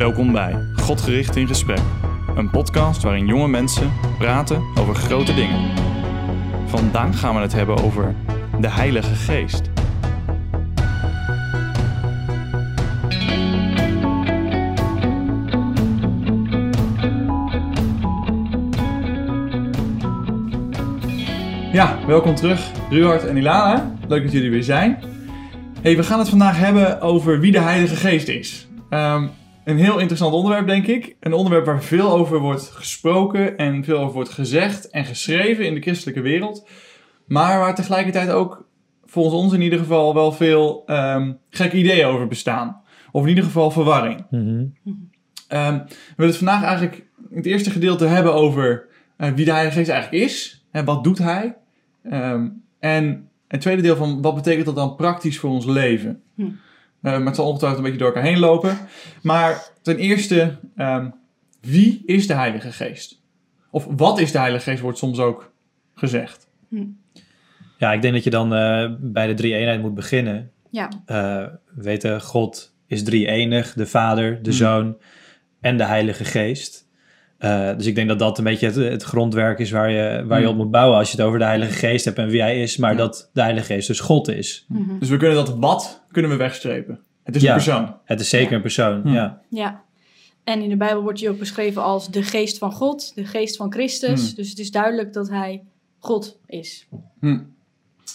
Welkom 0.00 0.32
bij 0.32 0.54
Godgericht 0.76 1.36
in 1.36 1.46
Gesprek, 1.46 1.80
een 2.36 2.50
podcast 2.50 3.02
waarin 3.02 3.26
jonge 3.26 3.48
mensen 3.48 3.92
praten 4.18 4.62
over 4.78 4.94
grote 4.94 5.34
dingen. 5.34 5.70
Vandaag 6.66 7.20
gaan 7.20 7.34
we 7.34 7.40
het 7.40 7.52
hebben 7.52 7.76
over 7.76 8.14
de 8.60 8.68
Heilige 8.68 9.14
Geest. 9.14 9.70
Ja, 21.72 22.06
welkom 22.06 22.34
terug, 22.34 22.70
Ruhard 22.90 23.26
en 23.26 23.36
Ilana. 23.36 23.96
Leuk 24.08 24.22
dat 24.22 24.32
jullie 24.32 24.50
weer 24.50 24.62
zijn. 24.62 24.98
Hey, 25.82 25.96
we 25.96 26.02
gaan 26.02 26.18
het 26.18 26.28
vandaag 26.28 26.58
hebben 26.58 27.00
over 27.00 27.40
wie 27.40 27.52
de 27.52 27.60
Heilige 27.60 27.96
Geest 27.96 28.28
is. 28.28 28.68
Ehm, 28.90 29.26
een 29.64 29.78
heel 29.78 29.98
interessant 29.98 30.34
onderwerp, 30.34 30.66
denk 30.66 30.86
ik. 30.86 31.16
Een 31.20 31.32
onderwerp 31.32 31.66
waar 31.66 31.82
veel 31.82 32.10
over 32.10 32.38
wordt 32.38 32.70
gesproken 32.70 33.56
en 33.56 33.84
veel 33.84 33.98
over 33.98 34.14
wordt 34.14 34.30
gezegd 34.30 34.90
en 34.90 35.04
geschreven 35.04 35.66
in 35.66 35.74
de 35.74 35.80
christelijke 35.80 36.20
wereld. 36.20 36.68
Maar 37.26 37.58
waar 37.58 37.74
tegelijkertijd 37.74 38.30
ook, 38.30 38.68
volgens 39.04 39.34
ons 39.34 39.52
in 39.52 39.62
ieder 39.62 39.78
geval, 39.78 40.14
wel 40.14 40.32
veel 40.32 40.82
um, 40.86 41.38
gekke 41.50 41.76
ideeën 41.76 42.06
over 42.06 42.26
bestaan. 42.26 42.80
Of 43.12 43.22
in 43.22 43.28
ieder 43.28 43.44
geval 43.44 43.70
verwarring. 43.70 44.26
Mhm. 44.30 44.64
Ehm, 45.48 45.74
we 45.86 46.14
willen 46.16 46.32
het 46.32 46.36
vandaag 46.36 46.62
eigenlijk 46.62 46.96
in 47.30 47.36
het 47.36 47.46
eerste 47.46 47.70
gedeelte 47.70 48.06
hebben 48.06 48.34
over 48.34 48.88
eh, 49.16 49.32
wie 49.32 49.44
de 49.44 49.52
Heilige 49.52 49.76
Geest 49.76 49.90
eigenlijk 49.90 50.24
is. 50.24 50.64
En 50.70 50.84
wat 50.84 51.04
doet 51.04 51.18
hij? 51.18 51.56
Ehm, 52.02 52.48
en 52.78 53.28
het 53.48 53.60
tweede 53.60 53.82
deel 53.82 53.96
van 53.96 54.22
wat 54.22 54.34
betekent 54.34 54.66
dat 54.66 54.74
dan 54.74 54.96
praktisch 54.96 55.38
voor 55.38 55.50
ons 55.50 55.66
leven? 55.66 56.22
Hm. 56.34 56.50
Eh, 57.02 57.12
maar 57.12 57.26
het 57.26 57.34
zal 57.36 57.46
ongetwijfeld 57.46 57.78
een 57.84 57.90
beetje 57.90 58.04
door 58.04 58.14
elkaar 58.14 58.30
heen 58.30 58.38
lopen. 58.38 58.78
Maar 59.22 59.62
ten 59.82 59.96
eerste, 59.96 60.56
ehm, 60.76 61.10
wie 61.60 62.02
is 62.06 62.26
de 62.26 62.34
Heilige 62.34 62.72
Geest? 62.72 63.20
Of 63.70 63.86
wat 63.96 64.18
is 64.20 64.32
de 64.32 64.38
Heilige 64.38 64.70
Geest, 64.70 64.82
wordt 64.82 64.98
soms 64.98 65.18
ook 65.18 65.52
gezegd. 65.94 66.48
Ja, 67.78 67.92
ik 67.92 68.02
denk 68.02 68.14
dat 68.14 68.24
je 68.24 68.30
dan 68.30 68.54
eh, 68.54 68.90
bij 68.98 69.26
de 69.26 69.34
drie 69.34 69.54
eenheid 69.54 69.80
moet 69.80 69.94
beginnen. 69.94 70.50
Ja, 70.70 70.88
Eh, 71.06 71.16
we 71.74 71.82
weten, 71.82 72.20
God 72.20 72.74
is 72.86 73.02
drie 73.04 73.26
enig, 73.26 73.72
de 73.72 73.86
Vader, 73.86 74.42
de 74.42 74.48
Hmm. 74.50 74.58
Zoon 74.58 74.96
en 75.60 75.76
de 75.76 75.84
Heilige 75.84 76.24
Geest. 76.24 76.88
Eh, 77.40 77.76
dus 77.76 77.86
ik 77.86 77.94
denk 77.94 78.08
dat 78.08 78.18
dat 78.18 78.38
een 78.38 78.44
beetje 78.44 78.66
het, 78.66 78.74
het 78.74 79.02
grondwerk 79.02 79.58
is 79.58 79.70
waar 79.70 79.90
je, 79.90 80.24
waar 80.26 80.38
je 80.40 80.44
Hmm. 80.46 80.52
op 80.54 80.62
moet 80.62 80.70
bouwen 80.70 80.98
als 80.98 81.10
je 81.10 81.16
het 81.16 81.26
over 81.26 81.38
de 81.38 81.44
Heilige 81.44 81.72
Geest 81.72 82.04
hebt 82.04 82.18
en 82.18 82.28
wie 82.28 82.40
hij 82.40 82.62
is, 82.62 82.76
maar 82.76 82.90
Ja. 82.90 82.96
dat 82.96 83.30
de 83.32 83.40
Heilige 83.42 83.66
Geest 83.66 83.86
dus 83.86 84.00
God 84.00 84.28
is. 84.28 84.64
Mhm. 84.68 84.98
Dus 84.98 85.08
we 85.08 85.16
kunnen 85.16 85.36
dat 85.36 85.56
wat 85.58 86.02
kunnen 86.10 86.30
we 86.30 86.36
wegstrepen. 86.36 87.00
Het 87.24 87.36
is 87.36 87.42
Ja. 87.42 87.48
een 87.48 87.54
persoon. 87.54 87.94
Het 88.04 88.20
is 88.20 88.28
zeker 88.28 88.50
Ja. 88.50 88.56
een 88.56 88.62
persoon, 88.62 89.00
Hmm. 89.00 89.12
ja. 89.12 89.40
ja. 89.50 89.82
En 90.44 90.62
in 90.62 90.68
de 90.68 90.76
Bijbel 90.76 91.02
wordt 91.02 91.20
hij 91.20 91.28
ook 91.30 91.38
beschreven 91.38 91.82
als 91.82 92.10
de 92.10 92.22
geest 92.22 92.58
van 92.58 92.72
God, 92.72 93.12
de 93.14 93.24
geest 93.24 93.56
van 93.56 93.72
Christus. 93.72 94.26
Hmm. 94.26 94.34
Dus 94.36 94.48
het 94.48 94.58
is 94.58 94.70
duidelijk 94.70 95.12
dat 95.12 95.28
hij 95.28 95.62
God 95.98 96.38
is. 96.46 96.86
Hm. 97.20 97.38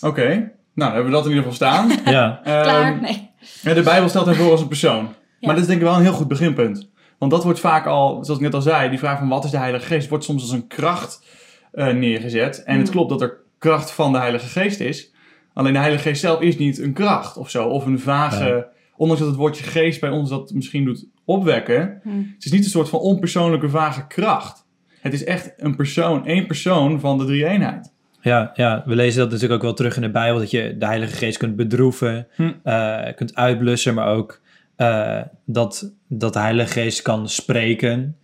Oké, 0.02 0.26
nou 0.28 0.52
dan 0.74 0.88
hebben 0.92 1.06
we 1.06 1.12
dat 1.12 1.26
in 1.26 1.30
ieder 1.32 1.44
geval 1.52 1.56
staan. 1.68 1.92
ja. 2.16 2.42
Ehm, 2.44 2.64
Klaar? 2.64 3.02
Nee. 3.02 3.30
Ja, 3.62 3.74
de 3.74 3.82
Bijbel 3.82 4.10
stelt 4.10 4.26
hem 4.26 4.36
voor 4.36 4.52
als 4.52 4.62
een 4.62 4.68
persoon. 4.68 5.04
Ja. 5.04 5.12
Maar 5.40 5.54
dat 5.54 5.64
is 5.64 5.68
denk 5.70 5.80
ik 5.80 5.86
wel 5.88 5.96
een 5.96 6.02
heel 6.02 6.14
goed 6.14 6.28
beginpunt. 6.28 6.90
Want 7.26 7.38
dat 7.38 7.44
wordt 7.44 7.60
vaak 7.60 7.86
al, 7.86 8.24
zoals 8.24 8.40
ik 8.40 8.46
net 8.46 8.54
al 8.54 8.62
zei, 8.62 8.90
die 8.90 9.00
vraag 9.00 9.18
van 9.20 9.28
wat 9.28 9.44
is 9.44 9.52
de 9.52 9.58
Heilige 9.58 9.86
Geest, 9.86 10.10
wordt 10.10 10.24
soms 10.24 10.42
als 10.42 10.52
een 10.52 10.68
kracht 10.68 11.24
eh, 11.72 11.88
neergezet. 11.94 12.64
En 12.64 12.78
het 12.78 12.86
Mm. 12.88 12.92
klopt 12.92 13.10
dat 13.10 13.22
er 13.22 13.38
kracht 13.60 13.92
van 13.92 14.12
de 14.12 14.18
Heilige 14.18 14.48
Geest 14.48 14.80
is. 14.80 15.14
Alleen 15.54 15.74
de 15.74 15.80
Heilige 15.80 16.02
Geest 16.04 16.22
zelf 16.22 16.42
is 16.42 16.58
niet 16.58 16.80
een 16.80 16.94
kracht 16.94 17.38
of 17.38 17.50
zo. 17.50 17.68
Of 17.68 17.86
een 17.86 18.00
vage, 18.00 18.44
Nee. 18.44 18.64
ondanks 18.98 19.22
dat 19.22 19.32
het 19.32 19.40
woordje 19.40 19.64
geest 19.64 20.00
bij 20.02 20.10
ons 20.10 20.30
dat 20.30 20.52
misschien 20.54 20.86
doet 20.86 21.06
opwekken. 21.26 22.00
Hm. 22.04 22.10
Het 22.36 22.46
is 22.46 22.52
niet 22.52 22.64
een 22.64 22.70
soort 22.70 22.90
van 22.90 23.00
onpersoonlijke 23.00 23.70
vage 23.70 24.08
kracht. 24.08 24.66
Het 25.02 25.14
is 25.14 25.24
echt 25.24 25.54
een 25.58 25.76
persoon, 25.76 26.26
één 26.26 26.46
persoon 26.48 27.00
van 27.00 27.18
de 27.18 27.26
drie 27.26 27.46
eenheid. 27.46 27.94
Ja, 28.22 28.52
ja, 28.54 28.84
we 28.86 28.96
lezen 28.96 29.20
dat 29.20 29.28
natuurlijk 29.32 29.54
ook 29.54 29.62
wel 29.66 29.74
terug 29.74 29.96
in 29.96 30.02
de 30.02 30.12
Bijbel, 30.12 30.40
dat 30.40 30.52
je 30.52 30.76
de 30.78 30.86
Heilige 30.86 31.16
Geest 31.16 31.38
kunt 31.38 31.56
bedroeven, 31.56 32.28
Hm. 32.36 32.52
eh, 32.64 32.98
kunt 33.16 33.36
uitblussen, 33.36 33.94
maar 33.94 34.08
ook 34.08 34.42
eh, 34.76 35.22
dat, 35.46 35.92
dat 36.08 36.34
de 36.34 36.40
Heilige 36.40 36.72
Geest 36.82 37.02
kan 37.02 37.30
spreken. 37.30 38.18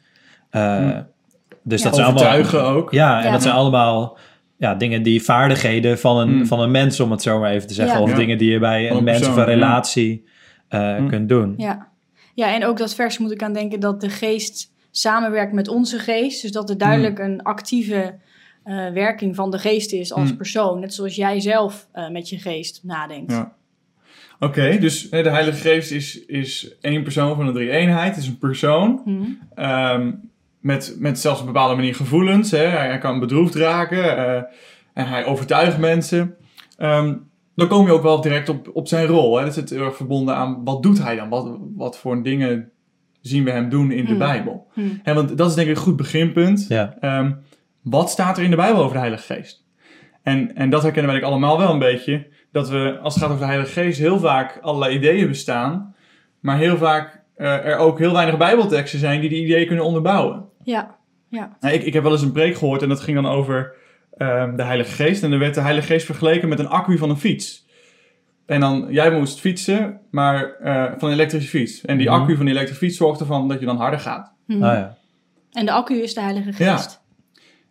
Eh, 0.50 0.78
Hm. 0.78 1.02
Dus 1.64 1.80
Ja. 1.82 1.86
dat 1.86 1.96
zijn 1.96 2.08
allemaal... 2.08 2.24
Overtuigen 2.34 2.64
ook. 2.64 2.92
Ja, 2.92 3.20
en 3.20 3.26
Ja. 3.26 3.32
dat 3.32 3.42
zijn 3.42 3.54
allemaal 3.56 4.18
ja, 4.58 4.76
dingen 4.76 5.04
die 5.04 5.24
vaardigheden 5.24 6.00
van 6.00 6.18
een, 6.18 6.30
Hm. 6.40 6.46
van 6.46 6.60
een 6.60 6.72
mens, 6.72 7.00
om 7.00 7.12
het 7.12 7.22
zo 7.22 7.40
maar 7.40 7.52
even 7.52 7.68
te 7.68 7.74
zeggen. 7.74 7.98
Ja. 7.98 8.02
Of 8.04 8.10
Ja. 8.10 8.16
dingen 8.16 8.38
die 8.38 8.52
je 8.52 8.60
bij 8.60 8.90
een 8.90 8.98
een 8.98 9.04
mens 9.04 9.28
of 9.28 9.34
een 9.36 9.40
ja. 9.40 9.44
relatie 9.44 10.26
eh, 10.68 10.96
Hm. 10.96 11.08
kunt 11.08 11.30
doen. 11.30 11.54
Ja. 11.58 11.88
ja, 12.34 12.54
en 12.56 12.66
ook 12.66 12.78
dat 12.78 12.96
vers 12.96 13.18
moet 13.18 13.32
ik 13.32 13.44
aan 13.44 13.54
denken 13.54 13.80
dat 13.80 14.02
de 14.02 14.10
geest 14.10 14.72
samenwerkt 14.92 15.54
met 15.54 15.68
onze 15.68 16.00
geest. 16.00 16.42
Dus 16.42 16.52
dat 16.52 16.70
er 16.70 16.78
duidelijk 16.78 17.20
een 17.20 17.42
actieve 17.44 18.16
eh, 18.64 18.90
werking 18.90 19.36
van 19.36 19.52
de 19.52 19.58
geest 19.60 19.92
is 19.92 20.14
als 20.14 20.36
persoon. 20.36 20.80
Net 20.80 20.94
zoals 20.94 21.16
jij 21.16 21.40
zelf 21.40 21.88
eh, 21.92 22.10
met 22.10 22.30
je 22.30 22.38
geest 22.40 22.80
nadenkt. 22.84 23.32
Ja. 23.32 23.54
Oké, 24.44 24.78
dus 24.80 25.10
de 25.10 25.30
Heilige 25.30 25.58
Geest 25.70 25.92
is, 25.92 26.26
is 26.26 26.76
één 26.82 27.04
persoon 27.04 27.36
van 27.36 27.46
de 27.46 27.52
drie 27.52 27.70
eenheid. 27.70 28.16
Het 28.16 28.24
is 28.24 28.30
een 28.30 28.38
persoon. 28.38 29.02
Hm. 29.06 29.22
Ehm, 29.56 30.12
met, 30.60 30.96
met 31.00 31.20
zelfs 31.20 31.42
op 31.42 31.48
een 31.48 31.54
bepaalde 31.54 31.76
manier 31.76 31.96
gevoelens. 31.96 32.52
Hè. 32.52 32.58
Hij, 32.58 32.88
hij 32.88 32.98
kan 32.98 33.20
bedroefd 33.20 33.56
raken 33.56 34.18
eh, 34.18 34.42
en 34.94 35.08
hij 35.08 35.26
overtuigt 35.26 35.78
mensen. 35.78 36.36
Ehm, 36.78 37.14
dan 37.56 37.68
kom 37.68 37.86
je 37.86 37.92
ook 37.92 38.02
wel 38.02 38.22
direct 38.22 38.50
op, 38.50 38.70
op 38.74 38.88
zijn 38.88 39.06
rol. 39.06 39.38
Hè. 39.38 39.46
Dat 39.46 39.54
zit 39.54 39.70
heel 39.70 39.86
erg 39.86 39.96
verbonden 39.96 40.36
aan 40.36 40.64
wat 40.64 40.84
doet 40.84 41.04
hij 41.04 41.16
dan? 41.16 41.30
Wat, 41.30 41.58
wat 41.76 41.98
voor 41.98 42.24
dingen 42.24 42.70
zien 43.22 43.44
we 43.44 43.52
hem 43.52 43.70
doen 43.70 43.92
in 43.92 44.04
de 44.04 44.10
Hmm. 44.10 44.20
Bijbel? 44.20 44.68
Hm. 44.74 44.82
Hè, 45.04 45.14
want 45.14 45.38
dat 45.38 45.50
is 45.50 45.56
denk 45.56 45.70
ik 45.70 45.76
een 45.76 45.82
goed 45.82 45.96
beginpunt. 45.96 46.66
Ja, 46.70 46.96
Ehm, 47.00 47.32
wat 47.82 48.10
staat 48.10 48.38
er 48.38 48.44
in 48.44 48.50
de 48.50 48.56
Bijbel 48.56 48.82
over 48.82 48.94
de 48.94 49.00
Heilige 49.00 49.34
Geest? 49.34 49.64
En, 50.24 50.56
en 50.56 50.70
dat 50.70 50.82
herkennen 50.84 51.12
wij 51.12 51.24
allemaal 51.24 51.58
wel 51.58 51.72
een 51.72 51.80
beetje. 51.80 52.28
Dat 52.52 52.70
we, 52.70 53.00
als 53.02 53.14
het 53.14 53.24
gaat 53.24 53.32
over 53.32 53.46
de 53.46 53.52
Heilige 53.52 53.72
Geest, 53.82 54.00
heel 54.00 54.20
vaak 54.20 54.60
allerlei 54.62 54.96
ideeën 54.96 55.28
bestaan. 55.28 55.96
Maar 56.40 56.58
heel 56.58 56.78
vaak 56.78 57.24
eh, 57.36 57.66
er 57.66 57.78
ook 57.78 58.00
heel 58.00 58.14
weinig 58.14 58.38
Bijbelteksten 58.38 59.00
zijn 59.00 59.22
die 59.22 59.30
die 59.30 59.44
ideeën 59.44 59.68
kunnen 59.68 59.86
onderbouwen. 59.86 60.46
Ja, 60.64 60.96
ja. 61.30 61.58
Nou, 61.60 61.74
ik, 61.74 61.84
ik 61.84 61.94
heb 61.94 62.04
wel 62.04 62.12
eens 62.12 62.22
een 62.22 62.32
preek 62.32 62.56
gehoord 62.56 62.82
en 62.82 62.90
dat 62.90 63.00
ging 63.00 63.22
dan 63.22 63.32
over 63.32 63.74
ehm, 64.18 64.56
de 64.56 64.64
Heilige 64.64 64.92
Geest. 64.92 65.24
En 65.24 65.32
er 65.32 65.40
werd 65.40 65.54
de 65.54 65.62
Heilige 65.62 65.88
Geest 65.88 66.06
vergeleken 66.06 66.50
met 66.50 66.60
een 66.60 66.68
accu 66.70 66.98
van 66.98 67.10
een 67.10 67.18
fiets. 67.18 67.70
En 68.46 68.60
dan, 68.60 68.88
jij 68.90 69.12
moest 69.12 69.40
fietsen, 69.40 70.00
maar 70.12 70.54
eh, 70.56 70.84
van 70.98 71.08
een 71.10 71.14
elektrische 71.16 71.50
fiets. 71.50 71.82
En 71.86 71.98
die 71.98 72.10
Mhm. 72.10 72.20
accu 72.22 72.36
van 72.36 72.46
die 72.46 72.54
elektrische 72.54 72.86
fiets 72.86 72.98
zorgt 72.98 73.20
ervan 73.20 73.48
dat 73.48 73.60
je 73.60 73.66
dan 73.66 73.78
harder 73.78 74.00
gaat. 74.00 74.34
Hm. 74.46 74.54
ah, 74.54 74.60
ja. 74.60 74.98
En 75.52 75.66
de 75.66 75.72
accu 75.72 76.02
is 76.02 76.14
de 76.14 76.22
Heilige. 76.22 76.54
Geest. 76.54 76.60
Ja, 76.60 77.01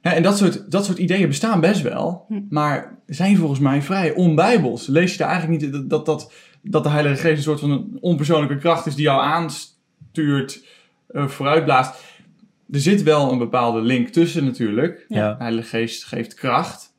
en 0.00 0.22
dat 0.22 0.36
soort, 0.38 0.70
dat 0.70 0.84
soort 0.84 0.98
ideeën 0.98 1.28
bestaan 1.28 1.60
best 1.60 1.82
wel, 1.82 2.24
Hm. 2.28 2.40
maar 2.50 2.98
zijn 3.06 3.36
volgens 3.36 3.60
mij 3.60 3.82
vrij 3.82 4.14
onbijbels. 4.14 4.86
Lees 4.86 5.12
je 5.12 5.18
daar 5.18 5.28
eigenlijk 5.28 5.62
niet 5.62 5.72
dat, 5.72 5.90
dat, 5.90 6.06
dat, 6.06 6.32
dat 6.62 6.82
de 6.82 6.88
Heilige 6.90 7.20
Geest 7.20 7.36
een 7.36 7.42
soort 7.42 7.60
van 7.60 7.70
een 7.70 7.98
onpersoonlijke 8.00 8.56
kracht 8.58 8.86
is 8.86 8.94
die 8.94 9.04
jou 9.04 9.22
aanstuurt, 9.22 10.64
eh 11.08 11.26
vooruitblaast. 11.28 11.94
Er 12.72 12.80
zit 12.80 13.02
wel 13.02 13.32
een 13.32 13.38
bepaalde 13.38 13.80
link 13.80 14.08
tussen 14.08 14.44
natuurlijk. 14.44 15.04
Ja. 15.08 15.18
Ja. 15.18 15.32
De 15.34 15.42
Heilige 15.42 15.68
Geest 15.68 16.04
geeft 16.04 16.34
kracht. 16.34 16.92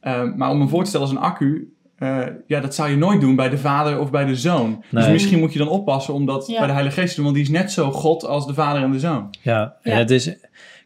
Eh, 0.00 0.22
maar 0.36 0.50
om 0.50 0.58
hem 0.58 0.68
voor 0.68 0.82
te 0.82 0.88
stellen 0.88 1.06
als 1.06 1.16
een 1.16 1.22
accu, 1.22 1.72
eh, 1.96 2.26
ja, 2.46 2.60
dat 2.60 2.74
zou 2.74 2.90
je 2.90 2.96
nooit 2.96 3.20
doen 3.20 3.36
bij 3.36 3.48
de 3.48 3.58
vader 3.58 3.98
of 3.98 4.10
bij 4.10 4.24
de 4.24 4.36
zoon. 4.36 4.84
Dus 4.90 5.08
misschien 5.08 5.38
moet 5.38 5.52
je 5.52 5.58
dan 5.58 5.68
oppassen 5.68 6.14
om 6.14 6.26
dat 6.26 6.46
Ja. 6.46 6.58
bij 6.58 6.66
de 6.66 6.72
Heilige 6.72 7.00
Geest 7.00 7.08
te 7.10 7.14
doen, 7.16 7.24
want 7.24 7.36
die 7.36 7.44
is 7.44 7.50
net 7.60 7.72
zo 7.72 7.90
God 7.92 8.24
als 8.24 8.46
de 8.46 8.54
vader 8.54 8.82
en 8.82 8.92
de 8.92 8.98
zoon. 8.98 9.34
Ja, 9.42 9.74
Ja. 9.82 9.92
het 9.96 10.10
is... 10.10 10.34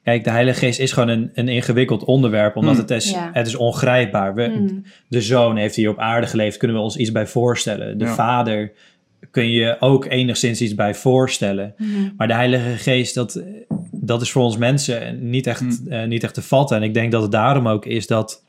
Kijk, 0.05 0.25
de 0.25 0.31
Heilige 0.31 0.59
Geest 0.59 0.79
is 0.79 0.93
gewoon 0.93 1.09
een, 1.09 1.31
een 1.35 1.49
ingewikkeld 1.49 2.05
onderwerp, 2.05 2.57
omdat 2.57 2.73
Hmm. 2.73 2.83
het, 2.83 2.91
is, 2.91 3.11
Ja. 3.11 3.31
het 3.33 3.47
is 3.47 3.55
ongrijpbaar. 3.57 4.35
We, 4.35 4.43
Hm. 4.43 4.69
de 5.09 5.21
zoon 5.21 5.57
heeft 5.57 5.75
hier 5.77 5.91
op 5.91 5.99
aarde 5.99 6.27
geleefd, 6.27 6.57
kunnen 6.57 6.77
we 6.77 6.83
ons 6.83 6.97
iets 6.97 7.13
bij 7.13 7.27
voorstellen. 7.27 7.99
De 7.99 8.05
Ja. 8.05 8.15
vader 8.15 8.73
kun 9.31 9.51
je 9.51 9.77
ook 9.81 10.05
enigszins 10.05 10.61
iets 10.61 10.75
bij 10.75 10.95
voorstellen. 10.95 11.75
Hm. 11.77 11.85
Maar 12.17 12.27
de 12.29 12.35
Heilige 12.35 12.77
Geest, 12.79 13.15
dat, 13.15 13.43
dat 13.91 14.23
is 14.23 14.31
voor 14.31 14.43
ons 14.43 14.57
mensen 14.57 15.31
niet 15.31 15.47
echt, 15.47 15.83
eh, 15.89 16.05
niet 16.05 16.23
echt 16.25 16.35
te 16.35 16.43
vatten. 16.43 16.77
En 16.77 16.83
ik 16.83 16.95
denk 16.95 17.13
dat 17.13 17.23
het 17.23 17.33
daarom 17.33 17.69
ook 17.69 17.87
is 17.87 18.07
dat, 18.07 18.45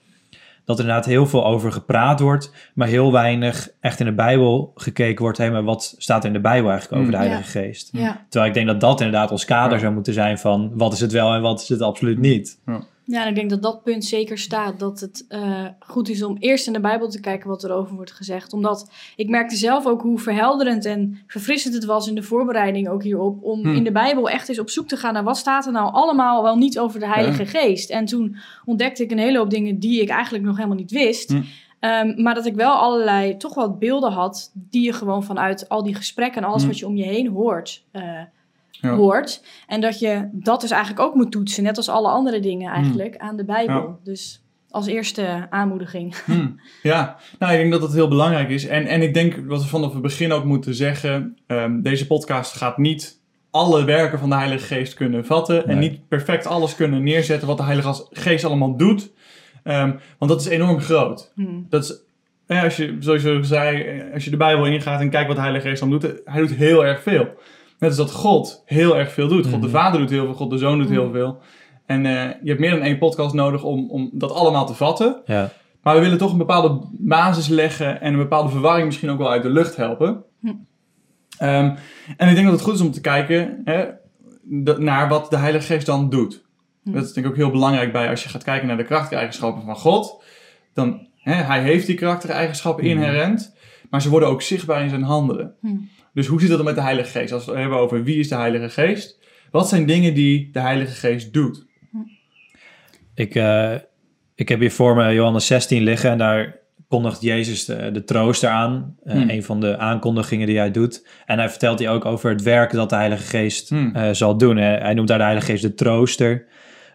dat 0.66 0.78
er 0.80 0.84
inderdaad 0.84 1.10
heel 1.10 1.26
veel 1.28 1.46
over 1.46 1.72
gepraat 1.72 2.20
wordt, 2.20 2.52
maar 2.74 2.88
heel 2.88 3.12
weinig 3.12 3.70
echt 3.80 4.00
in 4.00 4.06
de 4.06 4.14
Bijbel 4.14 4.72
gekeken 4.76 5.22
wordt. 5.24 5.38
Hé, 5.38 5.52
maar 5.52 5.64
wat 5.64 5.96
staat 5.98 6.22
er 6.22 6.28
in 6.28 6.34
de 6.34 6.40
Bijbel 6.42 6.70
eigenlijk 6.70 7.02
over 7.02 7.12
de 7.14 7.18
Ja. 7.18 7.24
Heilige 7.28 7.60
Geest? 7.60 7.90
Ja. 7.92 8.26
Terwijl 8.30 8.52
ik 8.52 8.58
denk 8.58 8.68
dat 8.68 8.80
dat 8.80 9.02
inderdaad 9.02 9.32
ons 9.32 9.46
kader 9.46 9.74
Ja. 9.74 9.80
zou 9.80 9.94
moeten 9.94 10.14
zijn 10.14 10.38
van 10.38 10.72
wat 10.74 10.94
is 10.94 11.00
het 11.00 11.12
wel 11.12 11.34
en 11.34 11.42
wat 11.42 11.62
is 11.62 11.70
het 11.70 11.82
absoluut 11.82 12.20
niet. 12.20 12.60
ja, 12.66 12.84
en 13.08 13.28
ik 13.28 13.36
denk 13.36 13.50
dat 13.50 13.62
dat 13.62 13.84
punt 13.84 14.06
zeker 14.06 14.38
staat. 14.38 14.80
Dat 14.80 15.00
het 15.00 15.26
eh, 15.28 15.66
goed 15.80 16.10
is 16.10 16.24
om 16.24 16.38
eerst 16.40 16.68
in 16.68 16.74
de 16.74 16.80
Bijbel 16.80 17.10
te 17.10 17.20
kijken 17.20 17.50
wat 17.50 17.64
er 17.64 17.72
over 17.72 17.96
wordt 17.96 18.12
gezegd. 18.12 18.54
Omdat 18.54 18.92
ik 19.16 19.30
merkte 19.30 19.56
zelf 19.56 19.86
ook 19.88 20.02
hoe 20.02 20.20
verhelderend 20.20 20.86
en 20.86 21.20
verfrissend 21.28 21.74
het 21.74 21.86
was 21.86 22.08
in 22.08 22.16
de 22.16 22.24
voorbereiding 22.24 22.90
ook 22.90 23.04
hierop. 23.04 23.44
Om 23.44 23.62
Hm. 23.62 23.76
in 23.76 23.84
de 23.84 23.92
Bijbel 23.92 24.30
echt 24.30 24.50
eens 24.50 24.60
op 24.60 24.70
zoek 24.70 24.88
te 24.88 24.98
gaan 24.98 25.14
naar 25.14 25.24
wat 25.24 25.38
staat 25.38 25.66
er 25.66 25.72
nou 25.72 25.94
allemaal 25.94 26.44
wel 26.44 26.56
niet 26.58 26.80
over 26.80 27.00
de 27.00 27.08
Heilige 27.08 27.46
Geest. 27.46 27.90
En 27.90 28.06
toen 28.06 28.36
ontdekte 28.66 29.04
ik 29.04 29.12
een 29.12 29.18
hele 29.18 29.38
hoop 29.38 29.50
dingen 29.50 29.80
die 29.80 30.02
ik 30.02 30.10
eigenlijk 30.10 30.44
nog 30.44 30.56
helemaal 30.56 30.78
niet 30.78 30.92
wist. 30.92 31.30
Hm. 31.30 31.42
Ehm, 31.80 32.22
maar 32.22 32.36
dat 32.36 32.46
ik 32.46 32.56
wel 32.56 32.72
allerlei 32.74 33.38
toch 33.38 33.54
wat 33.54 33.80
beelden 33.80 34.12
had 34.12 34.52
die 34.54 34.84
je 34.84 34.94
gewoon 34.94 35.24
vanuit 35.24 35.70
al 35.70 35.84
die 35.84 35.96
gesprekken 35.96 36.42
en 36.42 36.48
alles 36.50 36.62
Hm. 36.62 36.68
wat 36.68 36.80
je 36.80 36.88
om 36.88 36.96
je 36.96 37.04
heen 37.06 37.28
hoort. 37.28 37.84
eh, 37.92 38.02
Ja. 38.82 38.96
hoort. 38.96 39.44
En 39.68 39.82
dat 39.82 40.00
je 40.00 40.30
dat 40.32 40.62
dus 40.62 40.72
eigenlijk 40.72 41.02
ook 41.02 41.16
moet 41.16 41.32
toetsen, 41.32 41.64
net 41.64 41.78
als 41.78 41.90
alle 41.90 42.08
andere 42.08 42.40
dingen 42.40 42.72
eigenlijk, 42.72 43.18
aan 43.18 43.36
de 43.36 43.46
Bijbel. 43.46 43.82
Hmm. 43.82 43.86
Ja. 43.86 43.98
Dus 44.04 44.44
als 44.70 44.88
eerste 44.88 45.48
aanmoediging. 45.50 46.16
Hmm. 46.26 46.60
Ja, 46.84 47.18
nou, 47.40 47.54
ik 47.54 47.60
denk 47.60 47.72
dat 47.72 47.82
dat 47.82 47.94
heel 47.94 48.08
belangrijk 48.08 48.50
is. 48.50 48.68
En, 48.68 48.86
en 48.86 49.02
ik 49.02 49.14
denk 49.14 49.36
wat 49.48 49.62
we 49.62 49.68
vanaf 49.68 49.94
het 49.94 50.02
begin 50.02 50.32
ook 50.32 50.44
moeten 50.44 50.76
zeggen: 50.76 51.38
ehm, 51.48 51.82
deze 51.82 52.08
podcast 52.08 52.54
gaat 52.56 52.78
niet 52.78 53.22
alle 53.52 53.84
werken 53.84 54.20
van 54.20 54.30
de 54.30 54.36
Heilige 54.36 54.66
Geest 54.66 54.94
kunnen 54.94 55.26
vatten. 55.26 55.68
En 55.68 55.80
niet 55.80 56.08
perfect 56.08 56.46
alles 56.46 56.76
kunnen 56.76 57.04
neerzetten 57.04 57.48
wat 57.48 57.58
de 57.58 57.64
Heilige 57.64 58.08
Geest 58.12 58.46
allemaal 58.46 58.78
doet. 58.78 59.12
Ehm, 59.64 59.92
want 60.18 60.32
dat 60.32 60.42
is 60.42 60.48
enorm 60.48 60.80
groot. 60.80 61.32
Hmm. 61.36 61.66
Dat 61.70 61.84
is, 61.84 62.02
als 62.62 62.78
je, 62.78 62.96
zoals 63.00 63.22
je 63.22 63.40
zei, 63.42 63.82
eh, 63.82 64.14
als 64.14 64.24
je 64.24 64.30
de 64.30 64.38
Bijbel 64.38 64.66
ingaat 64.66 65.02
en 65.02 65.10
kijkt 65.10 65.28
wat 65.28 65.36
de 65.36 65.42
Heilige 65.42 65.68
Geest 65.68 65.80
dan 65.80 65.90
doet, 65.90 66.04
eh, 66.04 66.12
hij 66.26 66.42
doet 66.42 66.54
heel 66.54 66.86
erg 66.86 67.02
veel. 67.02 67.28
Net 67.80 67.90
als 67.90 67.98
dat 67.98 68.12
God 68.12 68.64
heel 68.66 68.98
erg 68.98 69.12
veel 69.12 69.28
doet. 69.28 69.44
God 69.48 69.62
de 69.62 69.68
Mhm. 69.68 69.76
Vader 69.76 70.00
doet 70.00 70.10
heel 70.10 70.26
veel, 70.26 70.34
God 70.34 70.50
de 70.50 70.58
Zoon 70.58 70.78
doet 70.80 70.90
heel 70.90 71.04
Mhm. 71.04 71.14
veel. 71.14 71.38
En 71.86 72.06
eh, 72.06 72.14
je 72.42 72.48
hebt 72.50 72.60
meer 72.60 72.70
dan 72.72 72.82
één 72.82 72.98
podcast 72.98 73.34
nodig 73.34 73.64
om, 73.64 73.90
om 73.90 74.10
dat 74.14 74.32
allemaal 74.34 74.66
te 74.66 74.74
vatten. 74.74 75.22
Ja. 75.26 75.50
Maar 75.82 75.96
we 75.96 76.02
willen 76.02 76.18
toch 76.18 76.32
een 76.32 76.38
bepaalde 76.38 76.82
basis 76.92 77.48
leggen 77.48 78.02
en 78.02 78.14
een 78.14 78.20
bepaalde 78.20 78.50
verwarring 78.50 78.86
misschien 78.86 79.10
ook 79.10 79.18
wel 79.18 79.30
uit 79.32 79.44
de 79.44 79.50
lucht 79.50 79.76
helpen. 79.76 80.24
Hm. 80.42 80.48
Ehm, 81.38 81.76
en 82.18 82.28
ik 82.30 82.34
denk 82.36 82.44
dat 82.44 82.52
het 82.56 82.62
goed 82.62 82.74
is 82.74 82.82
om 82.82 82.92
te 82.92 83.02
kijken 83.02 83.62
hè, 83.64 83.86
naar 84.78 85.10
wat 85.10 85.30
de 85.30 85.38
Heilige 85.38 85.66
Geest 85.74 85.86
dan 85.86 86.10
doet. 86.10 86.44
Hm. 86.84 86.92
Dat 86.92 87.04
is 87.04 87.14
denk 87.14 87.26
ik 87.26 87.32
ook 87.32 87.38
heel 87.38 87.52
belangrijk 87.52 87.92
bij 87.92 88.10
als 88.10 88.24
je 88.24 88.30
gaat 88.30 88.44
kijken 88.44 88.68
naar 88.68 88.78
de 88.78 88.84
karaktereigenschappen 88.86 89.64
van 89.64 89.76
God. 89.76 90.24
Dan, 90.74 91.08
hè, 91.16 91.34
hij 91.34 91.62
heeft 91.62 91.86
die 91.86 91.96
karaktereigenschappen 91.96 92.84
Mhm. 92.86 92.94
inherent, 92.94 93.56
maar 93.90 94.02
ze 94.02 94.10
worden 94.10 94.30
ook 94.30 94.42
zichtbaar 94.42 94.82
in 94.84 94.90
zijn 94.90 95.04
handelen. 95.04 95.56
Dus 96.14 96.28
hoe 96.28 96.40
zit 96.40 96.48
het 96.50 96.58
dan 96.58 96.66
met 96.66 96.76
de 96.76 96.82
Heilige 96.82 97.20
Geest? 97.20 97.32
Als 97.34 97.46
we 97.46 97.52
het 97.52 97.60
hebben 97.60 97.78
over 97.78 98.04
wie 98.04 98.18
is 98.20 98.30
de 98.30 98.36
Heilige 98.36 98.70
Geest, 98.70 99.20
wat 99.52 99.70
zijn 99.70 99.86
dingen 99.86 100.14
die 100.14 100.50
de 100.52 100.60
Heilige 100.60 100.94
Geest 100.96 101.34
doet? 101.34 101.66
Ik, 103.16 103.36
eh, 103.36 103.74
ik 104.36 104.50
heb 104.50 104.60
hier 104.60 104.72
voor 104.72 104.96
me 104.96 105.14
Johannes 105.14 105.46
16 105.46 105.84
liggen 105.84 106.10
en 106.12 106.18
daar 106.18 106.60
kondigt 106.88 107.22
Jezus 107.22 107.66
de, 107.66 107.92
de 107.92 108.04
trooster 108.04 108.50
aan. 108.50 108.96
Eh, 109.04 109.14
Hmm. 109.14 109.30
Een 109.30 109.44
van 109.44 109.60
de 109.60 109.78
aankondigingen 109.78 110.48
die 110.48 110.58
hij 110.58 110.72
doet. 110.72 111.08
En 111.26 111.38
hij 111.40 111.50
vertelt 111.50 111.80
hier 111.80 111.90
ook 111.90 112.06
over 112.06 112.30
het 112.30 112.42
werk 112.42 112.72
dat 112.72 112.90
de 112.90 112.96
Heilige 112.96 113.24
Geest 113.24 113.70
Hmm. 113.70 113.96
eh, 113.96 114.10
zal 114.12 114.38
doen. 114.38 114.58
Hij, 114.58 114.78
hij 114.78 114.94
noemt 114.94 115.08
daar 115.08 115.18
de 115.18 115.24
Heilige 115.24 115.52
Geest 115.52 115.62
de 115.64 115.74
trooster. 115.74 116.46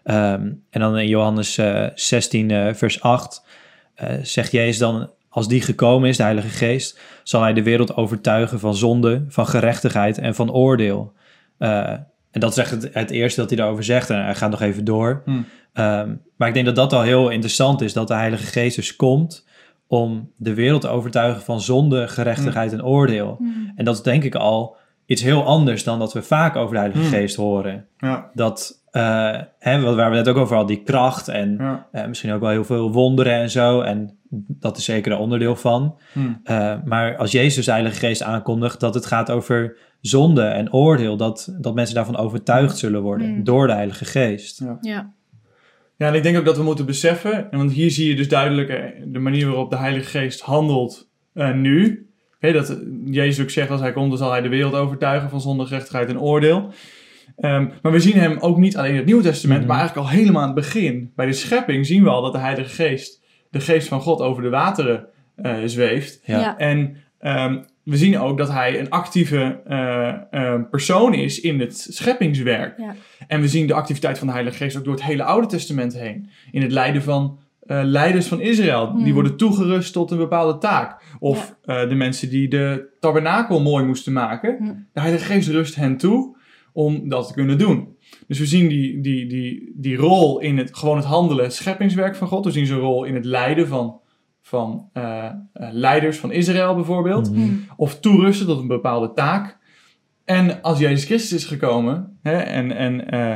Ehm, 0.03 0.51
en 0.69 0.79
dan 0.79 0.97
in 0.97 1.07
Johannes 1.07 1.57
eh, 1.57 1.85
16 1.95 2.51
eh, 2.51 2.73
vers 2.73 3.01
8 3.01 3.45
eh, 3.95 4.13
zegt 4.21 4.51
Jezus 4.51 4.77
dan... 4.77 5.11
Als 5.29 5.47
die 5.47 5.61
gekomen 5.61 6.09
is, 6.09 6.17
de 6.17 6.23
Heilige 6.23 6.47
Geest, 6.47 6.99
zal 7.23 7.41
hij 7.41 7.53
de 7.53 7.63
wereld 7.63 7.95
overtuigen 7.95 8.59
van 8.59 8.75
zonde, 8.75 9.25
van 9.27 9.47
gerechtigheid 9.47 10.17
en 10.17 10.35
van 10.35 10.51
oordeel. 10.51 11.13
Eh, 11.57 11.91
en 12.31 12.39
dat 12.39 12.51
is 12.51 12.57
echt 12.57 12.71
het, 12.71 12.89
het 12.93 13.09
eerste 13.11 13.39
dat 13.39 13.49
hij 13.49 13.57
daarover 13.57 13.83
zegt. 13.83 14.09
En 14.09 14.23
hij 14.23 14.35
gaat 14.35 14.51
nog 14.51 14.61
even 14.61 14.85
door. 14.85 15.21
Hmm. 15.25 15.45
Ehm, 15.73 16.15
maar 16.35 16.47
ik 16.47 16.53
denk 16.53 16.65
dat 16.65 16.75
dat 16.75 16.93
al 16.93 17.01
heel 17.01 17.29
interessant 17.29 17.81
is, 17.81 17.93
dat 17.93 18.07
de 18.07 18.13
Heilige 18.13 18.45
Geest 18.45 18.75
dus 18.75 18.95
komt 18.95 19.47
om 19.87 20.31
de 20.35 20.53
wereld 20.53 20.81
te 20.81 20.87
overtuigen 20.87 21.41
van 21.41 21.61
zonde, 21.61 22.07
gerechtigheid 22.07 22.73
en 22.73 22.83
oordeel. 22.85 23.35
Hmm. 23.37 23.71
En 23.75 23.85
dat 23.85 23.95
is 23.95 24.01
denk 24.01 24.23
ik 24.23 24.35
al 24.35 24.75
iets 25.05 25.21
heel 25.21 25.45
anders 25.45 25.83
dan 25.83 25.99
dat 25.99 26.13
we 26.13 26.21
vaak 26.21 26.55
over 26.55 26.73
de 26.73 26.79
Heilige 26.79 27.01
Hmm. 27.03 27.09
Geest 27.09 27.35
horen. 27.35 27.85
Ja, 27.97 28.29
Dat, 28.33 28.78
eh, 28.91 29.41
hè, 29.59 29.81
wat- 29.81 29.95
waar 29.95 30.09
we 30.09 30.15
net 30.15 30.27
ook 30.27 30.37
over 30.37 30.55
hadden, 30.55 30.75
die 30.75 30.85
kracht 30.85 31.27
en 31.27 31.55
ja. 31.59 31.87
eh, 31.91 32.05
misschien 32.07 32.31
ook 32.31 32.41
wel 32.41 32.49
heel 32.49 32.63
veel 32.65 32.91
wonderen 32.91 33.33
en 33.33 33.49
zo. 33.49 33.81
En 33.81 34.17
dat 34.47 34.77
is 34.77 34.83
zeker 34.85 35.11
een 35.11 35.17
onderdeel 35.17 35.55
van. 35.55 35.99
Hm. 36.13 36.19
Eh, 36.43 36.75
maar 36.85 37.17
als 37.17 37.31
Jezus 37.31 37.65
de 37.65 37.71
Heilige 37.71 37.95
Geest 37.99 38.23
aankondigt 38.23 38.79
dat 38.79 38.93
het 38.93 39.05
gaat 39.05 39.31
over 39.31 39.77
zonde 40.01 40.41
en 40.43 40.73
oordeel, 40.73 41.17
dat, 41.17 41.55
dat 41.59 41.75
mensen 41.75 41.95
daarvan 41.95 42.17
overtuigd 42.17 42.77
zullen 42.77 43.01
worden 43.01 43.27
Hmm. 43.27 43.43
door 43.43 43.67
de 43.67 43.73
Heilige 43.73 44.05
Geest. 44.05 44.59
Ja. 44.59 44.77
Ja. 44.81 45.13
Ja, 45.97 46.07
en 46.07 46.13
ik 46.13 46.23
denk 46.23 46.37
ook 46.37 46.45
dat 46.45 46.57
we 46.57 46.63
moeten 46.63 46.85
beseffen, 46.85 47.51
en 47.51 47.57
want 47.57 47.71
hier 47.71 47.91
zie 47.91 48.09
je 48.09 48.15
dus 48.15 48.27
duidelijk 48.29 48.93
de 49.05 49.19
manier 49.19 49.45
waarop 49.47 49.69
de 49.69 49.77
Heilige 49.77 50.09
Geest 50.19 50.41
handelt 50.41 51.09
eh, 51.33 51.53
nu. 51.53 52.07
Hè, 52.39 52.51
dat 52.53 52.79
Jezus 53.05 53.43
ook 53.43 53.49
zegt, 53.49 53.69
als 53.71 53.81
hij 53.81 53.91
komt, 53.91 54.09
dan 54.09 54.17
zal 54.17 54.31
hij 54.31 54.41
de 54.41 54.49
wereld 54.49 54.73
overtuigen 54.73 55.29
van 55.29 55.41
zonde, 55.41 55.65
gerechtigheid 55.65 56.09
en 56.09 56.19
oordeel. 56.19 56.71
Ehm, 57.37 57.67
maar 57.81 57.91
we 57.91 57.99
zien 57.99 58.17
hem 58.19 58.37
ook 58.39 58.57
niet 58.57 58.77
alleen 58.77 58.89
in 58.91 58.95
het 58.97 59.05
Nieuwe 59.05 59.21
Testament, 59.23 59.59
Mhm. 59.59 59.69
maar 59.69 59.77
eigenlijk 59.79 60.07
al 60.09 60.13
helemaal 60.17 60.41
aan 60.41 60.47
het 60.47 60.55
begin. 60.55 61.11
Bij 61.15 61.25
de 61.25 61.33
schepping 61.33 61.85
zien 61.85 62.03
we 62.03 62.09
al 62.09 62.21
dat 62.21 62.31
de 62.33 62.39
Heilige 62.39 62.69
Geest, 62.83 63.21
de 63.51 63.59
geest 63.59 63.87
van 63.87 64.01
God, 64.01 64.21
over 64.21 64.43
de 64.43 64.49
wateren 64.49 65.05
eh, 65.35 65.53
zweeft. 65.65 66.19
Ja. 66.23 66.39
Ja. 66.39 66.57
En 66.57 66.95
ehm, 67.19 67.57
we 67.83 67.97
zien 67.97 68.19
ook 68.19 68.37
dat 68.37 68.51
hij 68.51 68.79
een 68.79 68.89
actieve 68.89 69.59
eh, 69.67 70.09
eh, 70.31 70.61
persoon 70.71 71.13
is 71.13 71.39
in 71.41 71.59
het 71.59 71.87
scheppingswerk. 71.89 72.77
Ja. 72.77 72.95
En 73.27 73.41
we 73.41 73.47
zien 73.47 73.67
de 73.67 73.73
activiteit 73.73 74.17
van 74.17 74.27
de 74.27 74.33
Heilige 74.33 74.57
Geest 74.57 74.77
ook 74.77 74.83
door 74.83 74.93
het 74.93 75.03
hele 75.03 75.23
Oude 75.23 75.47
Testament 75.47 75.93
heen. 75.93 76.29
In 76.51 76.61
het 76.61 76.71
leiden 76.71 77.03
van 77.03 77.39
eh, 77.67 77.79
leiders 77.83 78.27
van 78.27 78.41
Israël. 78.41 78.93
Die 78.93 79.03
Hmm. 79.03 79.13
worden 79.13 79.37
toegerust 79.37 79.93
tot 79.93 80.11
een 80.11 80.17
bepaalde 80.17 80.57
taak. 80.57 81.01
Of 81.19 81.55
eh, 81.65 81.89
de 81.89 81.95
mensen 81.95 82.29
die 82.29 82.47
de 82.47 82.87
tabernakel 82.99 83.61
mooi 83.61 83.85
moesten 83.85 84.13
maken. 84.13 84.55
Hmm. 84.57 84.87
De 84.93 84.99
Heilige 84.99 85.25
Geest 85.25 85.47
rust 85.49 85.75
hen 85.75 85.97
toe 85.97 86.37
om 86.79 87.09
dat 87.09 87.27
te 87.27 87.33
kunnen 87.33 87.57
doen. 87.57 87.97
Dus 88.27 88.39
we 88.39 88.45
zien 88.45 88.67
die, 88.67 89.01
die, 89.01 89.27
die, 89.27 89.73
die 89.75 89.97
rol 89.97 90.39
in 90.39 90.57
het, 90.57 90.75
gewoon 90.75 90.97
het 90.97 91.05
handelen, 91.05 91.43
het 91.43 91.53
scheppingswerk 91.53 92.15
van 92.15 92.27
God. 92.27 92.45
We 92.45 92.51
zien 92.51 92.65
zijn 92.65 92.79
rol 92.79 93.03
in 93.03 93.15
het 93.15 93.25
leiden 93.25 93.67
van, 93.67 93.99
van 94.41 94.89
eh, 94.93 95.25
eh, 95.25 95.33
leiders 95.71 96.17
van 96.17 96.31
Israël 96.31 96.75
bijvoorbeeld. 96.75 97.31
Mhm. 97.31 97.39
Hmm. 97.39 97.65
Of 97.75 97.99
toerusten 97.99 98.47
tot 98.47 98.59
een 98.59 98.67
bepaalde 98.67 99.13
taak. 99.13 99.57
En 100.25 100.61
als 100.61 100.79
Jezus 100.79 101.05
Christus 101.05 101.37
is 101.37 101.45
gekomen 101.45 102.17
hè, 102.21 102.37
en, 102.37 102.71
en, 102.71 103.09
eh, 103.09 103.31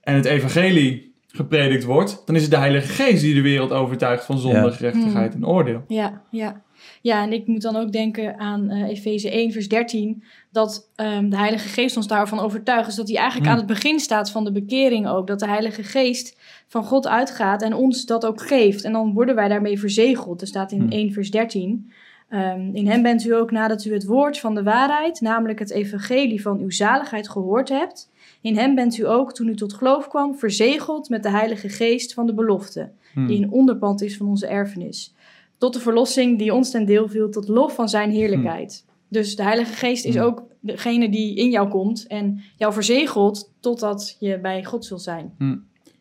en 0.00 0.14
het 0.14 0.24
evangelie 0.24 1.14
gepredikt 1.26 1.84
wordt, 1.84 2.22
dan 2.24 2.34
is 2.34 2.42
het 2.42 2.50
de 2.50 2.56
Heilige 2.56 2.88
Geest 2.88 3.22
die 3.22 3.34
de 3.34 3.40
wereld 3.40 3.72
overtuigt 3.72 4.24
van 4.24 4.38
zonde, 4.38 4.58
Ja. 4.58 4.70
gerechtigheid 4.70 5.34
en 5.34 5.46
oordeel. 5.46 5.84
Ja, 5.88 6.22
ja. 6.30 6.64
Ja, 7.06 7.22
en 7.22 7.32
ik 7.32 7.46
moet 7.46 7.62
dan 7.62 7.76
ook 7.76 7.92
denken 7.92 8.38
aan 8.38 8.70
eh 8.70 8.88
Efeze 8.88 9.30
1, 9.30 9.52
vers 9.52 9.68
13, 9.68 10.22
dat 10.50 10.90
ehm, 10.96 11.28
de 11.28 11.36
Heilige 11.36 11.68
Geest 11.68 11.96
ons 11.96 12.06
daarvan 12.06 12.38
overtuigt. 12.40 12.86
Dus 12.86 12.94
dat 12.94 13.08
hij 13.08 13.16
eigenlijk 13.16 13.46
Hmm. 13.50 13.54
aan 13.60 13.66
het 13.66 13.72
begin 13.74 14.00
staat 14.00 14.30
van 14.30 14.44
de 14.44 14.52
bekering 14.52 15.08
ook. 15.08 15.26
Dat 15.26 15.38
de 15.38 15.46
Heilige 15.46 15.82
Geest 15.82 16.38
van 16.68 16.84
God 16.84 17.06
uitgaat 17.06 17.62
en 17.62 17.74
ons 17.74 18.04
dat 18.04 18.26
ook 18.26 18.40
geeft. 18.42 18.84
En 18.84 18.92
dan 18.92 19.12
worden 19.12 19.34
wij 19.34 19.48
daarmee 19.48 19.78
verzegeld. 19.78 20.40
Er 20.40 20.46
staat 20.46 20.72
in 20.72 20.80
Hmm. 20.80 20.90
1, 20.92 21.12
vers 21.12 21.30
13. 21.30 21.90
ehm, 22.28 22.68
in 22.72 22.86
hem 22.88 23.02
bent 23.02 23.24
u 23.24 23.34
ook 23.34 23.50
nadat 23.50 23.84
u 23.84 23.92
het 23.92 24.04
woord 24.04 24.38
van 24.38 24.54
de 24.54 24.62
waarheid, 24.62 25.20
namelijk 25.20 25.58
het 25.58 25.70
evangelie 25.70 26.42
van 26.42 26.58
uw 26.58 26.70
zaligheid 26.70 27.28
gehoord 27.28 27.68
hebt. 27.68 28.10
In 28.40 28.56
hem 28.56 28.74
bent 28.74 28.98
u 28.98 29.06
ook, 29.06 29.32
toen 29.34 29.48
u 29.48 29.54
tot 29.54 29.72
geloof 29.72 30.08
kwam, 30.08 30.34
verzegeld 30.38 31.08
met 31.08 31.22
de 31.22 31.30
Heilige 31.30 31.68
Geest 31.68 32.14
van 32.14 32.26
de 32.26 32.34
belofte 32.34 32.90
Hmm. 33.12 33.26
die 33.26 33.42
een 33.42 33.50
onderpand 33.50 34.02
is 34.02 34.16
van 34.16 34.28
onze 34.28 34.46
erfenis. 34.46 35.14
Tot 35.58 35.72
de 35.72 35.80
verlossing 35.80 36.38
die 36.38 36.54
ons 36.54 36.70
ten 36.70 36.84
deel 36.84 37.08
viel, 37.08 37.30
tot 37.30 37.48
lof 37.48 37.74
van 37.74 37.88
zijn 37.88 38.10
heerlijkheid. 38.10 38.84
Dus 39.08 39.36
de 39.36 39.42
Heilige 39.42 39.72
Geest 39.72 40.04
is 40.04 40.14
Hmm. 40.14 40.24
ook 40.24 40.42
degene 40.60 41.10
die 41.10 41.36
in 41.36 41.50
jou 41.50 41.68
komt 41.68 42.06
en 42.06 42.40
jou 42.56 42.72
verzegelt 42.72 43.52
totdat 43.60 44.16
je 44.20 44.40
bij 44.40 44.64
God 44.64 44.84
zult 44.84 45.02
zijn. 45.02 45.34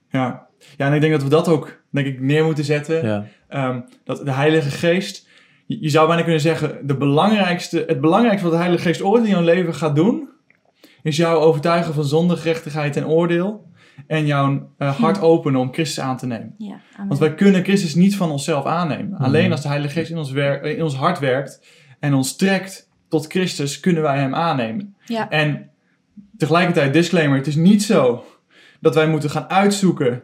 Ja. 0.09 0.47
ja, 0.77 0.87
en 0.87 0.93
ik 0.93 1.01
denk 1.01 1.13
dat 1.13 1.23
we 1.23 1.29
dat 1.29 1.47
ook 1.47 1.81
denk 1.89 2.07
ik, 2.07 2.21
neer 2.21 2.45
moeten 2.45 2.63
zetten. 2.63 3.05
Ja. 3.05 3.25
Ehm, 3.47 3.81
dat 4.03 4.25
de 4.25 4.31
Heilige 4.31 4.69
Geest, 4.69 5.27
je, 5.65 5.77
je 5.81 5.89
zou 5.89 6.07
bijna 6.07 6.21
kunnen 6.21 6.41
zeggen, 6.41 6.87
de 6.87 6.97
belangrijkste, 6.97 7.83
het 7.87 8.01
belangrijkste 8.01 8.43
wat 8.43 8.53
de 8.53 8.61
Heilige 8.61 8.83
Geest 8.83 9.01
ooit 9.01 9.23
in 9.23 9.29
jouw 9.29 9.41
leven 9.41 9.73
gaat 9.73 9.95
doen, 9.95 10.29
is 11.03 11.17
jou 11.17 11.43
overtuigen 11.43 11.93
van 11.93 12.03
zonde, 12.03 12.37
gerechtigheid 12.37 12.97
en 12.97 13.07
oordeel. 13.07 13.65
En 14.07 14.25
jouw 14.25 14.69
eh, 14.77 14.95
hart 14.95 15.21
openen 15.21 15.59
om 15.59 15.73
Christus 15.73 16.03
aan 16.03 16.17
te 16.17 16.25
nemen. 16.25 16.55
Ja. 16.57 16.79
Want 17.07 17.19
wij 17.19 17.33
kunnen 17.33 17.63
Christus 17.63 17.95
niet 17.95 18.15
van 18.15 18.31
onszelf 18.31 18.65
aannemen. 18.65 19.17
Alleen 19.17 19.51
als 19.51 19.61
de 19.61 19.67
Heilige 19.67 19.93
Geest 19.93 20.11
in 20.11 20.17
ons, 20.17 20.31
in 20.61 20.83
ons 20.83 20.95
hart 20.95 21.19
werkt 21.19 21.67
en 21.99 22.13
ons 22.13 22.35
trekt 22.35 22.89
tot 23.09 23.25
Christus, 23.27 23.79
kunnen 23.79 24.01
wij 24.03 24.17
Hem 24.19 24.35
aannemen. 24.35 24.95
Ja. 25.05 25.29
En 25.29 25.69
tegelijkertijd, 26.37 26.93
disclaimer, 26.93 27.37
het 27.37 27.47
is 27.47 27.55
niet 27.55 27.83
zo 27.83 28.23
dat 28.79 28.95
wij 28.95 29.07
moeten 29.07 29.29
gaan 29.29 29.49
uitzoeken 29.49 30.23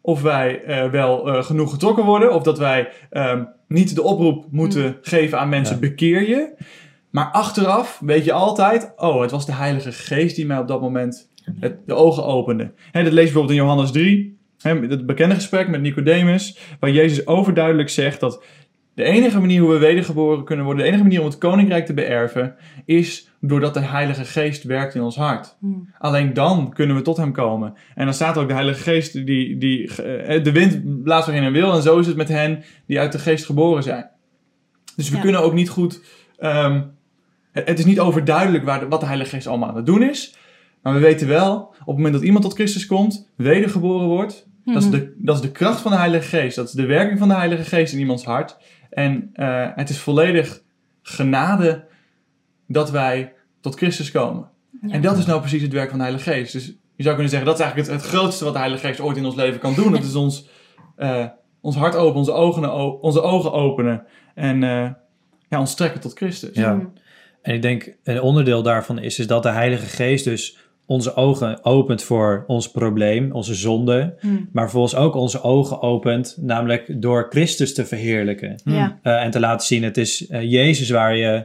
of 0.00 0.22
wij 0.22 0.62
eh, 0.64 0.90
wel 0.90 1.28
eh, 1.32 1.44
genoeg 1.44 1.70
getrokken 1.70 2.04
worden. 2.04 2.34
Of 2.34 2.42
dat 2.42 2.58
wij 2.58 2.88
ehm, 3.10 3.44
niet 3.68 3.94
de 3.94 4.02
oproep 4.02 4.46
moeten 4.50 4.98
geven 5.02 5.38
aan 5.38 5.48
mensen, 5.48 5.74
Ja. 5.74 5.80
bekeer 5.80 6.28
je. 6.28 6.54
Maar 7.10 7.26
achteraf 7.26 8.00
weet 8.04 8.24
je 8.24 8.32
altijd, 8.32 8.92
oh, 8.96 9.20
het 9.20 9.30
was 9.30 9.46
de 9.46 9.52
Heilige 9.54 9.92
Geest 9.92 10.36
die 10.36 10.46
mij 10.46 10.58
op 10.58 10.68
dat 10.68 10.80
moment 10.80 11.30
het, 11.60 11.76
de 11.86 11.94
ogen 11.94 12.24
opende. 12.24 12.72
Dat 12.92 13.02
lees 13.02 13.06
je 13.06 13.12
bijvoorbeeld 13.14 13.50
in 13.50 13.64
Johannes 13.64 13.90
3, 13.90 14.38
hè, 14.62 14.80
het 14.80 15.06
bekende 15.06 15.34
gesprek 15.34 15.68
met 15.68 15.80
Nicodemus, 15.80 16.58
waar 16.80 16.90
Jezus 16.90 17.26
overduidelijk 17.26 17.88
zegt 17.88 18.20
dat 18.20 18.44
de 18.94 19.04
enige 19.04 19.40
manier 19.40 19.60
hoe 19.60 19.72
we 19.72 19.78
wedergeboren 19.78 20.44
kunnen 20.44 20.64
worden, 20.64 20.82
de 20.82 20.88
enige 20.90 21.02
manier 21.04 21.20
om 21.20 21.26
het 21.26 21.38
koninkrijk 21.38 21.86
te 21.86 21.94
beërven, 21.94 22.54
is 22.84 23.30
doordat 23.40 23.74
de 23.74 23.80
Heilige 23.80 24.24
Geest 24.24 24.62
werkt 24.62 24.94
in 24.94 25.02
ons 25.02 25.16
hart. 25.16 25.56
Hmm. 25.60 25.88
Alleen 25.98 26.32
dan 26.32 26.72
kunnen 26.72 26.96
we 26.96 27.02
tot 27.02 27.16
hem 27.16 27.32
komen. 27.32 27.74
En 27.94 28.04
dan 28.04 28.14
staat 28.14 28.38
ook 28.38 28.48
de 28.48 28.54
Heilige 28.54 28.82
Geest, 28.82 29.26
die, 29.26 29.56
die, 29.58 29.94
eh, 30.02 30.44
de 30.44 30.52
wind 30.52 31.02
blaast 31.02 31.26
waarin 31.26 31.42
hij 31.44 31.52
wil. 31.52 31.72
En 31.72 31.82
zo 31.82 31.98
is 31.98 32.06
het 32.06 32.16
met 32.16 32.28
hen 32.28 32.62
die 32.86 33.00
uit 33.00 33.12
de 33.12 33.18
Geest 33.18 33.44
geboren 33.44 33.82
zijn. 33.82 34.10
Dus 34.96 35.08
we 35.10 35.16
Ja. 35.16 35.22
kunnen 35.22 35.40
ook 35.42 35.52
niet 35.54 35.68
goed... 35.68 36.02
ehm, 36.38 36.82
het, 37.52 37.68
het 37.68 37.78
is 37.78 37.84
niet 37.84 38.00
overduidelijk 38.00 38.64
waar 38.64 38.80
de- 38.80 38.88
wat 38.88 39.00
de 39.00 39.06
Heilige 39.06 39.30
Geest 39.30 39.46
allemaal 39.46 39.68
aan 39.68 39.76
het 39.76 39.86
doen 39.86 40.02
is. 40.02 40.36
Maar 40.82 40.92
we 40.94 40.98
weten 41.00 41.28
wel, 41.28 41.56
op 41.60 41.86
het 41.86 41.96
moment 41.96 42.12
dat 42.14 42.22
iemand 42.22 42.44
tot 42.44 42.54
Christus 42.54 42.86
komt, 42.86 43.30
wedergeboren 43.36 44.06
wordt, 44.06 44.46
dat, 44.64 44.76
is 44.76 44.82
Mhm. 44.88 44.90
de, 44.90 45.14
dat 45.18 45.34
is 45.36 45.40
de 45.42 45.50
kracht 45.50 45.80
van 45.80 45.90
de 45.90 45.96
Heilige 45.96 46.28
Geest. 46.36 46.56
Dat 46.56 46.66
is 46.66 46.72
de 46.72 46.86
werking 46.86 47.18
van 47.18 47.28
de 47.28 47.34
Heilige 47.34 47.64
Geest 47.64 47.92
in 47.92 47.98
iemands 47.98 48.24
hart. 48.24 48.56
En 48.90 49.30
eh, 49.32 49.66
het 49.74 49.88
is 49.90 49.98
volledig 49.98 50.62
genade 51.02 51.84
dat 52.68 52.90
wij 52.90 53.32
tot 53.60 53.76
Christus 53.76 54.10
komen. 54.10 54.48
Ja. 54.82 54.88
En 54.94 55.00
dat 55.02 55.18
is 55.18 55.26
nou 55.26 55.40
precies 55.40 55.62
het 55.62 55.72
werk 55.72 55.88
van 55.88 55.98
de 55.98 56.04
Heilige 56.04 56.30
Geest. 56.30 56.52
Dus 56.52 56.66
je 56.96 57.02
zou 57.02 57.14
kunnen 57.14 57.28
zeggen, 57.32 57.48
dat 57.48 57.58
is 57.58 57.64
eigenlijk 57.64 57.92
het, 57.92 58.02
het 58.02 58.10
grootste 58.14 58.44
wat 58.44 58.52
de 58.52 58.58
Heilige 58.58 58.86
Geest 58.86 59.00
ooit 59.00 59.16
in 59.16 59.24
ons 59.24 59.34
leven 59.34 59.60
kan 59.60 59.74
doen. 59.74 59.92
Dat 59.92 60.02
is 60.04 60.14
ons, 60.14 60.48
eh, 60.96 61.24
ons 61.60 61.76
hart 61.76 61.94
openen, 61.94 62.18
onze 62.18 62.32
ogen, 62.32 62.70
o- 62.72 62.98
onze 63.00 63.20
ogen 63.22 63.52
openen 63.52 64.04
en 64.34 64.62
eh, 64.62 64.90
ja, 65.48 65.58
ons 65.60 65.74
trekken 65.74 66.00
tot 66.00 66.12
Christus. 66.16 66.54
Ja. 66.56 66.74
Mhm. 66.74 66.86
En 67.42 67.54
ik 67.54 67.62
denk 67.62 67.94
een 68.02 68.20
onderdeel 68.20 68.62
daarvan 68.62 68.98
is, 68.98 69.18
is 69.18 69.26
dat 69.26 69.42
de 69.42 69.50
Heilige 69.50 69.86
Geest 69.86 70.24
dus 70.24 70.58
onze 70.86 71.14
ogen 71.16 71.64
opent 71.64 72.02
voor 72.02 72.44
ons 72.46 72.70
probleem, 72.70 73.32
onze 73.32 73.54
zonde, 73.54 74.14
Mhm. 74.20 74.34
maar 74.52 74.62
vervolgens 74.62 74.94
ook 74.94 75.14
onze 75.14 75.42
ogen 75.42 75.82
opent, 75.82 76.36
namelijk 76.40 77.02
door 77.02 77.26
Christus 77.30 77.74
te 77.74 77.86
verheerlijken. 77.86 78.60
Hmm. 78.64 78.98
Eh, 79.02 79.22
en 79.24 79.30
te 79.30 79.40
laten 79.40 79.66
zien, 79.66 79.82
het 79.82 79.96
is 79.96 80.26
eh, 80.26 80.42
Jezus 80.50 80.90
waar 80.90 81.16
je 81.16 81.44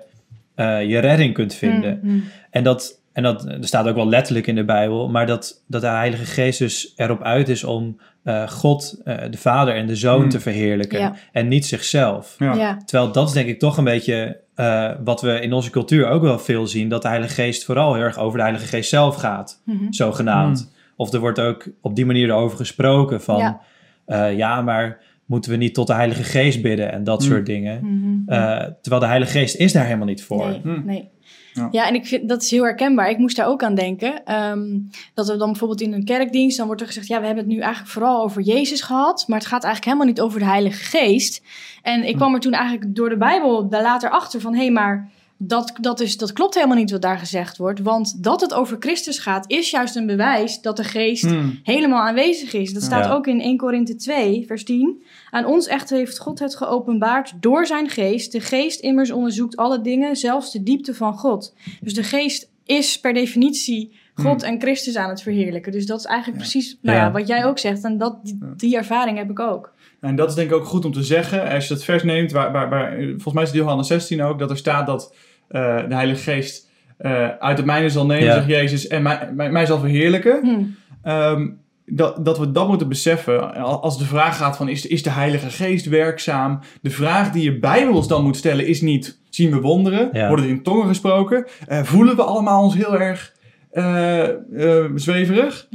eh, 0.55 0.85
je 0.89 0.99
redding 0.99 1.33
kunt 1.33 1.53
vinden. 1.53 1.99
Mhm. 2.03 2.17
En 2.51 2.63
dat, 2.63 3.01
en 3.13 3.23
dat 3.23 3.45
er 3.45 3.57
staat 3.61 3.87
ook 3.87 3.95
wel 3.95 4.07
letterlijk 4.09 4.47
in 4.47 4.55
de 4.55 4.65
Bijbel, 4.65 5.09
maar 5.09 5.25
dat, 5.25 5.63
dat 5.67 5.81
de 5.81 5.87
Heilige 5.87 6.25
Geest 6.25 6.59
dus 6.59 6.93
erop 6.95 7.23
uit 7.23 7.49
is 7.49 7.63
om 7.63 7.99
eh, 8.23 8.47
God, 8.47 9.01
eh, 9.03 9.15
de 9.31 9.37
Vader 9.37 9.75
en 9.75 9.87
de 9.87 9.95
Zoon 9.95 10.19
Hmm. 10.19 10.29
te 10.29 10.39
verheerlijken 10.39 10.99
Ja. 10.99 11.15
en 11.31 11.47
niet 11.47 11.65
zichzelf. 11.65 12.35
Ja. 12.39 12.53
Ja. 12.55 12.77
Terwijl 12.85 13.11
dat 13.11 13.27
is 13.27 13.33
denk 13.33 13.47
ik 13.47 13.59
toch 13.59 13.77
een 13.77 13.83
beetje 13.83 14.39
eh, 14.57 14.91
wat 15.03 15.21
we 15.21 15.39
in 15.39 15.53
onze 15.53 15.69
cultuur 15.69 16.07
ook 16.07 16.21
wel 16.21 16.39
veel 16.39 16.67
zien, 16.67 16.89
dat 16.89 17.01
de 17.01 17.07
Heilige 17.07 17.33
Geest 17.33 17.65
vooral 17.65 17.93
heel 17.93 18.03
erg 18.03 18.17
over 18.17 18.37
de 18.37 18.43
Heilige 18.43 18.65
Geest 18.67 18.89
zelf 18.89 19.15
gaat, 19.15 19.61
Mhm. 19.65 19.91
zogenaamd. 19.91 20.73
Of 20.95 21.13
er 21.13 21.19
wordt 21.19 21.39
ook 21.39 21.67
op 21.81 21.95
die 21.95 22.05
manier 22.05 22.29
erover 22.29 22.57
gesproken 22.57 23.21
van, 23.21 23.37
Ja. 23.37 23.59
ja, 24.07 24.25
ja 24.25 24.61
maar 24.61 24.99
moeten 25.25 25.51
we 25.51 25.57
niet 25.57 25.73
tot 25.73 25.87
de 25.87 25.93
Heilige 25.93 26.23
Geest 26.23 26.61
bidden 26.61 26.91
en 26.91 27.03
dat 27.03 27.21
Hmm. 27.21 27.31
soort 27.31 27.45
dingen. 27.45 27.79
Mhm. 27.85 28.33
Eh, 28.33 28.63
terwijl 28.81 29.01
de 29.01 29.07
Heilige 29.07 29.31
Geest 29.39 29.55
is 29.55 29.73
daar 29.73 29.85
helemaal 29.85 30.05
niet 30.07 30.23
voor. 30.23 30.47
Nee, 30.47 30.59
Hm. 30.63 30.85
nee. 30.85 31.09
Ja. 31.57 31.67
Ja. 31.71 31.87
en 31.87 31.93
ik 31.95 32.05
vind 32.05 32.29
dat 32.29 32.41
is 32.41 32.51
heel 32.51 32.63
herkenbaar. 32.63 33.09
Ik 33.09 33.17
moest 33.17 33.35
daar 33.35 33.47
ook 33.47 33.63
aan 33.63 33.75
denken. 33.75 34.25
ehm, 34.25 34.79
dat 35.13 35.27
we 35.27 35.37
dan 35.37 35.47
bijvoorbeeld 35.49 35.81
in 35.81 35.93
een 35.93 36.05
kerkdienst, 36.05 36.57
dan 36.57 36.65
wordt 36.65 36.81
er 36.81 36.87
gezegd: 36.87 37.07
ja, 37.07 37.19
we 37.19 37.25
hebben 37.25 37.43
het 37.43 37.53
nu 37.53 37.59
eigenlijk 37.59 37.91
vooral 37.91 38.23
over 38.23 38.41
Jezus 38.41 38.81
gehad, 38.81 39.23
maar 39.27 39.37
het 39.37 39.47
gaat 39.47 39.63
eigenlijk 39.63 39.85
helemaal 39.85 40.13
niet 40.13 40.21
over 40.21 40.39
de 40.39 40.45
Heilige 40.45 40.83
Geest. 40.83 41.41
En 41.81 42.03
ik 42.03 42.11
Hm. 42.11 42.17
kwam 42.17 42.33
er 42.33 42.39
toen 42.39 42.53
eigenlijk 42.53 42.95
door 42.95 43.09
de 43.09 43.17
Bijbel 43.17 43.69
daar 43.69 43.81
later 43.81 44.09
achter 44.09 44.41
van: 44.41 44.53
hé, 44.53 44.59
hey, 44.61 44.71
maar 44.71 45.09
dat, 45.37 45.73
dat, 45.81 45.99
is, 45.99 46.17
dat 46.17 46.33
klopt 46.33 46.55
helemaal 46.55 46.77
niet 46.77 46.91
wat 46.91 47.01
daar 47.01 47.17
gezegd 47.19 47.57
wordt. 47.57 47.79
Want 47.79 48.23
dat 48.23 48.41
het 48.41 48.53
over 48.53 48.77
Christus 48.79 49.19
gaat, 49.19 49.51
is 49.51 49.69
juist 49.69 49.95
een 49.95 50.05
bewijs 50.05 50.61
dat 50.61 50.77
de 50.77 50.83
Geest 50.83 51.23
Hmm. 51.25 51.59
helemaal 51.63 52.01
aanwezig 52.07 52.53
is. 52.53 52.73
Dat 52.73 52.83
staat 52.83 53.05
Ja. 53.05 53.11
ook 53.13 53.27
in 53.27 53.41
1 53.41 53.57
Korinthe 53.57 53.95
2, 53.95 54.43
vers 54.47 54.63
10. 54.63 55.03
Aan 55.29 55.45
ons 55.45 55.67
echter 55.67 55.97
heeft 55.97 56.17
God 56.19 56.39
het 56.39 56.55
geopenbaard 56.55 57.33
door 57.39 57.65
zijn 57.65 57.89
geest. 57.89 58.31
De 58.31 58.39
geest 58.39 58.79
immers 58.79 59.11
onderzoekt 59.11 59.57
alle 59.57 59.81
dingen, 59.81 60.15
zelfs 60.15 60.51
de 60.51 60.63
diepte 60.63 60.93
van 60.93 61.13
God. 61.17 61.53
Dus 61.81 61.93
de 61.93 62.03
geest 62.03 62.49
is 62.65 62.99
per 62.99 63.13
definitie 63.13 63.95
God 64.15 64.43
en 64.43 64.59
Christus 64.61 64.95
aan 64.95 65.09
het 65.09 65.21
verheerlijken. 65.21 65.71
Dus 65.71 65.85
dat 65.85 65.99
is 65.99 66.05
eigenlijk 66.05 66.43
Ja. 66.43 66.49
precies 66.49 66.77
nou 66.81 66.97
ja. 66.97 67.03
Ja. 67.03 67.11
wat 67.11 67.27
jij 67.27 67.45
ook 67.45 67.59
zegt. 67.59 67.83
En 67.83 67.97
dat, 67.97 68.19
die, 68.23 68.37
die 68.57 68.75
ervaring 68.77 69.17
heb 69.17 69.29
ik 69.29 69.39
ook. 69.39 69.73
En 70.01 70.15
dat 70.15 70.29
is 70.29 70.35
denk 70.35 70.49
ik 70.49 70.55
ook 70.55 70.65
goed 70.65 70.85
om 70.85 70.91
te 70.91 71.03
zeggen. 71.03 71.49
Als 71.49 71.67
je 71.67 71.73
het 71.73 71.83
vers 71.83 72.03
neemt, 72.03 72.31
waar, 72.31 72.51
waar, 72.51 72.69
waar, 72.69 72.91
volgens 72.97 73.33
mij 73.33 73.43
is 73.43 73.49
het 73.49 73.57
Johannes 73.57 73.87
16 73.87 74.21
ook, 74.23 74.39
dat 74.39 74.49
er 74.49 74.57
staat 74.57 74.85
dat 74.85 75.15
eh, 75.47 75.77
de 75.87 75.93
Heilige 75.95 76.31
Geest 76.31 76.69
eh, 76.97 77.27
uit 77.27 77.57
het 77.57 77.65
mijne 77.65 77.89
zal 77.89 78.05
nemen, 78.05 78.25
Ja. 78.25 78.33
zegt 78.33 78.47
Jezus, 78.47 78.87
en 78.87 79.01
mij, 79.01 79.29
mij, 79.33 79.51
mij 79.51 79.65
zal 79.65 79.79
verheerlijken. 79.79 80.39
Hm. 80.41 80.63
Ehm, 81.09 81.47
dat, 81.89 82.25
dat 82.25 82.37
we 82.37 82.51
dat 82.51 82.67
moeten 82.67 82.87
beseffen. 82.87 83.55
Als 83.81 83.97
de 83.97 84.05
vraag 84.05 84.37
gaat 84.37 84.57
van, 84.57 84.69
is, 84.69 84.87
is 84.87 85.03
de 85.03 85.09
Heilige 85.09 85.49
Geest 85.49 85.85
werkzaam? 85.85 86.59
De 86.81 86.89
vraag 86.89 87.31
die 87.31 87.43
je 87.43 87.59
bijbels 87.59 88.07
dan 88.07 88.23
moet 88.23 88.37
stellen 88.37 88.67
is 88.67 88.81
niet, 88.81 89.19
zien 89.29 89.51
we 89.51 89.59
wonderen? 89.61 90.09
Ja. 90.11 90.27
Worden 90.27 90.45
er 90.45 90.51
in 90.51 90.63
tongen 90.63 90.87
gesproken? 90.87 91.45
Eh, 91.67 91.83
voelen 91.83 92.15
we 92.15 92.23
allemaal 92.23 92.63
ons 92.63 92.75
heel 92.75 92.99
erg 92.99 93.33
eh, 93.71 94.23
eh, 94.29 94.85
zweverig? 94.95 95.67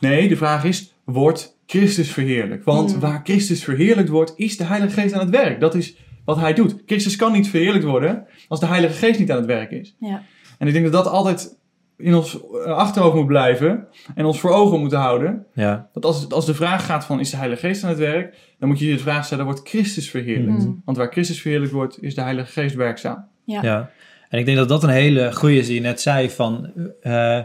Nee, 0.00 0.28
de 0.28 0.36
vraag 0.36 0.64
is, 0.64 0.94
wordt 1.04 1.58
Christus 1.70 2.10
verheerlijkt? 2.12 2.64
Want 2.64 2.94
Mm. 2.94 3.00
waar 3.00 3.20
Christus 3.24 3.64
verheerlijkt 3.64 4.10
wordt, 4.10 4.32
is 4.36 4.56
de 4.56 4.64
Heilige 4.64 5.00
Geest 5.00 5.14
aan 5.14 5.20
het 5.20 5.30
werk. 5.30 5.60
Dat 5.60 5.74
is 5.74 5.96
wat 6.24 6.36
hij 6.36 6.54
doet. 6.54 6.82
Christus 6.86 7.16
kan 7.16 7.32
niet 7.32 7.48
verheerlijkt 7.48 7.84
worden 7.86 8.26
als 8.48 8.60
de 8.60 8.66
Heilige 8.66 8.94
Geest 8.94 9.18
niet 9.18 9.30
aan 9.30 9.36
het 9.36 9.46
werk 9.46 9.70
is. 9.70 9.96
Ja. 10.00 10.22
En 10.58 10.66
ik 10.66 10.72
denk 10.72 10.84
dat 10.84 11.04
dat 11.04 11.12
altijd 11.12 11.58
in 11.98 12.14
ons 12.14 12.40
eh, 12.64 12.72
achterhoofd 12.72 13.14
moet 13.16 13.26
blijven 13.26 13.86
en 14.14 14.24
ons 14.24 14.40
voor 14.40 14.50
ogen 14.50 14.80
moeten 14.80 14.98
houden. 14.98 15.46
Ja, 15.54 15.88
Dat 15.92 16.04
als, 16.04 16.28
als 16.28 16.46
de 16.46 16.54
vraag 16.54 16.86
gaat 16.86 17.04
van 17.04 17.20
is 17.20 17.30
de 17.30 17.36
Heilige 17.36 17.66
Geest 17.66 17.82
aan 17.82 17.88
het 17.90 17.98
werk, 17.98 18.34
dan 18.58 18.68
moet 18.68 18.78
je 18.78 18.86
je 18.86 18.92
de 18.94 18.98
vraag 19.02 19.24
stellen, 19.24 19.44
wordt 19.44 19.68
Christus 19.68 20.10
verheerlijkt? 20.10 20.64
Mm. 20.64 20.82
Want 20.84 20.96
waar 20.96 21.10
Christus 21.12 21.40
verheerlijkt 21.40 21.74
wordt, 21.74 22.02
is 22.02 22.14
de 22.14 22.20
Heilige 22.22 22.52
Geest 22.52 22.74
werkzaam. 22.74 23.24
Ja. 23.44 23.62
ja. 23.62 23.90
En 24.28 24.38
ik 24.38 24.44
denk 24.44 24.56
dat 24.56 24.68
dat 24.68 24.82
een 24.82 24.88
hele 24.88 25.32
goede 25.34 25.56
is 25.56 25.66
die 25.66 25.74
je 25.74 25.80
net 25.80 26.00
zei 26.00 26.30
van 26.30 26.70
eh, 27.02 27.40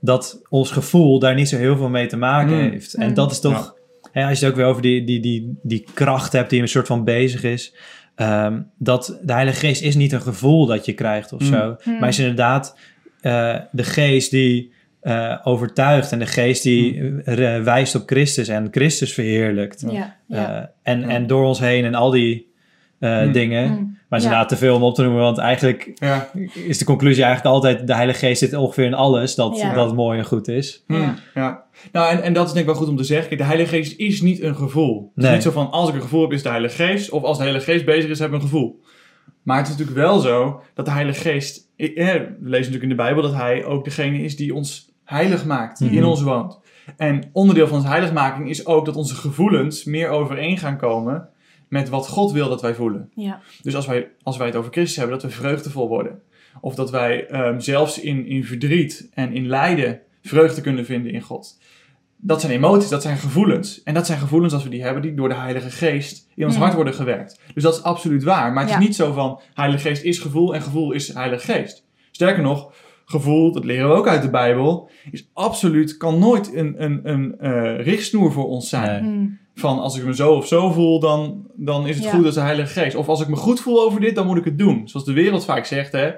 dat 0.00 0.40
ons 0.48 0.70
gevoel 0.70 1.18
daar 1.18 1.34
niet 1.34 1.48
zo 1.48 1.56
heel 1.56 1.76
veel 1.76 1.88
mee 1.88 2.06
te 2.06 2.16
maken 2.16 2.54
Mm. 2.64 2.70
heeft. 2.70 2.94
En 2.94 3.08
Mm. 3.08 3.14
dat 3.14 3.30
is 3.30 3.40
toch, 3.40 3.74
hè, 4.12 4.24
als 4.28 4.38
je 4.38 4.44
het 4.44 4.54
ook 4.54 4.60
weer 4.60 4.68
over 4.70 4.82
die, 4.82 5.04
die, 5.04 5.20
die, 5.20 5.58
die 5.62 5.84
kracht 5.94 6.32
hebt 6.32 6.50
die 6.50 6.60
een 6.60 6.68
soort 6.68 6.86
van 6.86 7.04
bezig 7.04 7.42
is, 7.42 7.74
ehm, 8.14 8.60
dat 8.78 9.18
de 9.22 9.32
Heilige 9.32 9.58
Geest 9.66 9.82
is 9.82 9.94
niet 9.96 10.12
een 10.12 10.20
gevoel 10.22 10.66
dat 10.66 10.84
je 10.84 10.92
krijgt 10.92 11.32
of 11.32 11.40
Mm. 11.40 11.46
zo, 11.46 11.76
Mm. 11.84 11.98
maar 11.98 12.08
is 12.08 12.18
inderdaad 12.18 12.76
eh, 13.20 13.56
de 13.72 13.84
geest 13.84 14.30
die 14.30 14.72
eh, 15.00 15.36
overtuigt 15.44 16.12
en 16.12 16.18
de 16.18 16.26
geest 16.26 16.62
die 16.62 17.02
Mm. 17.02 17.22
wijst 17.64 17.94
op 17.94 18.02
Christus 18.06 18.48
en 18.48 18.68
Christus 18.70 19.12
verheerlijkt. 19.14 19.84
Ja. 19.90 20.16
Ja. 20.26 20.58
Eh, 20.60 20.66
en, 20.92 21.00
Ja. 21.00 21.08
en 21.08 21.26
door 21.26 21.44
ons 21.44 21.58
heen 21.60 21.84
en 21.84 21.94
al 21.94 22.10
die 22.10 22.48
Mm. 22.98 23.32
dingen. 23.32 23.98
Maar 24.10 24.18
het 24.18 24.28
is 24.28 24.34
Ja. 24.34 24.36
inderdaad 24.40 24.48
te 24.48 24.64
veel 24.66 24.76
om 24.76 24.82
op 24.82 24.94
te 24.94 25.02
noemen, 25.02 25.20
want 25.20 25.38
eigenlijk 25.38 25.90
Ja. 25.94 26.30
is 26.66 26.78
de 26.78 26.84
conclusie 26.84 27.24
eigenlijk 27.24 27.54
altijd... 27.54 27.86
de 27.86 27.94
Heilige 27.94 28.18
Geest 28.18 28.38
zit 28.38 28.54
ongeveer 28.54 28.84
in 28.84 28.94
alles 28.94 29.34
dat, 29.34 29.58
Ja. 29.58 29.74
dat 29.74 29.94
mooi 29.94 30.18
en 30.18 30.24
goed 30.24 30.48
is. 30.48 30.84
Hmm, 30.86 31.00
Ja. 31.00 31.14
ja. 31.34 31.64
Nou, 31.92 32.10
en, 32.10 32.22
en 32.22 32.32
dat 32.32 32.46
is 32.46 32.52
denk 32.52 32.66
ik 32.66 32.70
wel 32.72 32.80
goed 32.80 32.90
om 32.90 32.96
te 32.96 33.04
zeggen. 33.04 33.28
Kijk, 33.28 33.40
de 33.40 33.46
Heilige 33.46 33.76
Geest 33.76 33.98
is 33.98 34.20
niet 34.22 34.42
een 34.42 34.56
gevoel. 34.56 35.00
Het 35.14 35.16
is 35.16 35.24
Nee. 35.24 35.32
niet 35.32 35.42
zo 35.42 35.50
van, 35.50 35.70
als 35.70 35.88
ik 35.88 35.94
een 35.94 36.00
gevoel 36.00 36.22
heb, 36.22 36.32
is 36.32 36.42
de 36.42 36.48
Heilige 36.48 36.82
Geest. 36.86 37.10
Of 37.10 37.22
als 37.22 37.36
de 37.36 37.42
Heilige 37.42 37.70
Geest 37.72 37.84
bezig 37.84 38.10
is, 38.10 38.18
heb 38.18 38.28
ik 38.28 38.34
een 38.34 38.40
gevoel. 38.40 38.80
Maar 39.42 39.56
het 39.56 39.66
is 39.68 39.72
natuurlijk 39.76 39.98
wel 39.98 40.18
zo 40.18 40.62
dat 40.74 40.84
de 40.84 40.90
Heilige 40.92 41.20
Geest... 41.20 41.68
eh, 41.76 41.86
we 41.96 42.28
lezen 42.40 42.50
natuurlijk 42.50 42.82
in 42.82 42.88
de 42.88 42.94
Bijbel 42.94 43.22
dat 43.22 43.34
Hij 43.34 43.64
ook 43.64 43.84
degene 43.84 44.18
is 44.22 44.36
die 44.36 44.54
ons 44.54 44.92
heilig 45.04 45.44
maakt. 45.44 45.78
Die 45.78 45.88
Mhm. 45.88 45.96
in 45.98 46.04
ons 46.04 46.22
woont. 46.22 46.58
En 46.96 47.30
onderdeel 47.32 47.66
van 47.68 47.80
zijn 47.80 47.92
heiligmaking 47.92 48.48
is 48.48 48.66
ook 48.66 48.84
dat 48.84 48.96
onze 48.96 49.14
gevoelens 49.14 49.84
meer 49.84 50.08
overeen 50.08 50.58
gaan 50.58 50.76
komen... 50.76 51.28
met 51.70 51.88
wat 51.88 52.08
God 52.08 52.32
wil 52.32 52.48
dat 52.48 52.62
wij 52.62 52.74
voelen. 52.74 53.10
Ja. 53.14 53.40
Dus 53.62 53.74
als 53.74 53.86
wij, 53.86 54.10
als 54.22 54.36
wij 54.36 54.46
het 54.46 54.56
over 54.56 54.72
Christus 54.72 54.96
hebben, 54.96 55.18
dat 55.18 55.30
we 55.30 55.36
vreugdevol 55.36 55.88
worden. 55.88 56.20
Of 56.60 56.74
dat 56.74 56.90
wij 56.90 57.26
ehm, 57.26 57.60
zelfs 57.60 58.00
in, 58.00 58.26
in 58.26 58.44
verdriet 58.44 59.08
en 59.14 59.32
in 59.32 59.46
lijden 59.46 60.00
vreugde 60.22 60.60
kunnen 60.60 60.84
vinden 60.84 61.12
in 61.12 61.20
God. 61.20 61.58
Dat 62.16 62.40
zijn 62.40 62.52
emoties, 62.52 62.88
dat 62.88 63.02
zijn 63.02 63.16
gevoelens. 63.16 63.82
En 63.82 63.94
dat 63.94 64.06
zijn 64.06 64.18
gevoelens, 64.18 64.52
als 64.52 64.62
we 64.62 64.68
die 64.68 64.82
hebben, 64.82 65.02
die 65.02 65.14
door 65.14 65.28
de 65.28 65.34
Heilige 65.34 65.70
Geest 65.70 66.28
in 66.34 66.44
ons 66.44 66.54
Ja. 66.54 66.60
hart 66.60 66.74
worden 66.74 66.94
gewerkt. 66.94 67.40
Dus 67.54 67.62
dat 67.62 67.74
is 67.74 67.82
absoluut 67.82 68.22
waar. 68.22 68.52
Maar 68.52 68.62
het 68.62 68.72
Ja. 68.72 68.78
is 68.78 68.84
niet 68.86 68.94
zo 68.96 69.12
van, 69.12 69.40
Heilige 69.54 69.88
Geest 69.88 70.02
is 70.02 70.18
gevoel 70.18 70.54
en 70.54 70.62
gevoel 70.62 70.92
is 70.92 71.14
Heilige 71.14 71.52
Geest. 71.52 71.84
Sterker 72.10 72.42
nog, 72.42 72.72
gevoel, 73.04 73.52
dat 73.52 73.64
leren 73.64 73.88
we 73.88 73.94
ook 73.94 74.08
uit 74.08 74.22
de 74.22 74.30
Bijbel, 74.30 74.90
is 75.10 75.28
absoluut, 75.32 75.96
kan 75.96 76.18
nooit 76.18 76.54
een, 76.54 76.84
een, 76.84 77.00
een 77.02 77.38
eh, 77.38 77.84
richtsnoer 77.84 78.32
voor 78.32 78.48
ons 78.48 78.68
zijn 78.68 79.04
Nee. 79.18 79.38
Van 79.60 79.78
als 79.78 79.96
ik 79.98 80.04
me 80.04 80.14
zo 80.14 80.32
of 80.32 80.46
zo 80.46 80.70
voel, 80.70 81.00
dan, 81.00 81.46
dan 81.54 81.86
is 81.86 81.94
het 81.96 82.04
Ja. 82.04 82.10
goed 82.10 82.24
als 82.24 82.34
de 82.34 82.40
Heilige 82.40 82.80
Geest. 82.80 82.96
Of 82.96 83.08
als 83.08 83.20
ik 83.20 83.28
me 83.28 83.36
goed 83.36 83.60
voel 83.60 83.82
over 83.82 84.00
dit, 84.00 84.14
dan 84.14 84.26
moet 84.26 84.36
ik 84.36 84.44
het 84.44 84.58
doen. 84.58 84.88
Zoals 84.88 85.06
de 85.06 85.12
wereld 85.12 85.44
vaak 85.44 85.64
zegt, 85.64 85.92
hè. 85.92 86.10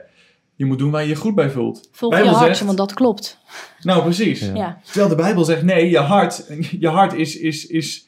Je 0.55 0.65
moet 0.65 0.79
doen 0.79 0.91
waar 0.91 1.03
je 1.03 1.09
je 1.09 1.15
goed 1.17 1.35
bij 1.35 1.51
voelt. 1.51 1.89
Volg 1.93 2.13
Bijbel 2.13 2.31
je 2.31 2.37
hart, 2.37 2.49
zegt- 2.57 2.67
want 2.67 2.79
dat 2.79 2.95
klopt. 2.95 3.39
Nou, 3.83 4.03
precies. 4.03 4.41
Ja. 4.41 4.55
Ja. 4.55 4.79
Terwijl 4.85 5.09
de 5.09 5.15
Bijbel 5.15 5.45
zegt, 5.45 5.63
nee, 5.63 5.91
je 5.91 5.99
hart, 5.99 6.47
je 6.81 6.89
hart 6.89 7.13
is, 7.15 7.37
is, 7.39 7.67
is, 7.67 8.07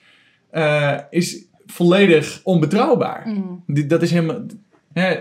eh, 0.50 0.98
is 1.10 1.44
volledig 1.66 2.40
onbetrouwbaar. 2.44 3.34
Die- 3.66 3.86
Dat 3.86 4.02
is 4.02 4.10
helemaal... 4.10 4.40
Hè, 4.92 5.14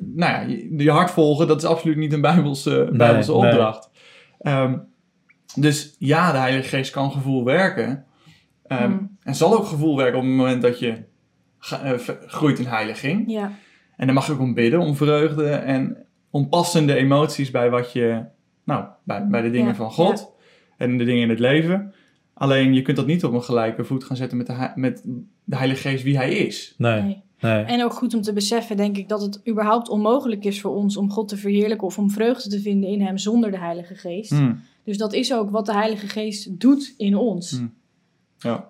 nou 0.00 0.32
ja, 0.32 0.40
je, 0.40 0.74
je 0.76 0.90
hart 0.90 1.10
volgen, 1.10 1.46
dat 1.46 1.62
is 1.62 1.68
absoluut 1.68 1.96
niet 1.96 2.12
een 2.12 2.20
Bijbelse, 2.20 2.88
Bijbelse 2.92 3.32
nee. 3.32 3.40
opdracht. 3.50 3.90
Ehm, 4.40 4.76
dus 5.54 5.94
ja, 5.98 6.32
de 6.32 6.38
Heilige 6.38 6.68
Geest 6.68 6.90
kan 6.90 7.12
gevoel 7.12 7.44
werken. 7.44 8.04
Ehm, 8.78 8.90
Mm. 8.90 9.10
En 9.22 9.34
zal 9.34 9.54
ook 9.58 9.64
gevoel 9.66 9.96
werken 9.96 10.18
op 10.18 10.24
het 10.24 10.32
moment 10.34 10.62
dat 10.62 10.78
je 10.78 10.94
ga- 11.58 11.82
eh, 11.82 11.98
groeit 12.26 12.58
in 12.58 12.66
heiliging. 12.66 13.30
Ja. 13.30 13.52
En 13.96 14.06
dan 14.06 14.14
mag 14.14 14.26
je 14.26 14.32
ook 14.32 14.40
om 14.40 14.54
bidden, 14.54 14.80
om 14.80 14.96
vreugde 14.96 15.48
en 15.48 15.96
om 16.30 16.48
passende 16.48 16.94
emoties 16.94 17.50
bij 17.50 17.70
wat 17.70 17.92
je... 17.92 18.24
Nou, 18.64 18.84
bij, 19.04 19.26
bij 19.28 19.42
de 19.42 19.50
dingen 19.50 19.68
Ja, 19.68 19.74
van 19.74 19.90
God 19.90 20.32
en 20.76 20.98
de 20.98 21.04
dingen 21.04 21.22
in 21.22 21.28
het 21.28 21.38
leven. 21.38 21.92
Alleen 22.34 22.74
je 22.74 22.82
kunt 22.82 22.96
dat 22.96 23.06
niet 23.06 23.24
op 23.24 23.32
een 23.32 23.42
gelijke 23.42 23.84
voet 23.84 24.04
gaan 24.04 24.16
zetten 24.16 24.36
met 24.36 24.46
de, 24.46 24.70
met 24.74 25.02
de 25.44 25.56
Heilige 25.56 25.88
Geest 25.88 26.02
wie 26.04 26.16
hij 26.16 26.32
is. 26.34 26.74
Nee. 26.78 27.02
Nee. 27.02 27.22
Nee. 27.40 27.64
En 27.64 27.84
ook 27.84 27.92
goed 27.92 28.14
om 28.14 28.22
te 28.22 28.32
beseffen, 28.32 28.76
denk 28.76 28.96
ik, 28.96 29.08
dat 29.08 29.20
het 29.20 29.40
überhaupt 29.48 29.88
onmogelijk 29.88 30.44
is 30.44 30.60
voor 30.60 30.74
ons 30.74 30.96
om 30.96 31.10
God 31.10 31.28
te 31.28 31.36
verheerlijken 31.36 31.86
of 31.86 31.98
om 31.98 32.10
vreugde 32.10 32.48
te 32.48 32.60
vinden 32.60 32.90
in 32.90 33.00
Hem 33.00 33.18
zonder 33.18 33.50
de 33.50 33.58
Heilige 33.58 33.94
Geest. 33.94 34.30
Hmm. 34.30 34.60
Dus 34.84 34.98
dat 34.98 35.12
is 35.12 35.34
ook 35.34 35.50
wat 35.50 35.66
de 35.66 35.72
Heilige 35.74 36.06
Geest 36.08 36.60
doet 36.60 36.94
in 36.96 37.16
ons. 37.16 37.50
Hmm. 37.50 37.72
Ja. 38.42 38.68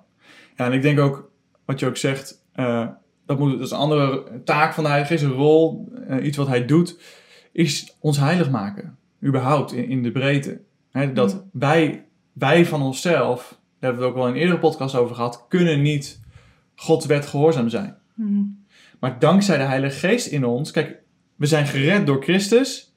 ja, 0.57 0.67
en 0.67 0.73
ik 0.73 0.83
denk 0.83 0.99
ook, 0.99 1.31
wat 1.64 1.81
je 1.81 1.87
ook 1.87 1.97
zegt, 1.97 2.45
eh, 2.52 2.88
dat, 3.26 3.38
moet, 3.38 3.52
dat 3.52 3.61
is 3.61 3.71
een 3.71 3.79
andere 3.79 4.25
taak 4.45 4.75
van 4.75 4.85
de 4.85 4.91
Heilige 4.91 5.12
Geest, 5.12 5.25
een 5.25 5.38
rol, 5.38 5.93
eh, 6.09 6.25
iets 6.25 6.37
wat 6.37 6.47
hij 6.47 6.64
doet, 6.64 7.00
is 7.52 7.97
ons 7.99 8.19
heilig 8.19 8.50
maken. 8.50 8.97
Überhaupt, 9.25 9.73
in, 9.73 9.88
in 9.88 10.02
de 10.02 10.12
breedte. 10.12 10.61
Dat 11.14 11.35
Mm. 11.35 11.50
wij, 11.52 12.07
wij 12.33 12.67
van 12.67 12.83
onszelf, 12.83 13.49
daar 13.49 13.91
hebben 13.91 14.00
we 14.00 14.07
het 14.07 14.14
ook 14.14 14.21
wel 14.23 14.26
in 14.29 14.35
een 14.35 14.41
eerdere 14.41 14.59
podcast 14.59 14.95
over 14.95 15.14
gehad, 15.14 15.45
kunnen 15.49 15.83
niet 15.83 16.21
Gods 16.75 17.07
wet 17.07 17.26
gehoorzaam 17.26 17.69
zijn. 17.69 17.97
Hmm. 18.14 18.64
Maar 19.00 19.19
dankzij 19.19 19.57
de 19.57 19.62
Heilige 19.62 20.09
Geest 20.09 20.26
in 20.26 20.45
ons, 20.45 20.71
kijk, 20.71 21.00
we 21.37 21.47
zijn 21.47 21.67
gered 21.67 22.07
door 22.07 22.23
Christus. 22.23 22.95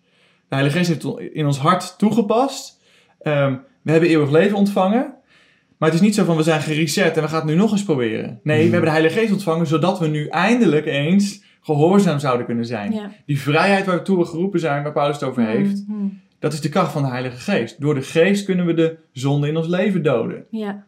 De 0.48 0.56
Heilige 0.56 0.78
Geest 0.78 0.90
heeft 0.90 1.34
in 1.34 1.46
ons 1.46 1.58
hart 1.58 1.98
toegepast. 1.98 2.82
Ehm, 3.20 3.56
we 3.82 3.92
hebben 3.92 4.10
eeuwig 4.10 4.32
leven 4.32 4.58
ontvangen. 4.58 5.14
Maar 5.78 5.90
het 5.90 5.98
is 6.00 6.06
niet 6.06 6.16
zo 6.16 6.24
van 6.24 6.36
we 6.38 6.44
zijn 6.44 6.62
gereset 6.62 7.16
en 7.18 7.22
we 7.24 7.28
gaan 7.30 7.40
het 7.40 7.50
nu 7.50 7.56
nog 7.56 7.72
eens 7.72 7.84
proberen. 7.84 8.40
Nee, 8.44 8.56
Hmm. 8.58 8.66
we 8.66 8.72
hebben 8.72 8.82
de 8.82 8.90
Heilige 8.98 9.20
Geest 9.20 9.32
ontvangen 9.32 9.68
zodat 9.68 10.00
we 10.00 10.08
nu 10.08 10.28
eindelijk 10.28 10.86
eens 10.86 11.44
gehoorzaam 11.62 12.20
zouden 12.20 12.46
kunnen 12.46 12.66
zijn. 12.66 12.92
Ja. 12.92 13.12
Die 13.26 13.40
vrijheid 13.42 13.86
waartoe 13.86 14.18
we 14.18 14.26
geroepen 14.26 14.60
zijn, 14.60 14.84
waar 14.84 14.92
Paulus 14.92 15.20
het 15.20 15.30
over 15.30 15.46
heeft, 15.46 15.84
Hmm. 15.88 16.20
dat 16.40 16.54
is 16.54 16.62
de 16.62 16.70
kracht 16.70 16.92
van 16.92 17.02
de 17.02 17.10
Heilige 17.10 17.38
Geest. 17.38 17.82
Door 17.82 17.94
de 17.96 18.02
Geest 18.02 18.46
kunnen 18.46 18.66
we 18.66 18.74
de 18.74 18.98
zonde 19.12 19.48
in 19.48 19.58
ons 19.58 19.68
leven 19.68 20.04
doden. 20.04 20.46
Ja. 20.50 20.84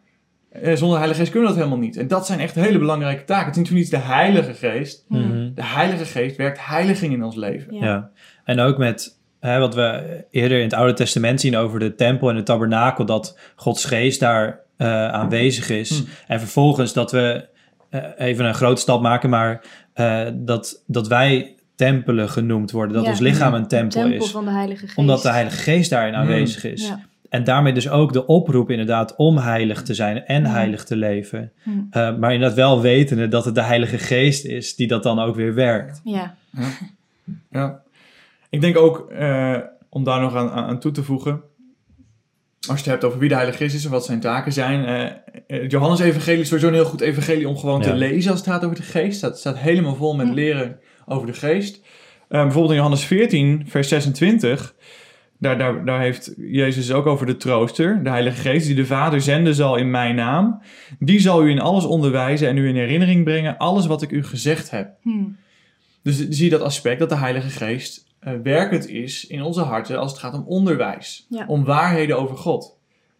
Eh, 0.50 0.62
zonder 0.62 0.88
de 0.88 0.96
Heilige 0.96 1.20
Geest 1.20 1.30
kunnen 1.30 1.48
we 1.50 1.54
dat 1.54 1.64
helemaal 1.64 1.86
niet. 1.86 1.96
En 1.96 2.08
dat 2.08 2.26
zijn 2.26 2.40
echt 2.40 2.54
hele 2.54 2.78
belangrijke 2.78 3.24
taken. 3.24 3.44
Het 3.46 3.52
is 3.52 3.58
niet 3.58 3.68
voor 3.68 3.76
niets 3.76 3.90
de 3.90 3.96
Heilige 3.96 4.54
Geest. 4.54 5.04
Hmm. 5.08 5.52
De 5.54 5.64
Heilige 5.64 6.04
Geest 6.04 6.36
werkt 6.36 6.66
heiliging 6.66 7.12
in 7.12 7.24
ons 7.24 7.36
leven. 7.36 7.74
Ja. 7.74 7.84
Ja. 7.84 8.10
En 8.44 8.60
ook 8.60 8.78
met 8.78 9.18
hè, 9.40 9.58
wat 9.58 9.74
we 9.74 10.24
eerder 10.30 10.56
in 10.58 10.64
het 10.64 10.72
Oude 10.72 10.92
Testament 10.92 11.40
zien 11.40 11.56
over 11.56 11.78
de 11.78 11.94
tempel 11.94 12.28
en 12.30 12.36
de 12.36 12.42
tabernakel, 12.42 13.04
dat 13.04 13.38
Gods 13.56 13.84
geest 13.84 14.20
daar 14.20 14.60
eh, 14.78 15.08
aanwezig 15.08 15.70
is. 15.70 15.90
Hmm. 15.98 16.06
En 16.26 16.38
vervolgens 16.38 16.92
dat 16.92 17.12
we 17.12 17.48
eh, 17.90 18.02
even 18.16 18.44
een 18.44 18.54
grote 18.54 18.80
stap 18.80 19.00
maken, 19.02 19.30
maar 19.30 19.60
eh, 19.92 20.26
dat, 20.34 20.82
dat 20.86 21.08
wij 21.08 21.54
tempelen 21.74 22.28
genoemd 22.28 22.70
worden, 22.70 22.94
dat 22.94 23.04
Ja. 23.04 23.10
ons 23.10 23.20
lichaam 23.20 23.54
een 23.54 23.66
tempel, 23.68 24.00
Tempel 24.02 24.24
is. 24.24 24.30
van 24.30 24.44
de 24.44 24.50
Heilige 24.50 24.80
Geest. 24.86 24.96
Omdat 24.98 25.22
de 25.22 25.30
Heilige 25.30 25.56
Geest 25.56 25.90
daarin 25.90 26.12
Hmm. 26.14 26.22
aanwezig 26.22 26.64
is. 26.64 26.88
Ja. 26.88 27.00
En 27.28 27.44
daarmee 27.44 27.72
dus 27.72 27.88
ook 27.88 28.12
de 28.12 28.26
oproep 28.26 28.70
inderdaad 28.70 29.16
om 29.16 29.36
heilig 29.38 29.82
te 29.82 29.94
zijn 29.94 30.24
en 30.24 30.44
heilig 30.46 30.84
te 30.84 30.96
leven. 30.96 31.52
Hmm. 31.62 31.86
Eh, 31.90 32.16
maar 32.16 32.32
inderdaad 32.32 32.56
wel 32.56 32.80
wetende 32.80 33.28
dat 33.28 33.44
het 33.44 33.54
de 33.54 33.62
Heilige 33.62 33.98
Geest 33.98 34.44
is 34.44 34.76
die 34.76 34.86
dat 34.86 35.02
dan 35.02 35.18
ook 35.18 35.34
weer 35.36 35.54
werkt. 35.54 36.00
Ja. 36.04 36.34
Ja. 37.50 37.80
Ik 38.50 38.60
denk 38.60 38.76
ook, 38.76 39.10
eh, 39.10 39.56
om 39.88 40.04
daar 40.04 40.20
nog 40.20 40.34
aan 40.36 40.50
aan 40.50 40.78
toe 40.78 40.92
te 40.92 41.02
voegen, 41.02 41.40
als 42.68 42.78
je 42.78 42.84
het 42.84 42.92
hebt 42.92 43.04
over 43.04 43.18
wie 43.18 43.28
de 43.28 43.34
Heilige 43.34 43.58
Geest 43.58 43.74
is 43.74 43.84
en 43.84 43.90
wat 43.90 44.04
zijn 44.04 44.20
taken 44.20 44.52
zijn. 44.52 44.84
eh, 44.84 45.58
het 45.60 45.70
Johannes-evangelie 45.70 46.40
is 46.40 46.46
sowieso 46.48 46.68
een 46.68 46.74
heel 46.74 46.84
goed 46.84 47.00
evangelie 47.00 47.48
om 47.48 47.56
gewoon 47.58 47.80
Ja. 47.80 47.86
te 47.86 47.94
lezen 47.94 48.30
als 48.30 48.40
het 48.40 48.48
gaat 48.48 48.64
over 48.64 48.76
de 48.76 48.82
geest. 48.82 49.20
Het 49.20 49.38
staat 49.38 49.58
helemaal 49.58 49.94
vol 49.94 50.16
met 50.16 50.26
Hm. 50.28 50.34
leren 50.34 50.78
over 51.06 51.26
de 51.26 51.32
geest. 51.32 51.76
Eh, 52.28 52.40
bijvoorbeeld 52.42 52.70
in 52.70 52.76
Johannes 52.76 53.04
14, 53.04 53.64
vers 53.68 53.88
26, 53.88 54.74
daar, 55.38 55.58
daar, 55.58 55.84
daar 55.84 56.00
heeft 56.00 56.34
Jezus 56.36 56.92
ook 56.92 57.06
over 57.06 57.26
de 57.26 57.36
trooster, 57.36 58.00
de 58.02 58.10
Heilige 58.10 58.40
Geest, 58.40 58.66
die 58.66 58.74
de 58.74 58.86
Vader 58.86 59.20
zenden 59.20 59.54
zal 59.54 59.76
in 59.76 59.90
mijn 59.90 60.14
naam. 60.14 60.62
Die 60.98 61.20
zal 61.20 61.46
u 61.46 61.50
in 61.50 61.60
alles 61.60 61.84
onderwijzen 61.84 62.48
en 62.48 62.56
u 62.56 62.68
in 62.68 62.76
herinnering 62.76 63.24
brengen, 63.24 63.56
alles 63.56 63.86
wat 63.86 64.02
ik 64.02 64.10
u 64.10 64.24
gezegd 64.24 64.70
heb. 64.70 64.90
Hmm. 65.02 65.36
Dus 66.02 66.28
zie 66.28 66.44
je 66.44 66.50
dat 66.50 66.60
aspect 66.62 66.98
dat 66.98 67.08
de 67.08 67.16
Heilige 67.16 67.48
Geest 67.48 68.06
eh, 68.20 68.32
werkend 68.42 68.88
is 68.88 69.26
in 69.26 69.42
onze 69.42 69.60
harten 69.60 69.98
als 69.98 70.10
het 70.10 70.20
gaat 70.20 70.34
om 70.34 70.44
onderwijs. 70.46 71.26
Ja. 71.28 71.44
Om 71.46 71.64
waarheden 71.64 72.18
over 72.18 72.36
God. 72.36 72.76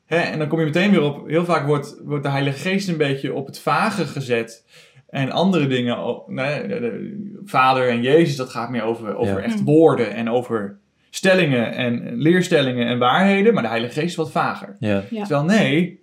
Hè, 0.06 0.16
en 0.18 0.38
dan 0.38 0.48
kom 0.48 0.58
je 0.58 0.64
meteen 0.64 0.90
weer 0.90 1.02
op, 1.02 1.28
heel 1.28 1.44
vaak 1.44 1.66
wordt, 1.66 2.00
wordt 2.04 2.24
de 2.24 2.30
Heilige 2.30 2.58
Geest 2.58 2.88
een 2.88 2.96
beetje 2.96 3.34
op 3.34 3.46
het 3.46 3.58
vage 3.58 4.04
gezet. 4.04 4.64
En 5.08 5.30
andere 5.30 5.66
dingen, 5.66 5.98
oh, 6.06 6.28
nee, 6.28 6.60
de- 6.68 6.80
de- 6.80 7.40
Vader 7.44 7.88
en 7.88 8.02
Jezus, 8.02 8.36
dat 8.36 8.50
gaat 8.50 8.70
meer 8.70 8.82
over, 8.82 9.16
over 9.16 9.34
Ja. 9.38 9.42
echt 9.42 9.62
woorden 9.62 10.14
en 10.14 10.30
over 10.30 10.78
stellingen 11.10 11.72
en 11.72 12.16
leerstellingen 12.16 12.86
en 12.86 12.98
waarheden. 12.98 13.54
Maar 13.54 13.62
de 13.62 13.68
Heilige 13.68 13.92
Geest 13.92 14.06
is 14.06 14.14
wat 14.16 14.30
vager. 14.30 14.76
Ja. 14.78 15.02
Ja. 15.10 15.20
Terwijl 15.24 15.44
nee, 15.44 16.00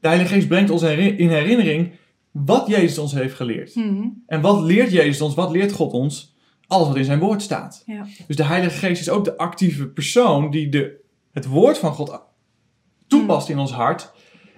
de 0.00 0.08
Heilige 0.08 0.34
Geest 0.34 0.48
brengt 0.48 0.70
ons 0.70 0.82
in 0.82 1.28
herinnering 1.28 1.90
wat 2.30 2.66
Jezus 2.68 2.98
ons 2.98 3.14
heeft 3.14 3.34
geleerd. 3.34 3.74
Hmm. 3.74 4.22
En 4.26 4.40
wat 4.40 4.62
leert 4.62 4.90
Jezus 4.92 5.20
ons? 5.20 5.34
Wat 5.34 5.50
leert 5.50 5.72
God 5.72 5.92
ons? 5.92 6.33
Alles 6.66 6.88
wat 6.88 6.96
in 6.96 7.04
zijn 7.04 7.18
woord 7.18 7.42
staat. 7.42 7.82
Ja. 7.86 8.06
Dus 8.26 8.36
de 8.36 8.44
Heilige 8.44 8.76
Geest 8.78 9.00
is 9.00 9.10
ook 9.10 9.24
de 9.24 9.36
actieve 9.36 9.86
persoon 9.86 10.50
die 10.50 10.68
de, 10.68 11.00
het 11.32 11.46
woord 11.46 11.78
van 11.78 11.92
God 11.92 12.20
toepast 13.06 13.48
in 13.48 13.58
ons 13.58 13.72
hart. 13.72 14.12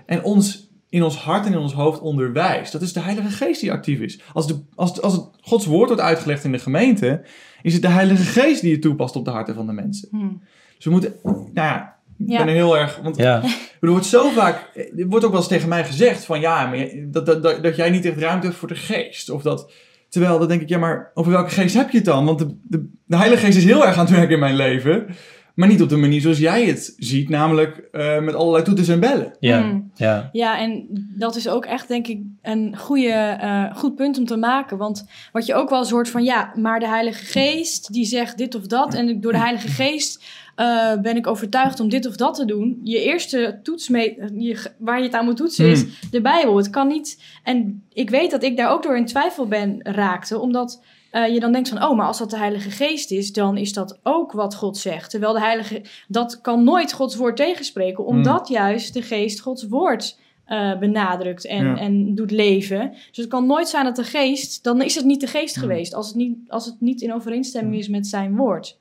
En 0.06 0.22
ons 0.24 0.64
in 0.88 1.02
ons 1.02 1.16
hart 1.16 1.46
en 1.46 1.52
in 1.52 1.58
ons 1.58 1.72
hoofd 1.72 2.00
onderwijst. 2.00 2.72
Dat 2.72 2.82
is 2.82 2.92
de 2.92 3.00
Heilige 3.00 3.28
Geest 3.28 3.60
die 3.60 3.72
actief 3.72 4.00
is. 4.00 4.20
Als, 4.32 4.46
de, 4.46 4.60
als, 4.74 5.00
als 5.00 5.12
het 5.12 5.24
Gods 5.40 5.66
woord 5.66 5.86
wordt 5.88 6.02
uitgelegd 6.02 6.44
in 6.44 6.52
de 6.52 6.58
gemeente, 6.58 7.24
is 7.62 7.72
het 7.72 7.82
de 7.82 7.88
Heilige 7.88 8.22
Geest 8.22 8.60
die 8.60 8.72
het 8.72 8.82
toepast 8.82 9.16
op 9.16 9.24
de 9.24 9.30
harten 9.30 9.54
van 9.54 9.66
de 9.66 9.72
mensen. 9.72 10.08
Hmm. 10.10 10.42
Dus 10.76 10.84
we 10.84 10.90
moeten, 10.90 11.14
nou 11.22 11.50
ja, 11.52 11.96
ik 12.18 12.28
Ja. 12.30 12.38
ben 12.38 12.48
er 12.48 12.54
heel 12.54 12.78
erg, 12.78 13.00
want 13.02 13.16
Ja. 13.16 13.42
er 13.80 13.88
wordt 13.90 14.06
zo 14.06 14.28
vaak, 14.30 14.70
er 14.96 15.06
wordt 15.06 15.24
ook 15.24 15.30
wel 15.30 15.40
eens 15.40 15.48
tegen 15.48 15.68
mij 15.68 15.84
gezegd 15.84 16.24
van 16.24 16.40
ja, 16.40 16.66
maar 16.66 16.88
dat, 17.06 17.26
dat, 17.26 17.42
dat, 17.42 17.62
dat 17.62 17.76
jij 17.76 17.90
niet 17.90 18.04
echt 18.04 18.18
ruimte 18.18 18.46
hebt 18.46 18.58
voor 18.58 18.68
de 18.68 18.74
geest. 18.74 19.30
Of 19.30 19.42
dat, 19.42 19.72
terwijl 20.08 20.38
dan 20.38 20.48
denk 20.48 20.60
ik, 20.60 20.68
ja, 20.68 20.78
maar 20.78 21.10
over 21.14 21.32
welke 21.32 21.50
geest 21.50 21.74
heb 21.74 21.90
je 21.90 21.96
het 21.96 22.06
dan? 22.06 22.24
Want 22.24 22.38
de, 22.38 22.56
de, 22.62 22.88
de 23.04 23.16
Heilige 23.16 23.44
Geest 23.44 23.58
is 23.58 23.64
heel 23.64 23.86
erg 23.86 23.96
aan 23.96 24.04
het 24.04 24.14
werken 24.14 24.34
in 24.34 24.38
mijn 24.38 24.56
leven. 24.56 25.06
Maar 25.54 25.68
niet 25.68 25.82
op 25.82 25.88
de 25.88 25.96
manier 25.96 26.20
zoals 26.20 26.38
jij 26.38 26.64
het 26.64 26.94
ziet, 26.96 27.28
namelijk 27.28 27.88
eh, 27.92 28.20
met 28.20 28.34
allerlei 28.34 28.64
toeters 28.64 28.88
en 28.88 29.00
bellen. 29.00 29.36
Ja. 29.40 29.62
Hmm. 29.62 29.90
Ja. 29.94 30.28
Ja, 30.32 30.60
en 30.60 30.86
dat 31.18 31.36
is 31.36 31.48
ook 31.48 31.64
echt, 31.64 31.88
denk 31.88 32.06
ik, 32.06 32.20
een 32.42 32.76
goede, 32.78 33.12
eh, 33.40 33.76
goed 33.76 33.94
punt 33.94 34.18
om 34.18 34.24
te 34.24 34.36
maken. 34.36 34.76
Want 34.76 35.06
wat 35.32 35.46
je 35.46 35.54
ook 35.54 35.70
wel 35.70 35.78
eens 35.78 35.90
hoort 35.90 36.08
van, 36.08 36.24
ja, 36.24 36.52
maar 36.54 36.80
de 36.80 36.88
Heilige 36.88 37.24
Geest, 37.24 37.92
die 37.92 38.04
zegt 38.04 38.38
dit 38.38 38.54
of 38.54 38.66
dat. 38.66 38.94
En 38.94 39.20
door 39.20 39.32
de 39.32 39.38
Heilige 39.38 39.68
Geest 39.68 40.24
eh, 40.56 41.00
ben 41.00 41.16
ik 41.16 41.26
overtuigd 41.26 41.80
om 41.80 41.88
dit 41.88 42.06
of 42.06 42.16
dat 42.16 42.34
te 42.34 42.44
doen. 42.44 42.80
Je 42.82 43.02
eerste 43.02 43.60
toets 43.62 43.88
mee, 43.88 44.18
je, 44.34 44.70
waar 44.78 44.98
je 44.98 45.04
het 45.04 45.14
aan 45.14 45.24
moet 45.24 45.36
toetsen 45.36 45.66
is 45.70 45.80
Hmm. 45.82 45.90
de 46.10 46.20
Bijbel. 46.20 46.56
Het 46.56 46.70
kan 46.70 46.88
niet. 46.88 47.22
En 47.42 47.84
ik 47.92 48.10
weet 48.10 48.30
dat 48.30 48.42
ik 48.42 48.56
daar 48.56 48.70
ook 48.70 48.82
door 48.82 48.96
in 48.96 49.06
twijfel 49.06 49.46
ben 49.46 49.78
raakte, 49.82 50.38
omdat 50.38 50.82
eh, 51.10 51.28
je 51.34 51.40
dan 51.40 51.52
denkt 51.52 51.68
van, 51.68 51.82
oh, 51.84 51.96
maar 51.96 52.06
als 52.06 52.18
dat 52.18 52.30
de 52.30 52.36
Heilige 52.38 52.70
Geest 52.70 53.10
is, 53.10 53.32
dan 53.32 53.56
is 53.56 53.72
dat 53.72 53.98
ook 54.02 54.32
wat 54.32 54.54
God 54.54 54.76
zegt. 54.76 55.10
Terwijl 55.10 55.32
de 55.32 55.40
Heilige, 55.40 55.82
dat 56.08 56.40
kan 56.40 56.64
nooit 56.64 56.92
Gods 56.92 57.16
woord 57.16 57.36
tegenspreken, 57.36 58.04
omdat 58.06 58.48
juist 58.48 58.94
de 58.94 59.02
Geest 59.02 59.40
Gods 59.40 59.66
woord 59.68 60.18
eh, 60.44 60.78
benadrukt 60.78 61.46
en, 61.46 61.64
Ja. 61.64 61.76
en 61.78 62.14
doet 62.14 62.30
leven. 62.30 62.90
Dus 62.90 63.16
het 63.16 63.28
kan 63.28 63.46
nooit 63.46 63.68
zijn 63.68 63.84
dat 63.84 63.96
de 63.96 64.04
Geest, 64.04 64.64
dan 64.64 64.82
is 64.82 64.94
het 64.94 65.04
niet 65.04 65.20
de 65.20 65.26
Geest 65.26 65.54
Hmm. 65.54 65.62
geweest, 65.64 65.94
als 65.94 66.06
het 66.06 66.16
niet, 66.16 66.36
als 66.48 66.66
het 66.66 66.80
niet 66.80 67.00
in 67.00 67.12
overeenstemming 67.14 67.76
is 67.76 67.88
met 67.88 68.06
zijn 68.06 68.36
woord. 68.36 68.78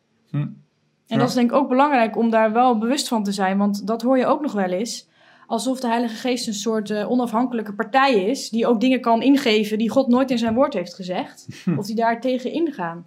En 1.08 1.16
Ja. 1.16 1.18
dat 1.18 1.28
is 1.30 1.34
denk 1.36 1.50
ik 1.52 1.56
ook 1.58 1.70
belangrijk 1.70 2.18
om 2.18 2.30
daar 2.30 2.54
wel 2.54 2.78
bewust 2.78 3.08
van 3.08 3.24
te 3.24 3.32
zijn, 3.32 3.58
want 3.58 3.88
dat 3.88 4.02
hoor 4.02 4.18
je 4.18 4.26
ook 4.26 4.42
nog 4.42 4.52
wel 4.52 4.70
eens. 4.70 5.08
Alsof 5.48 5.80
de 5.80 5.88
Heilige 5.88 6.16
Geest 6.16 6.48
een 6.48 6.54
soort 6.54 6.90
eh, 6.90 7.12
onafhankelijke 7.12 7.74
partij 7.74 8.14
is, 8.24 8.50
die 8.50 8.68
ook 8.68 8.80
dingen 8.82 9.02
kan 9.02 9.22
ingeven 9.22 9.78
die 9.78 9.90
God 9.90 10.08
nooit 10.08 10.32
in 10.32 10.38
zijn 10.38 10.54
woord 10.54 10.74
heeft 10.74 10.94
gezegd. 10.96 11.48
Of 11.78 11.86
die 11.86 11.96
daar 11.96 12.22
tegen 12.22 12.52
ingaan. 12.52 13.04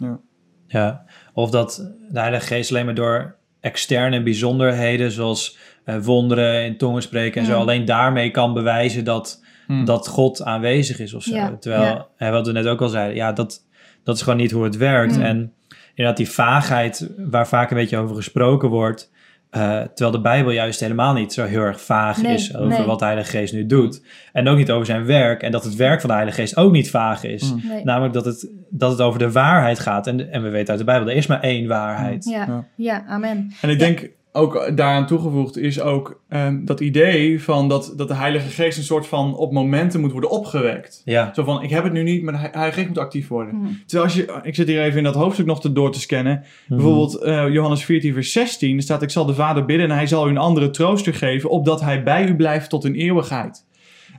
Ja, 0.67 1.05
of 1.35 1.51
dat 1.51 1.93
de 2.11 2.21
Heilige 2.21 2.47
Geest 2.47 2.71
alleen 2.71 2.85
maar 2.85 2.95
door 2.95 3.37
externe 3.61 4.23
bijzonderheden, 4.23 5.11
zoals 5.11 5.59
eh, 5.85 5.97
wonderen 5.99 6.65
in 6.65 6.77
tongen 6.77 7.03
spreken 7.03 7.41
en 7.41 7.47
zo, 7.47 7.59
alleen 7.61 7.85
daarmee 7.85 8.31
kan 8.31 8.55
bewijzen 8.55 9.05
dat, 9.05 9.47
Hmm. 9.67 9.85
dat 9.85 10.09
God 10.09 10.43
aanwezig 10.43 10.99
is 10.99 11.15
of 11.15 11.23
zo. 11.23 11.35
Ja, 11.35 11.57
Terwijl, 11.61 11.83
ja. 11.83 12.07
hè, 12.17 12.31
wat 12.31 12.47
we 12.47 12.53
net 12.53 12.67
ook 12.67 12.81
al 12.83 12.89
zeiden, 12.89 13.17
ja, 13.17 13.33
dat, 13.33 13.67
dat 14.05 14.17
is 14.17 14.23
gewoon 14.23 14.39
niet 14.39 14.51
hoe 14.51 14.65
het 14.65 14.77
werkt. 14.77 15.17
Mm. 15.17 15.23
En 15.23 15.53
inderdaad, 15.99 16.17
die 16.17 16.31
vaagheid 16.31 17.11
waar 17.17 17.49
vaak 17.49 17.71
een 17.71 17.77
beetje 17.77 17.97
over 17.99 18.17
gesproken 18.17 18.69
wordt, 18.69 19.11
eh, 19.51 19.81
terwijl 19.81 20.11
de 20.11 20.21
Bijbel 20.21 20.53
juist 20.53 20.81
helemaal 20.81 21.13
niet 21.13 21.33
zo 21.33 21.45
heel 21.45 21.61
erg 21.61 21.81
vaag 21.81 22.23
Nee, 22.23 22.35
is 22.35 22.57
over 22.57 22.69
nee. 22.79 22.87
wat 22.87 22.99
de 22.99 23.05
Heilige 23.05 23.31
Geest 23.31 23.53
nu 23.53 23.67
doet. 23.67 24.03
En 24.33 24.49
ook 24.49 24.57
niet 24.57 24.71
over 24.71 24.87
zijn 24.87 25.05
werk. 25.05 25.43
En 25.43 25.53
dat 25.53 25.65
het 25.65 25.75
werk 25.77 26.01
van 26.01 26.09
de 26.09 26.15
Heilige 26.15 26.41
Geest 26.41 26.57
ook 26.57 26.73
niet 26.73 26.91
vaag 26.91 27.25
is. 27.25 27.53
Mm. 27.53 27.63
Nee. 27.69 27.85
Namelijk 27.85 28.15
dat 28.15 28.25
het, 28.25 28.51
dat 28.71 28.91
het 28.91 29.01
over 29.01 29.19
de 29.19 29.33
waarheid 29.33 29.79
gaat. 29.79 30.07
En, 30.07 30.33
en 30.33 30.43
we 30.43 30.49
weten 30.49 30.69
uit 30.69 30.79
de 30.79 30.85
Bijbel, 30.85 31.09
er 31.09 31.17
is 31.17 31.27
maar 31.27 31.41
één 31.41 31.67
waarheid. 31.69 32.25
Ja, 32.25 32.47
Ja. 32.47 32.65
ja, 32.75 33.05
amen. 33.07 33.53
En 33.61 33.71
ik 33.71 33.79
denk 33.79 34.11
ook 34.33 34.77
daaraan 34.77 35.07
toegevoegd 35.07 35.57
is 35.57 35.81
ook 35.81 36.21
ehm, 36.29 36.65
dat 36.65 36.81
idee 36.81 37.43
van 37.43 37.69
dat, 37.69 37.93
dat 37.97 38.09
de 38.09 38.15
Heilige 38.15 38.49
Geest 38.49 38.79
een 38.79 38.85
soort 38.85 39.07
van 39.07 39.37
op 39.37 39.53
momenten 39.53 40.01
moet 40.01 40.13
worden 40.13 40.31
opgewekt. 40.31 41.03
Ja, 41.05 41.31
Zo 41.35 41.45
van, 41.45 41.63
ik 41.63 41.71
heb 41.71 41.85
het 41.85 41.93
nu 41.93 42.03
niet, 42.03 42.23
maar 42.23 42.33
de 42.33 42.39
Heilige 42.39 42.73
Geest 42.73 42.89
moet 42.89 42.99
actief 42.99 43.29
worden. 43.29 43.55
Hm. 43.55 43.67
Terwijl 43.87 44.05
als 44.05 44.15
je, 44.15 44.41
ik 44.43 44.55
zit 44.55 44.67
hier 44.69 44.83
even 44.83 44.99
in 44.99 45.05
dat 45.05 45.15
hoofdstuk 45.15 45.47
nog 45.47 45.61
te 45.61 45.73
door 45.73 45.93
te 45.93 46.01
scannen. 46.01 46.45
Bijvoorbeeld 46.69 47.15
eh, 47.23 47.49
Johannes 47.49 47.85
14 47.85 48.13
vers 48.13 48.33
16, 48.33 48.77
er 48.77 48.83
staat, 48.83 49.03
ik 49.03 49.11
zal 49.11 49.25
de 49.27 49.35
Vader 49.35 49.65
bidden 49.65 49.91
en 49.91 49.97
hij 49.97 50.07
zal 50.07 50.27
u 50.27 50.31
een 50.31 50.39
andere 50.39 50.71
trooster 50.71 51.15
geven, 51.15 51.51
opdat 51.51 51.81
hij 51.81 52.03
bij 52.03 52.27
u 52.29 52.37
blijft 52.37 52.71
tot 52.71 52.85
in 52.85 52.95
eeuwigheid. 52.95 53.67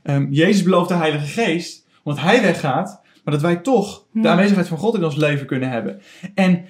Ehm, 0.04 0.28
Jezus 0.30 0.64
belooft 0.64 0.90
de 0.90 0.96
Heilige 0.96 1.26
Geest, 1.26 1.88
omdat 2.04 2.22
hij 2.24 2.42
weggaat, 2.42 3.02
Maar 3.24 3.34
dat 3.34 3.48
wij 3.48 3.56
toch 3.56 4.06
de 4.12 4.20
Ja. 4.22 4.30
aanwezigheid 4.32 4.68
van 4.68 4.78
God 4.78 4.96
in 4.96 5.04
ons 5.04 5.16
leven 5.16 5.46
kunnen 5.46 5.70
hebben. 5.70 6.02
En 6.36 6.66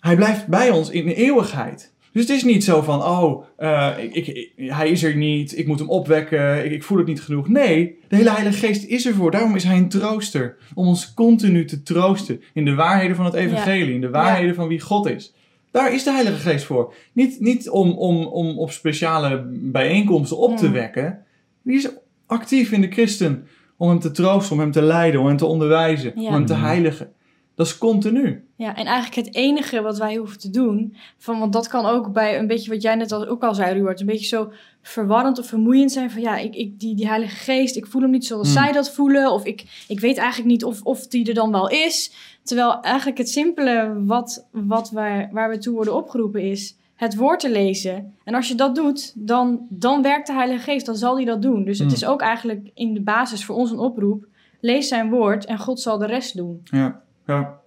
hij 0.00 0.16
blijft 0.16 0.46
bij 0.46 0.70
ons 0.70 0.90
in 0.90 1.06
de 1.06 1.14
eeuwigheid. 1.14 1.94
Dus 2.16 2.26
het 2.26 2.36
is 2.36 2.44
niet 2.44 2.64
zo 2.64 2.82
van, 2.82 3.02
oh, 3.02 3.44
eh, 3.56 3.92
ik, 3.98 4.26
ik, 4.26 4.52
hij 4.56 4.90
is 4.90 5.02
er 5.02 5.16
niet, 5.16 5.58
ik 5.58 5.66
moet 5.66 5.78
hem 5.78 5.88
opwekken, 5.88 6.64
ik, 6.64 6.72
ik 6.72 6.82
voel 6.82 6.98
het 6.98 7.06
niet 7.06 7.22
genoeg. 7.22 7.48
Nee, 7.48 7.98
de 8.08 8.16
hele 8.16 8.30
Heilige 8.30 8.66
Geest 8.66 8.84
is 8.84 9.06
ervoor. 9.06 9.30
Daarom 9.30 9.54
is 9.54 9.64
hij 9.64 9.76
een 9.76 9.88
trooster. 9.88 10.56
Om 10.74 10.86
ons 10.86 11.14
continu 11.14 11.64
te 11.64 11.82
troosten 11.82 12.42
in 12.52 12.64
de 12.64 12.74
waarheden 12.74 13.16
van 13.16 13.24
het 13.24 13.34
evangelie, 13.34 13.94
in 13.94 14.00
de 14.00 14.10
waarheden 14.10 14.54
van 14.54 14.68
wie 14.68 14.80
God 14.80 15.10
is. 15.10 15.34
Daar 15.70 15.94
is 15.94 16.04
de 16.04 16.12
Heilige 16.12 16.48
Geest 16.50 16.64
voor. 16.64 16.94
Niet, 17.12 17.40
niet 17.40 17.70
om, 17.70 17.90
om, 17.90 18.26
om 18.26 18.58
op 18.58 18.70
speciale 18.70 19.46
bijeenkomsten 19.50 20.38
op 20.38 20.56
te 20.56 20.70
wekken. 20.70 21.24
Die 21.62 21.76
is 21.76 21.88
actief 22.26 22.72
in 22.72 22.80
de 22.80 22.90
christen 22.90 23.46
om 23.76 23.88
hem 23.88 23.98
te 23.98 24.10
troosten, 24.10 24.52
om 24.52 24.60
hem 24.60 24.72
te 24.72 24.82
leiden, 24.82 25.20
om 25.20 25.26
hem 25.26 25.36
te 25.36 25.46
onderwijzen, 25.46 26.16
om 26.16 26.32
hem 26.32 26.46
te 26.46 26.54
heiligen. 26.54 27.12
Dat 27.56 27.66
is 27.66 27.78
continu. 27.78 28.44
Ja, 28.56 28.76
en 28.76 28.86
eigenlijk 28.86 29.26
het 29.26 29.34
enige 29.34 29.82
wat 29.82 29.98
wij 29.98 30.16
hoeven 30.16 30.38
te 30.38 30.50
doen, 30.50 30.96
van, 31.18 31.38
want 31.38 31.52
dat 31.52 31.68
kan 31.68 31.86
ook 31.86 32.12
bij 32.12 32.38
een 32.38 32.46
beetje 32.46 32.70
wat 32.70 32.82
jij 32.82 32.94
net 32.94 33.12
al, 33.12 33.26
ook 33.26 33.42
al 33.42 33.54
zei, 33.54 33.80
Ruud, 33.80 34.00
een 34.00 34.06
beetje 34.06 34.26
zo 34.26 34.52
verwarrend 34.82 35.38
of 35.38 35.46
vermoeiend 35.46 35.92
zijn 35.92 36.10
van 36.10 36.20
ja, 36.22 36.36
ik, 36.36 36.54
ik, 36.54 36.80
die, 36.80 36.94
die 36.94 37.06
Heilige 37.08 37.36
Geest, 37.36 37.76
ik 37.76 37.86
voel 37.86 38.02
hem 38.02 38.10
niet 38.10 38.26
zoals 38.26 38.54
Hmm. 38.54 38.62
zij 38.62 38.72
dat 38.72 38.90
voelen, 38.90 39.32
of 39.32 39.44
ik, 39.44 39.84
ik 39.88 40.00
weet 40.00 40.16
eigenlijk 40.16 40.48
niet 40.50 40.64
of, 40.64 40.82
of 40.82 41.06
die 41.06 41.28
er 41.28 41.34
dan 41.34 41.50
wel 41.52 41.68
is. 41.70 42.12
Terwijl 42.42 42.80
eigenlijk 42.80 43.18
het 43.18 43.28
simpele 43.28 44.02
wat, 44.04 44.46
wat 44.50 44.90
wij, 44.90 45.28
waar 45.32 45.50
we 45.50 45.58
toe 45.58 45.74
worden 45.74 45.94
opgeroepen 45.94 46.42
is 46.42 46.76
het 46.94 47.16
woord 47.16 47.40
te 47.40 47.50
lezen. 47.50 48.14
En 48.24 48.34
als 48.34 48.48
je 48.48 48.54
dat 48.54 48.74
doet, 48.74 49.12
dan, 49.26 49.66
dan 49.68 50.02
werkt 50.02 50.26
de 50.26 50.32
Heilige 50.32 50.62
Geest, 50.62 50.86
dan 50.86 50.96
zal 50.96 51.16
hij 51.16 51.24
dat 51.24 51.42
doen. 51.42 51.64
Dus 51.64 51.78
het 51.78 51.86
Hmm. 51.86 51.96
is 51.96 52.06
ook 52.06 52.20
eigenlijk 52.20 52.70
in 52.74 52.94
de 52.94 53.02
basis 53.02 53.44
voor 53.44 53.56
ons 53.56 53.70
een 53.70 53.78
oproep, 53.78 54.26
lees 54.60 54.88
zijn 54.88 55.10
woord 55.10 55.44
en 55.44 55.58
God 55.58 55.80
zal 55.80 55.98
de 55.98 56.06
rest 56.06 56.36
doen. 56.36 56.60
Ja. 56.64 57.04
Ja. 57.26 57.58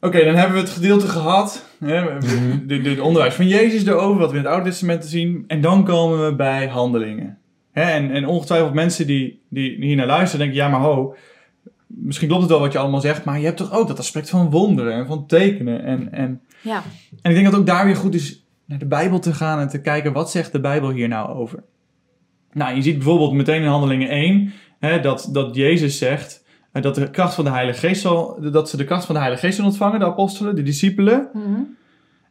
Oké, 0.00 0.24
dan 0.24 0.34
hebben 0.34 0.54
we 0.56 0.62
het 0.62 0.70
gedeelte 0.72 1.06
gehad. 1.08 1.66
Hè, 1.84 2.04
we- 2.04 2.26
Mhm. 2.26 2.66
de, 2.66 2.80
de, 2.80 2.94
de 2.94 3.02
onderwijs 3.02 3.34
van 3.34 3.48
Jezus 3.48 3.86
erover, 3.86 4.20
wat 4.20 4.30
we 4.30 4.36
in 4.36 4.42
het 4.42 4.52
Oude 4.52 4.68
Testament 4.68 5.00
te 5.02 5.08
zien. 5.08 5.44
En 5.46 5.60
dan 5.60 5.84
komen 5.84 6.24
we 6.26 6.34
bij 6.34 6.66
handelingen. 6.68 7.38
Hè, 7.72 7.82
en, 7.82 8.10
en 8.10 8.26
ongetwijfeld 8.26 8.74
mensen 8.74 9.06
die, 9.06 9.42
die 9.48 9.76
hier 9.84 9.96
naar 9.96 10.06
luisteren 10.06 10.38
denken, 10.46 10.64
ja 10.64 10.68
maar 10.68 10.80
ho, 10.80 11.14
misschien 11.86 12.28
klopt 12.28 12.42
het 12.42 12.50
wel 12.50 12.60
wat 12.60 12.72
je 12.72 12.78
allemaal 12.78 13.00
zegt, 13.00 13.24
maar 13.24 13.38
je 13.38 13.44
hebt 13.44 13.56
toch 13.56 13.72
ook 13.72 13.88
dat 13.88 13.98
aspect 13.98 14.30
van 14.30 14.50
wonderen 14.50 14.92
en 14.92 15.06
van 15.06 15.26
tekenen. 15.26 15.84
En, 15.84 16.12
en, 16.12 16.40
Ja, 16.60 16.82
en 17.22 17.30
ik 17.30 17.36
denk 17.36 17.50
dat 17.50 17.60
ook 17.60 17.66
daar 17.66 17.84
weer 17.84 17.96
goed 17.96 18.14
is 18.14 18.46
naar 18.64 18.78
de 18.78 18.86
Bijbel 18.86 19.18
te 19.18 19.32
gaan 19.32 19.60
en 19.60 19.68
te 19.68 19.80
kijken, 19.80 20.12
wat 20.12 20.30
zegt 20.30 20.52
de 20.52 20.60
Bijbel 20.60 20.90
hier 20.90 21.08
nou 21.08 21.28
over? 21.30 21.62
Nou, 22.52 22.74
je 22.76 22.82
ziet 22.82 22.94
bijvoorbeeld 22.98 23.32
meteen 23.32 23.62
in 23.62 23.68
Handelingen 23.68 24.08
1, 24.08 24.52
hè, 24.78 25.00
dat, 25.00 25.28
dat 25.32 25.54
Jezus 25.54 25.98
zegt 25.98 26.41
dat 26.72 26.94
de 26.94 27.10
kracht 27.10 27.34
van 27.34 27.44
de 27.44 27.50
Heilige 27.50 27.86
Geest 27.86 28.00
zal, 28.00 28.38
dat 28.50 28.68
ze 28.68 28.76
de 28.76 28.84
kracht 28.84 29.04
van 29.04 29.14
de 29.14 29.20
Heilige 29.20 29.44
Geest 29.44 29.56
zullen 29.56 29.70
ontvangen, 29.70 30.00
de 30.00 30.06
apostelen, 30.06 30.54
de 30.54 30.62
discipelen. 30.62 31.28
Mhm. 31.32 31.60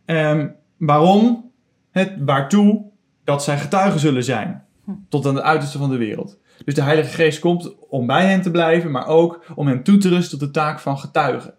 Ehm, 0.05 0.47
waarom? 0.77 1.51
Het, 1.91 2.13
waartoe? 2.19 2.89
Dat 3.23 3.43
zij 3.43 3.57
getuigen 3.57 3.99
zullen 3.99 4.23
zijn. 4.23 4.63
Hm. 4.85 4.91
Tot 5.09 5.25
aan 5.25 5.35
het 5.35 5.43
uiterste 5.43 5.77
van 5.77 5.89
de 5.89 5.97
wereld. 5.97 6.39
Dus 6.65 6.73
de 6.73 6.81
Heilige 6.81 7.09
Geest 7.09 7.39
komt 7.39 7.75
om 7.89 8.07
bij 8.07 8.25
hen 8.25 8.41
te 8.41 8.51
blijven, 8.51 8.91
maar 8.91 9.07
ook 9.07 9.45
om 9.55 9.67
hen 9.67 9.83
toe 9.83 9.97
te 9.97 10.09
rusten 10.09 10.39
tot 10.39 10.47
de 10.47 10.59
taak 10.59 10.79
van 10.79 10.97
getuigen. 10.97 11.53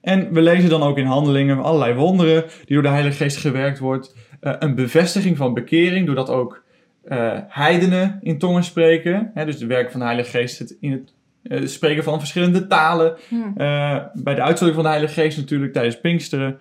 En 0.00 0.32
we 0.32 0.42
lezen 0.42 0.70
dan 0.70 0.82
ook 0.82 0.98
in 0.98 1.06
handelingen 1.06 1.62
allerlei 1.62 1.94
wonderen 1.94 2.44
die 2.64 2.74
door 2.74 2.82
de 2.82 2.88
Heilige 2.88 3.16
Geest 3.16 3.36
gewerkt 3.36 3.78
wordt. 3.78 4.16
Eh, 4.40 4.54
een 4.58 4.74
bevestiging 4.74 5.36
van 5.36 5.54
bekering, 5.54 6.06
doordat 6.06 6.30
ook 6.30 6.62
eh, 7.04 7.38
heidenen 7.48 8.18
in 8.22 8.38
tongen 8.38 8.64
spreken. 8.64 9.30
Hè, 9.34 9.44
dus 9.44 9.58
de 9.58 9.66
werk 9.66 9.90
van 9.90 10.00
de 10.00 10.06
Heilige 10.06 10.30
Geest 10.30 10.76
in 10.80 10.92
het 10.92 11.14
eh, 11.42 11.66
spreken 11.66 12.04
van 12.04 12.18
verschillende 12.18 12.66
talen. 12.66 13.16
Hm. 13.28 13.34
Eh, 13.56 13.96
bij 14.14 14.34
de 14.34 14.42
uitstorting 14.42 14.74
van 14.74 14.82
de 14.82 14.88
Heilige 14.88 15.20
Geest 15.20 15.36
natuurlijk 15.36 15.72
tijdens 15.72 16.00
Pinksteren. 16.00 16.58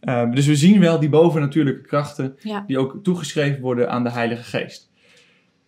Eh, 0.00 0.30
dus 0.30 0.46
we 0.46 0.56
zien 0.56 0.80
wel 0.80 0.98
die 1.00 1.08
bovennatuurlijke 1.08 1.80
krachten 1.88 2.36
Ja. 2.38 2.64
die 2.66 2.78
ook 2.78 2.98
toegeschreven 3.02 3.60
worden 3.60 3.90
aan 3.90 4.04
de 4.04 4.10
Heilige 4.10 4.42
Geest. 4.42 4.90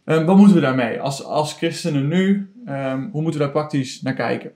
Eh, 0.05 0.25
wat 0.25 0.37
moeten 0.37 0.55
we 0.55 0.61
daarmee? 0.63 1.01
Als, 1.01 1.25
als 1.25 1.53
christenen 1.53 2.09
nu, 2.09 2.51
ehm, 2.67 3.01
hoe 3.11 3.23
moeten 3.23 3.41
we 3.41 3.47
daar 3.47 3.51
praktisch 3.55 4.03
naar 4.03 4.15
kijken? 4.15 4.51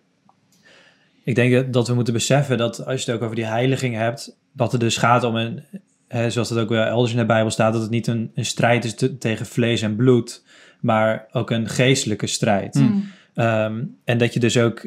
Ik 1.25 1.35
denk 1.35 1.53
dat- 1.53 1.73
dat 1.73 1.89
we 1.89 1.95
moeten 1.95 2.13
beseffen 2.15 2.59
dat 2.59 2.87
als 2.87 3.05
je 3.05 3.11
het 3.11 3.21
ook 3.21 3.25
over 3.25 3.37
die 3.37 3.45
heiliging 3.47 3.95
hebt, 3.95 4.39
dat 4.53 4.73
het 4.73 4.81
dus 4.81 4.97
gaat 4.97 5.25
om 5.25 5.37
een, 5.37 5.63
hè, 6.09 6.31
zoals 6.31 6.51
het 6.51 6.59
ook 6.59 6.69
wel 6.69 6.85
elders 6.85 7.13
in 7.13 7.19
de 7.19 7.27
Bijbel 7.27 7.51
staat, 7.51 7.73
dat 7.73 7.83
het 7.83 7.91
niet 7.91 8.07
een, 8.07 8.31
een 8.35 8.45
strijd 8.45 8.85
is 8.85 8.95
te- 8.95 9.19
tegen 9.19 9.47
vlees 9.47 9.83
en 9.83 9.97
bloed, 9.97 10.45
maar 10.81 11.27
ook 11.33 11.51
een 11.51 11.69
geestelijke 11.69 12.27
strijd. 12.27 12.75
Hm. 12.75 12.83
Mm. 12.83 13.05
Ehm, 13.35 13.85
en 14.05 14.19
dat 14.19 14.35
je 14.35 14.41
dus 14.41 14.59
ook 14.59 14.87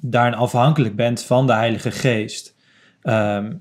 daarin 0.00 0.34
afhankelijk 0.34 0.96
bent 0.96 1.22
van 1.22 1.46
de 1.46 1.52
Heilige 1.52 1.90
Geest. 1.90 2.54
Ehm, 3.02 3.52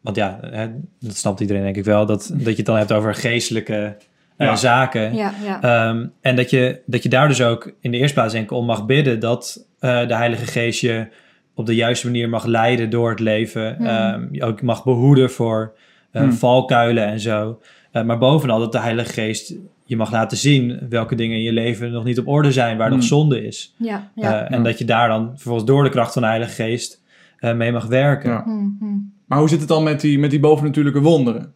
want 0.00 0.16
ja, 0.16 0.38
hè, 0.42 0.68
dat 1.00 1.16
snapt 1.16 1.40
iedereen 1.40 1.62
denk 1.62 1.76
ik 1.76 1.84
wel, 1.84 2.06
dat, 2.06 2.30
dat 2.34 2.44
je 2.50 2.56
het 2.56 2.66
dan 2.66 2.76
hebt 2.76 2.92
over 2.92 3.14
geestelijke 3.14 3.96
eh, 4.36 4.46
Ja. 4.46 4.56
zaken. 4.56 5.14
Ja, 5.14 5.32
ja. 5.44 5.62
Ehm, 5.62 6.06
en 6.20 6.36
dat 6.36 6.50
je, 6.50 6.80
dat 6.86 7.02
je 7.02 7.08
daar 7.08 7.28
dus 7.28 7.42
ook 7.42 7.74
in 7.80 7.90
de 7.90 7.96
eerste 7.98 8.14
plaats 8.14 8.32
denk 8.32 8.44
ik 8.44 8.50
om 8.56 8.64
mag 8.66 8.86
bidden 8.86 9.20
dat 9.20 9.66
eh, 9.78 10.08
de 10.08 10.14
Heilige 10.14 10.46
Geest 10.46 10.80
je 10.80 11.06
op 11.54 11.66
de 11.66 11.74
juiste 11.74 12.06
manier 12.06 12.28
mag 12.28 12.44
leiden 12.44 12.90
door 12.90 13.10
het 13.10 13.20
leven. 13.20 13.76
Hmm. 13.76 13.86
Ehm, 13.86 14.26
je 14.30 14.44
ook 14.44 14.62
mag 14.62 14.84
behoeden 14.84 15.30
voor 15.30 15.76
eh, 16.10 16.22
Hmm. 16.22 16.32
valkuilen 16.32 17.06
en 17.06 17.20
zo. 17.20 17.60
Eh, 17.92 18.02
maar 18.02 18.18
bovenal 18.18 18.58
dat 18.58 18.72
de 18.72 18.78
Heilige 18.80 19.12
Geest 19.12 19.54
je 19.84 19.96
mag 19.96 20.12
laten 20.12 20.36
zien 20.36 20.86
welke 20.88 21.14
dingen 21.14 21.36
in 21.36 21.42
je 21.42 21.52
leven 21.52 21.92
nog 21.92 22.04
niet 22.04 22.18
op 22.18 22.28
orde 22.28 22.52
zijn, 22.52 22.76
waar 22.76 22.90
nog 22.90 23.02
zonde 23.02 23.46
is. 23.46 23.74
ja, 23.78 24.10
ja. 24.14 24.32
Eh, 24.44 24.50
en 24.52 24.58
Ja. 24.58 24.64
dat 24.64 24.78
je 24.78 24.84
daar 24.84 25.08
dan 25.08 25.30
vervolgens 25.30 25.64
door 25.64 25.82
de 25.84 25.90
kracht 25.90 26.12
van 26.12 26.22
de 26.22 26.28
Heilige 26.28 26.62
Geest 26.62 27.02
eh, 27.38 27.54
mee 27.54 27.72
mag 27.72 27.86
werken. 27.86 28.30
Ja. 28.30 28.42
Hm, 28.42 28.68
hm. 28.78 28.98
Maar 29.26 29.38
hoe 29.38 29.48
zit 29.48 29.58
het 29.60 29.68
dan 29.68 29.82
met 29.82 30.00
die, 30.00 30.18
met 30.18 30.30
die 30.30 30.40
bovennatuurlijke 30.40 31.00
wonderen? 31.00 31.52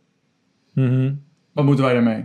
Mhm. 0.73 1.13
Wat 1.53 1.65
moeten 1.65 1.85
wij 1.85 1.95
daarmee? 1.95 2.25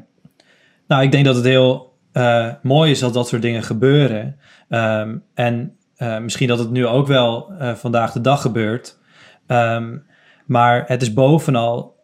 Nou, 0.87 1.03
ik 1.03 1.11
denk 1.11 1.25
dat 1.25 1.35
het 1.35 1.45
heel 1.45 1.91
eh, 2.11 2.49
mooi 2.61 2.91
is 2.91 2.99
dat 2.99 3.13
dat 3.13 3.27
soort 3.27 3.41
dingen 3.41 3.63
gebeuren. 3.63 4.35
Ehm, 4.69 5.17
en 5.33 5.75
eh, 5.95 6.19
misschien 6.19 6.47
dat 6.47 6.59
het 6.59 6.71
nu 6.71 6.85
ook 6.87 7.07
wel 7.07 7.51
eh, 7.59 7.73
vandaag 7.73 8.11
de 8.11 8.21
dag 8.21 8.41
gebeurt. 8.41 8.99
Ehm, 9.47 9.97
maar 10.45 10.83
het 10.87 11.01
is 11.01 11.13
bovenal, 11.13 11.95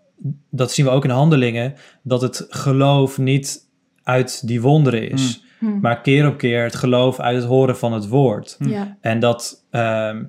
dat 0.49 0.71
zien 0.71 0.85
we 0.85 0.91
ook 0.91 1.03
in 1.03 1.09
handelingen, 1.09 1.73
dat 2.03 2.21
het 2.21 2.45
geloof 2.49 3.17
niet 3.17 3.68
uit 4.09 4.47
die 4.47 4.61
wonderen 4.61 5.09
is. 5.09 5.43
Hm. 5.59 5.79
Maar 5.79 6.01
keer 6.01 6.27
op 6.27 6.37
keer 6.37 6.63
het 6.63 6.75
geloof 6.75 7.19
uit 7.19 7.35
het 7.35 7.45
horen 7.45 7.77
van 7.77 7.93
het 7.93 8.07
woord. 8.07 8.55
Hm. 8.57 8.69
Ja, 8.69 8.97
En 9.01 9.19
dat 9.19 9.65
ehm, 9.71 10.23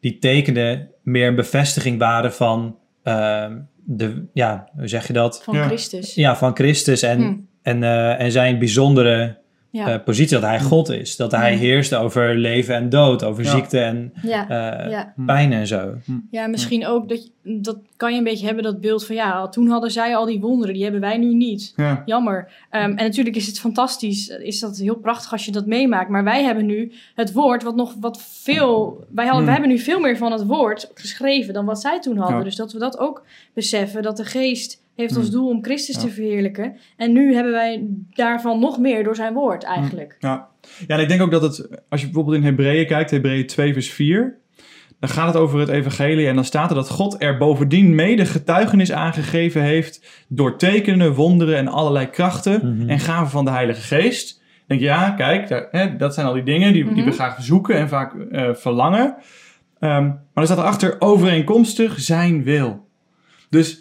die 0.00 0.18
tekenen 0.18 0.88
meer 1.02 1.28
een 1.28 1.34
bevestiging 1.34 1.98
waren 1.98 2.32
van 2.32 2.76
ehm, 3.02 3.58
de, 3.84 4.24
ja, 4.32 4.68
hoe 4.76 4.88
zeg 4.88 5.06
je 5.06 5.12
dat? 5.12 5.42
van 5.44 5.54
Ja. 5.54 5.66
Christus. 5.66 6.14
Ja, 6.14 6.36
van 6.36 6.54
Christus 6.54 7.02
en, 7.02 7.20
Hm. 7.20 7.34
en, 7.62 7.82
eh, 7.82 8.20
en 8.20 8.32
zijn 8.32 8.58
bijzondere 8.58 9.38
Ja, 9.76 9.92
eh, 9.92 10.04
positie, 10.04 10.38
dat 10.38 10.48
hij 10.48 10.60
God 10.60 10.88
is. 10.88 11.16
Dat 11.16 11.32
hij 11.32 11.52
Hm. 11.52 11.58
heerst 11.58 11.94
over 11.94 12.34
leven 12.36 12.74
en 12.74 12.88
dood, 12.88 13.24
over 13.24 13.44
Ja. 13.44 13.50
ziekte 13.50 13.78
en 13.78 14.12
ja, 14.22 14.48
eh, 14.48 14.90
ja. 14.90 15.12
pijn 15.26 15.52
en 15.52 15.66
zo. 15.66 15.94
ja, 16.30 16.46
misschien 16.46 16.86
ook 16.86 17.08
dat, 17.08 17.30
dat 17.42 17.78
kan 17.96 18.12
je 18.12 18.18
een 18.18 18.24
beetje 18.24 18.46
hebben, 18.46 18.64
dat 18.64 18.80
beeld 18.80 19.06
van 19.06 19.14
ja, 19.14 19.48
toen 19.48 19.68
hadden 19.68 19.90
zij 19.90 20.16
al 20.16 20.24
die 20.24 20.40
wonderen, 20.40 20.74
die 20.74 20.82
hebben 20.82 21.00
wij 21.00 21.16
nu 21.18 21.34
niet. 21.34 21.72
Ja. 21.76 22.02
Jammer. 22.06 22.52
Ehm, 22.70 22.82
en 22.90 22.94
natuurlijk 22.94 23.36
is 23.36 23.46
het 23.46 23.60
fantastisch, 23.60 24.28
is 24.28 24.60
dat 24.60 24.76
heel 24.78 24.96
prachtig 24.96 25.32
als 25.32 25.44
je 25.44 25.52
dat 25.52 25.66
meemaakt. 25.66 26.08
Maar 26.10 26.24
wij 26.24 26.42
hebben 26.44 26.66
nu 26.66 26.92
het 27.14 27.32
woord, 27.32 27.62
wat 27.62 27.76
nog 27.76 27.94
wat 28.00 28.22
veel. 28.22 29.04
Wij, 29.10 29.26
hadden, 29.26 29.44
wij 29.44 29.52
hebben 29.52 29.70
nu 29.70 29.78
veel 29.78 30.00
meer 30.00 30.16
van 30.16 30.32
het 30.32 30.46
woord 30.46 30.90
geschreven 30.94 31.54
dan 31.54 31.64
wat 31.64 31.80
zij 31.80 32.00
toen 32.00 32.16
hadden. 32.16 32.38
Ja. 32.38 32.44
Dus 32.44 32.56
dat 32.56 32.72
we 32.72 32.78
dat 32.78 32.98
ook 32.98 33.24
beseffen, 33.54 34.02
dat 34.02 34.16
de 34.16 34.24
geest 34.24 34.84
heeft 34.96 35.16
als 35.16 35.24
Hmm. 35.24 35.34
doel 35.34 35.48
om 35.48 35.64
Christus 35.64 35.94
Ja. 35.94 36.00
te 36.00 36.08
verheerlijken. 36.08 36.76
En 36.96 37.12
nu 37.12 37.34
hebben 37.34 37.52
wij 37.52 37.86
daarvan 38.14 38.58
nog 38.60 38.78
meer 38.78 39.04
door 39.04 39.16
zijn 39.16 39.34
woord 39.34 39.64
eigenlijk. 39.64 40.16
Ja. 40.18 40.48
ja, 40.86 40.96
en 40.96 41.00
ik 41.02 41.08
denk 41.08 41.22
ook 41.22 41.30
dat 41.30 41.42
het, 41.42 41.68
als 41.88 42.00
je 42.00 42.06
bijvoorbeeld 42.06 42.36
in 42.36 42.42
Hebreeën 42.44 42.86
kijkt, 42.86 43.10
Hebreeën 43.10 43.46
2 43.46 43.72
vers 43.72 43.90
4, 43.90 44.36
dan 45.00 45.10
gaat 45.10 45.26
het 45.26 45.36
over 45.36 45.58
het 45.60 45.68
evangelie 45.68 46.26
en 46.28 46.34
dan 46.34 46.44
staat 46.44 46.68
er 46.70 46.74
dat 46.76 46.90
God 46.90 47.22
er 47.22 47.36
bovendien 47.36 47.94
mede 47.94 48.26
getuigenis 48.26 48.92
aangegeven 48.92 49.62
heeft 49.62 50.24
door 50.28 50.56
tekenen, 50.58 51.14
wonderen 51.14 51.56
en 51.56 51.68
allerlei 51.68 52.10
krachten 52.10 52.76
Mhm. 52.76 52.88
en 52.88 52.98
gaven 53.00 53.30
van 53.30 53.44
de 53.44 53.50
Heilige 53.50 53.80
Geest. 53.80 54.34
Dan 54.38 54.78
denk 54.78 54.80
je, 54.80 54.86
ja, 54.86 55.10
kijk, 55.10 55.48
daar- 55.48 55.68
hè, 55.70 55.96
dat 55.96 56.14
zijn 56.14 56.26
al 56.26 56.32
die 56.34 56.42
dingen 56.42 56.72
die, 56.72 56.84
die 56.84 56.94
we 56.94 57.00
Mhm. 57.00 57.10
graag 57.10 57.42
zoeken 57.42 57.74
en 57.74 57.88
vaak 57.88 58.14
eh, 58.30 58.54
verlangen. 58.54 59.14
Ehm, 59.80 60.04
maar 60.04 60.18
er 60.34 60.44
staat 60.44 60.58
erachter 60.58 60.96
overeenkomstig 60.98 62.00
zijn 62.00 62.42
wil. 62.42 62.86
Dus 63.50 63.80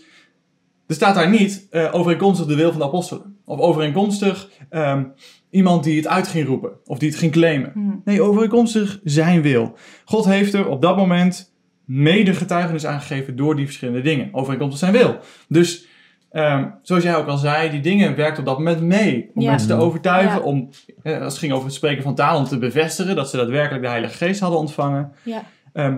er 0.88 0.96
staat 0.96 1.16
daar 1.16 1.30
niet 1.30 1.68
eh, 1.70 1.90
overeenkomstig 1.94 2.46
de 2.46 2.56
wil 2.56 2.70
van 2.70 2.80
de 2.80 2.86
apostelen. 2.86 3.38
Of 3.46 3.60
overeenkomstig 3.60 4.50
ehm, 4.70 5.04
iemand 5.50 5.84
die 5.84 5.98
het 5.98 6.08
uit 6.08 6.28
ging 6.28 6.48
roepen. 6.48 6.72
Of 6.86 7.00
die 7.00 7.10
het 7.10 7.18
ging 7.18 7.32
claimen. 7.32 7.72
Hm. 7.74 7.80
Nee, 8.06 8.22
overeenkomstig 8.22 9.00
zijn 9.04 9.42
wil. 9.42 9.78
God 10.06 10.26
heeft 10.26 10.54
er 10.54 10.68
op 10.68 10.82
dat 10.82 10.98
moment 10.98 11.54
mede 11.86 12.34
getuigenis 12.34 12.86
aangegeven 12.86 13.36
door 13.36 13.56
die 13.56 13.66
verschillende 13.66 14.02
dingen. 14.02 14.30
Overeenkomstig 14.32 14.80
zijn 14.80 14.92
wil. 15.04 15.18
Dus 15.48 15.88
ehm, 16.32 16.66
zoals 16.82 17.04
jij 17.04 17.16
ook 17.16 17.28
al 17.28 17.38
zei, 17.38 17.70
die 17.70 17.82
dingen 17.82 18.16
werkt 18.16 18.40
op 18.40 18.46
dat 18.46 18.58
moment 18.58 18.82
mee. 18.82 19.32
Om 19.36 19.42
Ja. 19.42 19.50
mensen 19.50 19.68
te 19.68 19.76
overtuigen, 19.76 20.38
Ja. 20.40 20.44
om, 20.44 20.70
eh, 21.04 21.14
als 21.22 21.34
het 21.34 21.38
ging 21.38 21.52
over 21.54 21.66
het 21.66 21.76
spreken 21.76 22.04
van 22.04 22.16
taal, 22.16 22.38
om 22.38 22.46
te 22.46 22.58
bevestigen 22.58 23.16
dat 23.16 23.30
ze 23.30 23.38
daadwerkelijk 23.38 23.84
de 23.84 23.90
Heilige 23.90 24.18
Geest 24.18 24.40
hadden 24.40 24.60
ontvangen. 24.60 25.12
Ja. 25.24 25.44
Ehm, 25.74 25.98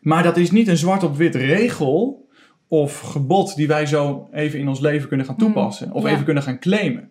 maar 0.00 0.22
dat 0.22 0.36
is 0.36 0.50
niet 0.50 0.68
een 0.68 0.76
zwart 0.76 1.02
op 1.02 1.16
wit 1.16 1.34
regel 1.34 2.28
of 2.70 3.00
gebod 3.00 3.56
die 3.56 3.66
wij 3.66 3.86
zo 3.86 4.28
even 4.32 4.58
in 4.58 4.68
ons 4.68 4.80
leven 4.80 5.08
kunnen 5.08 5.26
gaan 5.26 5.34
Hmm, 5.38 5.44
toepassen. 5.44 5.92
Of 5.92 6.02
ja. 6.02 6.10
even 6.10 6.24
kunnen 6.24 6.42
gaan 6.42 6.58
claimen. 6.58 7.10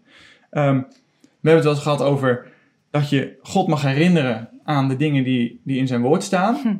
Ehm, 0.49 0.75
we 1.19 1.49
hebben 1.49 1.53
het 1.53 1.63
wel 1.63 1.73
eens 1.73 1.81
gehad 1.81 2.01
over 2.01 2.47
dat 2.91 3.09
je 3.09 3.37
God 3.41 3.67
mag 3.67 3.81
herinneren 3.81 4.49
aan 4.63 4.87
de 4.87 4.95
dingen 4.95 5.23
die, 5.23 5.61
die 5.63 5.77
in 5.77 5.87
zijn 5.87 6.01
woord 6.01 6.23
staan. 6.23 6.55
Hm. 6.55 6.75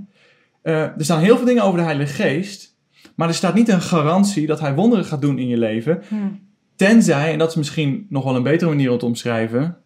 Eh, 0.62 0.82
er 0.82 1.04
staan 1.04 1.20
heel 1.20 1.38
veel 1.38 1.46
dingen 1.46 1.64
over 1.64 1.78
de 1.78 1.86
Heilige 1.86 2.14
Geest. 2.14 2.78
Maar 3.16 3.28
er 3.28 3.34
staat 3.34 3.54
niet 3.54 3.70
een 3.70 3.82
garantie 3.82 4.48
dat 4.48 4.60
hij 4.60 4.76
wonderen 4.76 5.06
gaat 5.06 5.22
doen 5.22 5.40
in 5.40 5.48
je 5.48 5.58
leven. 5.58 6.04
Hm. 6.08 6.16
Tenzij, 6.76 7.32
en 7.32 7.38
dat 7.38 7.50
is 7.50 7.56
misschien 7.56 8.06
nog 8.10 8.24
wel 8.24 8.36
een 8.36 8.44
betere 8.44 8.70
manier 8.70 8.92
om 8.92 8.98
te 8.98 9.06
omschrijven. 9.06 9.78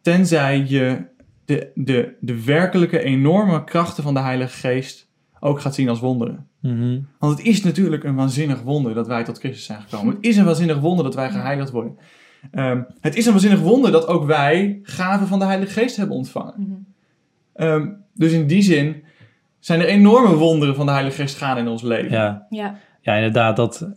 Tenzij 0.00 0.64
je 0.66 1.04
de, 1.44 1.70
de, 1.74 2.16
de 2.20 2.44
werkelijke 2.44 3.02
enorme 3.02 3.64
krachten 3.64 4.02
van 4.02 4.14
de 4.14 4.20
Heilige 4.20 4.56
Geest 4.56 5.07
ook 5.40 5.60
gaat 5.60 5.74
zien 5.74 5.88
als 5.88 6.00
wonderen. 6.00 6.46
Mhm. 6.60 6.98
Want 7.18 7.38
het 7.38 7.46
is 7.46 7.62
natuurlijk 7.62 8.04
een 8.04 8.14
waanzinnig 8.14 8.62
wonder 8.62 8.94
dat 8.94 9.06
wij 9.06 9.24
tot 9.24 9.38
Christus 9.38 9.64
zijn 9.64 9.80
gekomen. 9.80 10.14
Het 10.14 10.24
is 10.24 10.36
een 10.36 10.44
waanzinnig 10.44 10.78
wonder 10.78 11.04
dat 11.04 11.14
wij 11.14 11.30
geheiligd 11.30 11.70
worden. 11.70 11.96
Ehm, 12.50 12.82
het 13.00 13.16
is 13.16 13.26
een 13.26 13.32
waanzinnig 13.32 13.60
wonder 13.60 13.92
dat 13.92 14.06
ook 14.06 14.24
wij 14.26 14.78
gaven 14.82 15.26
van 15.26 15.38
de 15.38 15.44
Heilige 15.44 15.72
Geest 15.72 15.96
hebben 15.96 16.16
ontvangen. 16.16 16.54
Mhm. 16.56 16.72
Ehm, 17.54 17.88
dus 18.14 18.32
in 18.32 18.46
die 18.46 18.62
zin 18.62 19.02
zijn 19.58 19.80
er 19.80 19.86
enorme 19.86 20.34
wonderen 20.34 20.74
van 20.74 20.86
de 20.86 20.92
Heilige 20.92 21.20
Geest 21.20 21.36
gaan 21.36 21.58
in 21.58 21.68
ons 21.68 21.82
leven. 21.82 22.10
Ja. 22.10 22.46
Ja. 22.50 22.78
ja, 23.00 23.14
inderdaad. 23.14 23.56
Dat, 23.56 23.88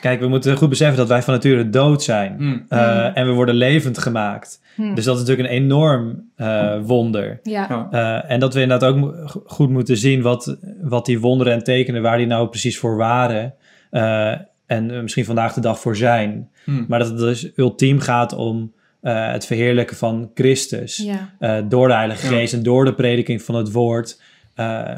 kijk, 0.00 0.20
we 0.20 0.28
moeten 0.28 0.56
goed 0.56 0.68
beseffen 0.68 0.96
dat 0.96 1.08
wij 1.08 1.22
van 1.22 1.34
nature 1.34 1.70
dood 1.70 2.02
zijn. 2.02 2.34
Mm. 2.38 2.64
Eh, 2.68 3.16
En 3.16 3.26
we 3.26 3.32
worden 3.32 3.54
levend 3.54 3.98
gemaakt. 3.98 4.60
Hm. 4.74 4.94
Dus 4.94 5.04
dat 5.04 5.14
is 5.14 5.20
natuurlijk 5.20 5.48
een 5.48 5.54
enorm 5.54 6.30
eh, 6.36 6.74
wonder. 6.82 7.40
ja. 7.42 7.66
Ja. 7.68 7.88
Eh, 8.24 8.30
en 8.30 8.40
dat 8.40 8.54
we 8.54 8.60
inderdaad 8.60 8.94
ook 8.94 9.14
goed 9.46 9.70
moeten 9.70 9.96
zien 9.96 10.22
wat, 10.22 10.56
wat 10.82 11.06
die 11.06 11.20
wonderen 11.20 11.52
en 11.52 11.64
tekenen, 11.64 12.02
waar 12.02 12.16
die 12.16 12.26
nou 12.26 12.48
precies 12.48 12.78
voor 12.78 12.96
waren. 12.96 13.54
eh, 13.90 14.34
en 14.66 15.02
misschien 15.02 15.24
vandaag 15.24 15.52
de 15.54 15.60
dag 15.60 15.78
voor 15.80 15.96
zijn. 15.96 16.50
Mm. 16.64 16.84
Maar 16.88 16.98
dat 16.98 17.08
het 17.08 17.18
dus 17.18 17.50
ultiem 17.56 17.98
gaat 18.00 18.32
om 18.34 18.72
eh, 19.00 19.30
het 19.32 19.46
verheerlijken 19.46 19.96
van 19.96 20.30
Christus. 20.34 20.96
Ja. 20.96 21.30
eh, 21.38 21.62
door 21.68 21.88
de 21.88 21.94
Heilige 21.94 22.26
Ja. 22.26 22.32
Geest 22.32 22.52
en 22.54 22.62
door 22.62 22.84
de 22.84 22.94
prediking 22.94 23.42
van 23.42 23.54
het 23.54 23.72
woord. 23.72 24.20
Eh, 24.54 24.90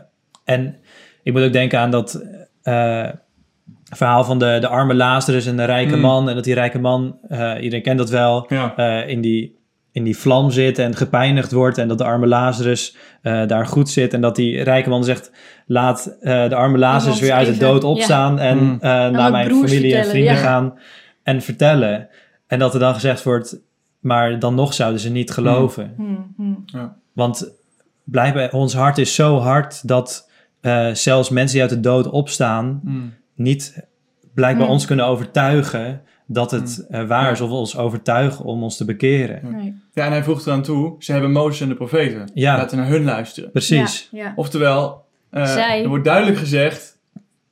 en 0.45 0.77
ik 1.23 1.33
moet 1.33 1.43
ook 1.43 1.53
denken 1.53 1.79
aan 1.79 1.91
dat 1.91 2.25
eh, 2.63 3.09
verhaal 3.85 4.25
van 4.25 4.39
de, 4.39 4.57
de 4.61 4.69
arme 4.69 4.95
Lazarus 4.95 5.47
en 5.47 5.57
de 5.57 5.65
rijke 5.65 5.95
Mm. 5.95 6.01
man. 6.01 6.29
En 6.29 6.35
dat 6.35 6.45
die 6.45 6.55
rijke 6.55 6.79
man, 6.79 7.19
eh, 7.29 7.55
iedereen 7.61 7.83
kent 7.83 7.99
dat 7.99 8.11
wel, 8.11 8.47
Ja. 8.49 8.77
eh, 8.77 9.09
in, 9.09 9.21
die, 9.21 9.57
in 9.95 10.05
die 10.05 10.17
vlam 10.19 10.51
zit 10.51 10.79
en 10.79 10.97
gepijnigd 10.97 11.53
wordt. 11.53 11.79
En 11.79 11.89
dat 11.89 11.99
de 11.99 12.05
arme 12.05 12.27
Lazarus 12.27 12.97
eh, 13.23 13.47
daar 13.47 13.67
goed 13.67 13.89
zit. 13.91 14.15
En 14.15 14.21
dat 14.21 14.37
die 14.37 14.63
rijke 14.63 14.89
man 14.89 15.05
zegt, 15.05 15.31
laat 15.67 16.17
eh, 16.21 16.49
de 16.49 16.55
arme 16.55 16.79
Lazarus 16.79 17.21
weer 17.21 17.33
uit 17.33 17.47
de 17.47 17.57
dood 17.57 17.85
opstaan. 17.85 18.39
En 18.39 18.59
Mm. 18.59 18.77
eh, 18.81 18.91
naar 19.09 19.31
mijn 19.31 19.51
familie 19.51 19.97
en 19.97 20.05
vrienden 20.07 20.33
ja. 20.35 20.39
gaan 20.41 20.79
en 21.23 21.43
vertellen. 21.43 22.09
En 22.47 22.59
dat 22.59 22.75
er 22.75 22.81
dan 22.81 22.95
gezegd 22.95 23.23
wordt, 23.23 23.61
maar 24.01 24.39
dan 24.39 24.55
nog 24.55 24.75
zouden 24.75 25.01
ze 25.01 25.11
niet 25.11 25.31
geloven. 25.31 25.95
Hm, 25.97 26.43
hm. 26.77 26.87
Want 27.13 27.53
blijkbaar, 28.05 28.53
ons 28.53 28.75
hart 28.75 28.99
is 28.99 29.15
zo 29.15 29.39
hard 29.39 29.89
dat 29.89 30.31
eh, 30.61 30.89
zelfs 30.93 31.29
mensen 31.29 31.53
die 31.53 31.63
uit 31.63 31.71
de 31.75 31.81
dood 31.89 32.07
opstaan, 32.11 32.81
Mm. 32.85 33.15
niet 33.35 33.87
blijkbaar 34.35 34.65
Hmm. 34.65 34.73
ons 34.75 34.87
kunnen 34.87 35.07
overtuigen 35.07 36.01
dat 36.27 36.51
het 36.51 36.87
eh, 36.91 37.07
waar 37.07 37.33
is, 37.33 37.41
of 37.41 37.51
ons 37.51 37.77
overtuigen 37.77 38.45
om 38.45 38.63
ons 38.63 38.77
te 38.77 38.85
bekeren. 38.85 39.53
Nee. 39.53 39.75
Ja, 39.93 40.05
en 40.05 40.11
hij 40.13 40.25
voegt 40.25 40.47
eraan 40.47 40.63
toe, 40.63 40.95
ze 40.99 41.13
hebben 41.13 41.33
Mozes 41.33 41.61
en 41.61 41.69
de 41.69 41.75
profeten. 41.75 42.31
Ja. 42.35 42.57
Laten 42.57 42.77
we 42.77 42.83
naar 42.83 42.93
hun 42.93 43.05
luisteren. 43.05 43.51
Precies. 43.51 44.09
Ja, 44.11 44.23
ja. 44.23 44.33
Oftewel, 44.37 45.05
eh, 45.31 45.47
Zij. 45.47 45.83
er 45.83 45.89
wordt 45.89 46.05
duidelijk 46.05 46.39
gezegd, 46.39 46.99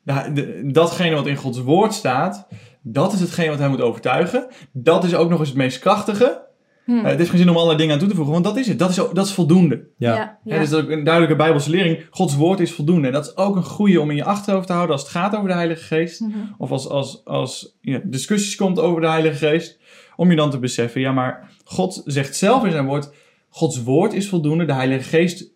de- 0.04 0.60
datgene 0.72 1.14
wat 1.14 1.26
in 1.26 1.36
Gods 1.36 1.60
woord 1.62 1.92
staat, 1.94 2.46
dat 2.82 3.12
is 3.12 3.20
hetgene 3.20 3.48
wat 3.50 3.58
hij 3.58 3.68
moet 3.68 3.80
overtuigen. 3.80 4.46
Dat 4.72 5.04
is 5.04 5.14
ook 5.14 5.30
nog 5.30 5.38
eens 5.38 5.48
het 5.48 5.58
meest 5.58 5.78
krachtige. 5.78 6.40
Hm. 6.84 6.96
Eh, 6.96 7.04
het 7.04 7.18
heeft 7.18 7.30
geen 7.30 7.38
zin 7.38 7.48
om 7.48 7.54
allerlei 7.54 7.78
dingen 7.78 7.92
aan 7.92 7.98
toe 7.98 8.08
te 8.08 8.14
voegen, 8.14 8.32
want 8.32 8.44
dat 8.44 8.56
is 8.56 8.66
het. 8.66 8.78
Dat 8.78 8.90
is, 8.90 8.96
dat 8.96 9.26
is 9.26 9.32
voldoende. 9.32 9.86
Ja. 9.96 10.14
Ja, 10.14 10.38
Ja, 10.44 10.58
dus 10.58 10.70
dat 10.70 10.78
is 10.78 10.84
ook 10.84 10.90
een 10.90 11.04
duidelijke 11.04 11.36
Bijbelse 11.36 11.70
lering. 11.70 12.06
Gods 12.10 12.36
woord 12.36 12.60
is 12.60 12.72
voldoende. 12.72 13.06
En 13.06 13.12
dat 13.12 13.26
is 13.26 13.36
ook 13.36 13.56
een 13.56 13.64
goede 13.64 14.00
om 14.00 14.10
in 14.10 14.16
je 14.16 14.24
achterhoofd 14.24 14.66
te 14.66 14.72
houden 14.72 14.94
als 14.94 15.04
het 15.04 15.12
gaat 15.12 15.34
over 15.36 15.48
de 15.48 15.54
Heilige 15.54 15.84
Geest. 15.84 16.20
Mhm. 16.20 16.38
Of 16.58 16.70
als, 16.70 16.88
als, 16.88 17.24
als 17.24 17.76
ja, 17.80 18.00
discussies 18.04 18.56
komt 18.56 18.78
over 18.78 19.00
de 19.00 19.08
Heilige 19.08 19.46
Geest. 19.46 19.78
Om 20.16 20.30
je 20.30 20.36
dan 20.36 20.50
te 20.50 20.58
beseffen, 20.58 21.00
ja 21.00 21.12
maar 21.12 21.50
God 21.64 22.02
zegt 22.04 22.36
zelf 22.36 22.64
in 22.64 22.70
zijn 22.70 22.86
woord. 22.86 23.12
Gods 23.48 23.82
woord 23.82 24.12
is 24.12 24.28
voldoende. 24.28 24.64
De 24.64 24.74
Heilige 24.74 25.08
Geest 25.08 25.50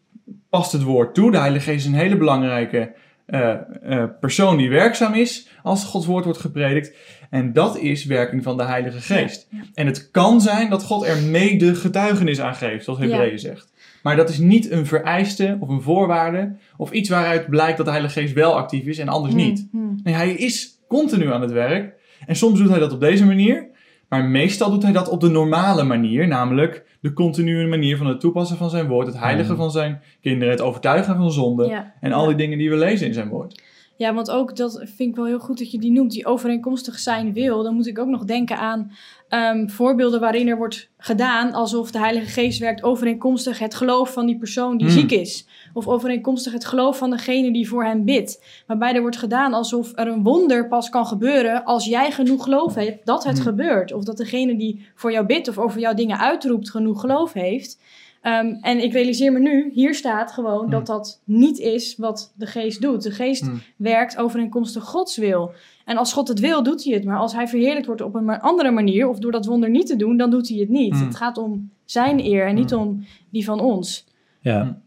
past 0.49 0.73
het 0.73 0.83
woord 0.83 1.15
toe. 1.15 1.31
De 1.31 1.39
Heilige 1.39 1.71
Geest 1.71 1.87
is 1.87 1.93
een 1.93 1.99
hele 1.99 2.17
belangrijke 2.17 2.95
eh, 3.27 4.05
persoon 4.21 4.57
die 4.57 4.69
werkzaam 4.69 5.15
is 5.15 5.49
als 5.62 5.85
Gods 5.85 6.07
woord 6.07 6.25
wordt 6.25 6.41
gepredikt. 6.41 6.93
En 7.31 7.53
dat 7.53 7.79
is 7.79 8.05
werking 8.05 8.43
van 8.43 8.57
de 8.57 8.65
Heilige 8.65 9.01
Geest. 9.01 9.47
Ja, 9.51 9.59
ja. 9.59 9.65
En 9.75 9.87
het 9.87 10.11
kan 10.11 10.41
zijn 10.41 10.71
dat 10.71 10.83
God 10.83 11.05
er 11.07 11.23
mede 11.23 11.75
getuigenis 11.75 12.41
aan 12.41 12.55
geeft, 12.55 12.85
zoals 12.85 12.99
Hebreeën 12.99 13.39
zegt. 13.39 13.73
Maar 14.03 14.17
dat 14.17 14.29
is 14.29 14.39
niet 14.39 14.71
een 14.71 14.87
vereiste 14.87 15.57
of 15.61 15.69
een 15.69 15.81
voorwaarde 15.83 16.53
of 16.77 16.91
iets 16.91 17.09
waaruit 17.09 17.49
blijkt 17.51 17.77
dat 17.77 17.87
de 17.87 17.93
Heilige 17.93 18.21
Geest 18.21 18.35
wel 18.35 18.57
actief 18.57 18.85
is 18.85 18.99
en 18.99 19.09
anders 19.09 19.35
Hm, 19.35 19.41
niet. 19.41 19.67
hm. 19.71 19.79
Nee, 20.03 20.15
hij 20.15 20.31
is 20.33 20.79
continu 20.89 21.33
aan 21.33 21.41
het 21.41 21.53
werk. 21.53 21.95
En 22.27 22.37
soms 22.37 22.59
doet 22.59 22.69
hij 22.71 22.79
dat 22.79 22.93
op 22.93 23.01
deze 23.01 23.25
manier. 23.25 23.67
Maar 24.09 24.25
meestal 24.25 24.71
doet 24.71 24.83
hij 24.83 24.92
dat 24.92 25.09
op 25.09 25.21
de 25.21 25.29
normale 25.29 25.83
manier. 25.83 26.29
Namelijk 26.29 26.85
de 27.01 27.12
continue 27.12 27.66
manier 27.66 27.97
van 27.97 28.07
het 28.07 28.21
toepassen 28.21 28.57
van 28.57 28.71
zijn 28.71 28.88
woord. 28.88 29.07
Het 29.07 29.19
heiligen 29.19 29.53
Mm. 29.53 29.59
van 29.59 29.71
zijn 29.71 30.01
kinderen. 30.21 30.51
Het 30.55 30.62
overtuigen 30.62 31.16
van 31.16 31.33
zonde. 31.33 31.66
Ja. 31.66 31.92
En 32.01 32.12
al 32.12 32.27
die 32.27 32.35
dingen 32.37 32.59
die 32.59 32.71
we 32.71 32.77
lezen 32.77 33.07
in 33.07 33.14
zijn 33.14 33.29
woord. 33.29 33.62
Ja, 33.99 34.14
want 34.14 34.31
ook 34.31 34.57
dat 34.57 34.83
vind 34.85 35.09
ik 35.11 35.16
wel 35.16 35.25
heel 35.27 35.38
goed 35.38 35.59
dat 35.59 35.71
je 35.71 35.79
die 35.79 35.90
noemt, 35.92 36.11
die 36.11 36.27
overeenkomstig 36.27 36.99
zijn 36.99 37.33
wil. 37.33 37.62
Dan 37.62 37.75
moet 37.75 37.87
ik 37.87 37.99
ook 37.99 38.09
nog 38.09 38.25
denken 38.25 38.59
aan 38.59 38.92
ehm, 39.29 39.69
voorbeelden 39.69 40.21
waarin 40.21 40.49
er 40.49 40.57
wordt 40.57 40.90
gedaan 40.99 41.53
alsof 41.53 41.90
de 41.90 41.99
Heilige 41.99 42.27
Geest 42.27 42.59
werkt 42.59 42.83
overeenkomstig 42.83 43.59
het 43.59 43.75
geloof 43.75 44.12
van 44.12 44.27
die 44.27 44.38
persoon 44.38 44.77
die 44.77 44.87
Hmm. 44.87 44.97
ziek 44.99 45.11
is. 45.11 45.49
Of 45.77 45.87
overeenkomstig 45.89 46.53
het 46.53 46.65
geloof 46.65 46.99
van 46.99 47.11
degene 47.11 47.53
die 47.53 47.69
voor 47.69 47.85
hem 47.85 48.05
bidt. 48.05 48.45
Waarbij 48.67 48.95
er 48.95 49.01
wordt 49.01 49.17
gedaan 49.17 49.55
alsof 49.55 49.93
er 49.95 50.07
een 50.09 50.23
wonder 50.23 50.69
pas 50.69 50.89
kan 50.89 51.07
gebeuren 51.07 51.65
als 51.65 51.85
jij 51.85 52.11
genoeg 52.11 52.43
geloof 52.45 52.75
hebt 52.75 53.07
dat 53.07 53.25
het 53.25 53.35
Hmm. 53.37 53.47
gebeurt. 53.47 53.93
Of 53.93 54.05
dat 54.05 54.17
degene 54.17 54.57
die 54.57 54.87
voor 54.95 55.12
jou 55.12 55.27
bidt 55.27 55.49
of 55.49 55.59
over 55.59 55.81
jouw 55.81 55.95
dingen 55.95 56.19
uitroept 56.19 56.71
genoeg 56.71 57.01
geloof 57.01 57.33
heeft. 57.33 57.81
Ehm, 58.23 58.47
en 58.61 58.83
ik 58.83 58.93
realiseer 58.93 59.33
me 59.33 59.39
nu, 59.39 59.71
hier 59.75 59.95
staat 59.95 60.33
gewoon 60.33 60.61
Hmm. 60.61 60.71
dat 60.71 60.87
dat 60.87 61.21
niet 61.25 61.59
is 61.59 61.97
wat 61.97 62.33
de 62.37 62.47
geest 62.47 62.83
doet. 62.83 63.03
De 63.03 63.11
geest 63.11 63.41
Hmm. 63.43 63.61
werkt 63.77 64.17
overeenkomstig 64.17 64.85
Gods 64.85 65.17
wil. 65.17 65.51
En 65.85 65.97
als 65.97 66.12
God 66.12 66.29
het 66.29 66.41
wil, 66.41 66.62
doet 66.62 66.85
hij 66.85 66.95
het. 66.95 67.05
Maar 67.05 67.19
als 67.19 67.33
hij 67.33 67.49
verheerlijkt 67.49 67.87
wordt 67.87 68.03
op 68.03 68.15
een 68.15 68.41
andere 68.41 68.71
manier, 68.71 69.09
of 69.09 69.19
door 69.19 69.33
dat 69.33 69.47
wonder 69.47 69.71
niet 69.71 69.87
te 69.87 69.97
doen, 69.97 70.17
dan 70.17 70.31
doet 70.31 70.49
hij 70.49 70.59
het 70.59 70.69
niet. 70.69 70.93
Mm. 70.95 71.05
Het 71.05 71.17
gaat 71.17 71.39
om 71.39 71.71
zijn 71.85 72.25
eer 72.25 72.47
en 72.47 72.55
niet 72.55 72.71
Mm. 72.71 72.79
om 72.79 73.05
die 73.31 73.45
van 73.45 73.61
ons. 73.61 74.05
Ja. 74.41 74.79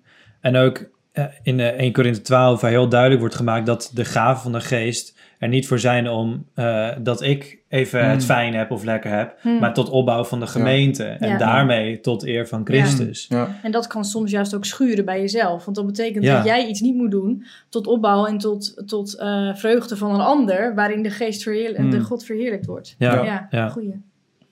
En 0.41 0.56
ook 0.56 0.84
eh, 1.12 1.23
in 1.43 1.60
eh, 1.60 1.67
1 1.80 1.93
Korinthe 1.93 2.21
12 2.21 2.62
waar 2.62 2.71
heel 2.71 2.89
duidelijk 2.89 3.19
wordt 3.19 3.36
gemaakt 3.36 3.65
dat 3.65 3.91
de 3.93 4.06
gaven 4.06 4.41
van 4.41 4.52
de 4.52 4.62
geest 4.62 5.17
er 5.39 5.47
niet 5.47 5.67
voor 5.67 5.80
zijn 5.80 6.10
om 6.10 6.45
eh, 6.54 6.89
dat 7.02 7.21
ik 7.21 7.58
even 7.69 7.99
Hmm. 8.02 8.10
het 8.10 8.25
fijn 8.25 8.54
heb 8.54 8.71
of 8.71 8.84
lekker 8.84 9.12
heb, 9.17 9.36
Hmm. 9.41 9.60
maar 9.60 9.73
tot 9.73 9.89
opbouw 9.89 10.23
van 10.23 10.39
de 10.39 10.47
gemeente 10.47 11.04
en 11.04 11.30
Ja. 11.30 11.38
daarmee 11.38 11.99
tot 11.99 12.25
eer 12.25 12.47
van 12.47 12.62
Christus. 12.65 13.25
Ja. 13.30 13.60
En 13.63 13.71
dat 13.71 13.88
kan 13.88 14.06
soms 14.06 14.32
juist 14.32 14.56
ook 14.56 14.65
schuren 14.65 15.06
bij 15.06 15.19
jezelf. 15.19 15.65
Want 15.65 15.78
dat 15.78 15.86
betekent 15.86 16.23
Ja. 16.23 16.36
dat 16.36 16.45
jij 16.45 16.67
iets 16.67 16.82
niet 16.82 16.95
moet 16.95 17.12
doen 17.12 17.45
tot 17.69 17.88
opbouw 17.88 18.25
en 18.25 18.38
tot, 18.38 18.84
tot 18.86 19.17
eh, 19.19 19.56
vreugde 19.56 19.97
van 19.97 20.13
een 20.13 20.21
ander, 20.21 20.75
waarin 20.75 21.04
de, 21.04 21.10
geest 21.10 21.43
verheerlijk, 21.43 21.84
Mm. 21.84 21.89
de 21.91 21.99
God 22.02 22.25
verheerlijkt 22.25 22.65
wordt. 22.65 22.95
Ja. 22.97 23.23
ja, 23.23 23.47
Ja. 23.49 23.69
goeie. 23.69 24.02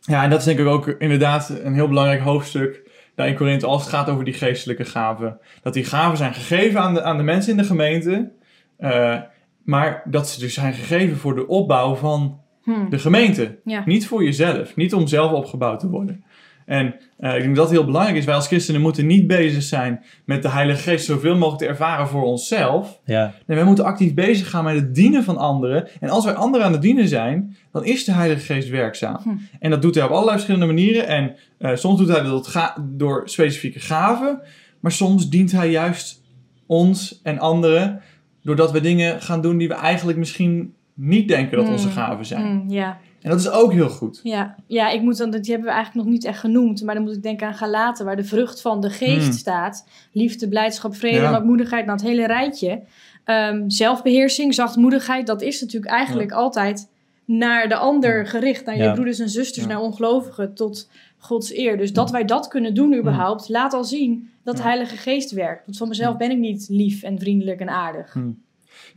ja, 0.01 0.23
en 0.23 0.29
dat 0.29 0.39
is 0.39 0.45
denk 0.45 0.59
ik 0.59 0.65
ook 0.65 0.87
inderdaad 0.87 1.53
een 1.63 1.73
heel 1.73 1.87
belangrijk 1.87 2.21
hoofdstuk. 2.21 2.86
Daar 3.17 3.27
in 3.27 3.35
Korinthe 3.35 3.65
als 3.65 3.81
het 3.81 3.93
gaat 3.93 4.09
over 4.09 4.23
die 4.25 4.33
geestelijke 4.33 4.85
gaven. 4.85 5.39
Dat 5.61 5.73
die 5.73 5.83
gaven 5.85 6.17
zijn 6.17 6.33
gegeven 6.33 6.81
aan 6.81 6.93
de, 6.93 7.03
aan 7.03 7.17
de 7.17 7.23
mensen 7.23 7.51
in 7.51 7.57
de 7.57 7.63
gemeente. 7.63 8.31
eh, 8.77 9.15
maar 9.63 10.01
dat 10.05 10.29
ze 10.29 10.39
dus 10.39 10.53
zijn 10.53 10.73
gegeven 10.73 11.17
voor 11.17 11.35
de 11.35 11.47
opbouw 11.47 11.95
van 11.95 12.39
Hm. 12.63 12.89
de 12.89 12.99
gemeente. 12.99 13.57
Ja. 13.63 13.81
Niet 13.85 14.07
voor 14.07 14.23
jezelf. 14.23 14.75
Niet 14.75 14.93
om 14.93 15.07
zelf 15.07 15.31
opgebouwd 15.31 15.79
te 15.79 15.89
worden. 15.89 16.23
En 16.67 16.95
eh, 17.17 17.35
ik 17.35 17.41
denk 17.41 17.55
dat 17.55 17.63
dat 17.65 17.73
heel 17.73 17.85
belangrijk 17.85 18.17
is. 18.17 18.25
Wij 18.25 18.35
als 18.35 18.47
christenen 18.47 18.81
moeten 18.81 19.05
niet 19.05 19.27
bezig 19.27 19.63
zijn 19.63 20.03
met 20.25 20.41
de 20.41 20.49
Heilige 20.49 20.81
Geest 20.81 21.05
zoveel 21.05 21.35
mogelijk 21.35 21.57
te 21.61 21.67
ervaren 21.67 22.07
voor 22.07 22.23
onszelf. 22.23 22.99
Ja. 23.05 23.33
Nee, 23.45 23.57
wij 23.57 23.65
moeten 23.65 23.85
actief 23.85 24.13
bezig 24.13 24.49
gaan 24.49 24.63
met 24.63 24.75
het 24.75 24.95
dienen 24.95 25.23
van 25.23 25.37
anderen. 25.37 25.87
En 25.99 26.09
als 26.09 26.25
wij 26.25 26.33
anderen 26.33 26.65
aan 26.65 26.71
het 26.71 26.81
dienen 26.81 27.07
zijn, 27.07 27.57
dan 27.71 27.85
is 27.85 28.05
de 28.05 28.11
Heilige 28.11 28.53
Geest 28.53 28.69
werkzaam. 28.69 29.19
Hm. 29.23 29.29
En 29.59 29.69
dat 29.69 29.81
doet 29.81 29.95
hij 29.95 30.03
op 30.03 30.09
allerlei 30.09 30.31
verschillende 30.33 30.73
manieren. 30.73 31.07
En 31.07 31.35
eh, 31.57 31.75
soms 31.75 31.99
doet 31.99 32.07
hij 32.07 32.23
dat 32.23 32.73
door 32.81 33.21
specifieke 33.29 33.79
gaven. 33.79 34.41
Maar 34.79 34.91
soms 34.91 35.29
dient 35.29 35.51
hij 35.51 35.69
juist 35.69 36.21
ons 36.65 37.19
en 37.23 37.39
anderen 37.39 38.01
doordat 38.43 38.71
we 38.71 38.81
dingen 38.81 39.21
gaan 39.21 39.41
doen 39.41 39.57
die 39.57 39.67
we 39.67 39.73
eigenlijk 39.73 40.17
misschien 40.17 40.73
niet 40.93 41.27
denken 41.27 41.57
dat 41.57 41.65
Mm. 41.65 41.71
onze 41.71 41.89
gaven 41.89 42.25
zijn. 42.25 42.45
Mm, 42.45 42.69
ja. 42.69 42.97
En 43.21 43.29
dat 43.29 43.39
is 43.39 43.49
ook 43.49 43.73
heel 43.73 43.89
goed. 43.89 44.19
Ja. 44.23 44.55
ja, 44.67 44.89
ik 44.89 45.01
moet 45.01 45.17
dan, 45.17 45.29
die 45.31 45.39
hebben 45.51 45.67
we 45.67 45.73
eigenlijk 45.75 46.05
nog 46.05 46.13
niet 46.13 46.25
echt 46.25 46.39
genoemd. 46.39 46.83
Maar 46.83 46.95
dan 46.95 47.03
moet 47.03 47.15
ik 47.15 47.23
denken 47.23 47.47
aan 47.47 47.53
Galaten, 47.53 48.05
waar 48.05 48.15
de 48.15 48.23
vrucht 48.23 48.61
van 48.61 48.81
de 48.81 48.89
geest 48.89 49.23
Hmm. 49.27 49.31
staat. 49.37 49.87
Liefde, 50.11 50.47
blijdschap, 50.47 50.95
vrede 50.95 51.17
Ja. 51.17 51.35
ootmoedigheid. 51.35 51.85
Nou, 51.85 51.97
het 51.97 52.07
hele 52.07 52.25
rijtje. 52.27 52.81
Ehm, 53.23 53.69
zelfbeheersing, 53.69 54.53
zachtmoedigheid, 54.53 55.27
dat 55.27 55.41
is 55.41 55.61
natuurlijk 55.61 55.91
eigenlijk 55.91 56.31
altijd 56.31 56.89
naar 57.25 57.69
de 57.69 57.75
ander 57.75 58.27
gericht. 58.27 58.65
Naar 58.65 58.77
je 58.77 58.91
broeders 58.93 59.19
en 59.19 59.29
zusters, 59.29 59.65
naar 59.65 59.81
ongelovigen, 59.81 60.53
tot 60.53 60.89
Gods 61.17 61.53
eer. 61.53 61.77
Dus 61.77 61.93
dat 61.93 62.11
wij 62.11 62.25
dat 62.25 62.47
kunnen 62.47 62.73
doen 62.73 62.95
überhaupt, 62.97 63.49
laat 63.49 63.73
al 63.73 63.83
zien 63.83 64.29
dat 64.43 64.55
de. 64.57 64.61
Heilige 64.63 64.97
Geest 64.97 65.31
werkt. 65.31 65.65
Want 65.65 65.77
van 65.77 65.87
mezelf 65.87 66.17
ben 66.17 66.31
ik 66.31 66.37
niet 66.37 66.65
lief 66.69 67.03
en 67.03 67.19
vriendelijk 67.19 67.59
en 67.59 67.69
aardig. 67.69 68.15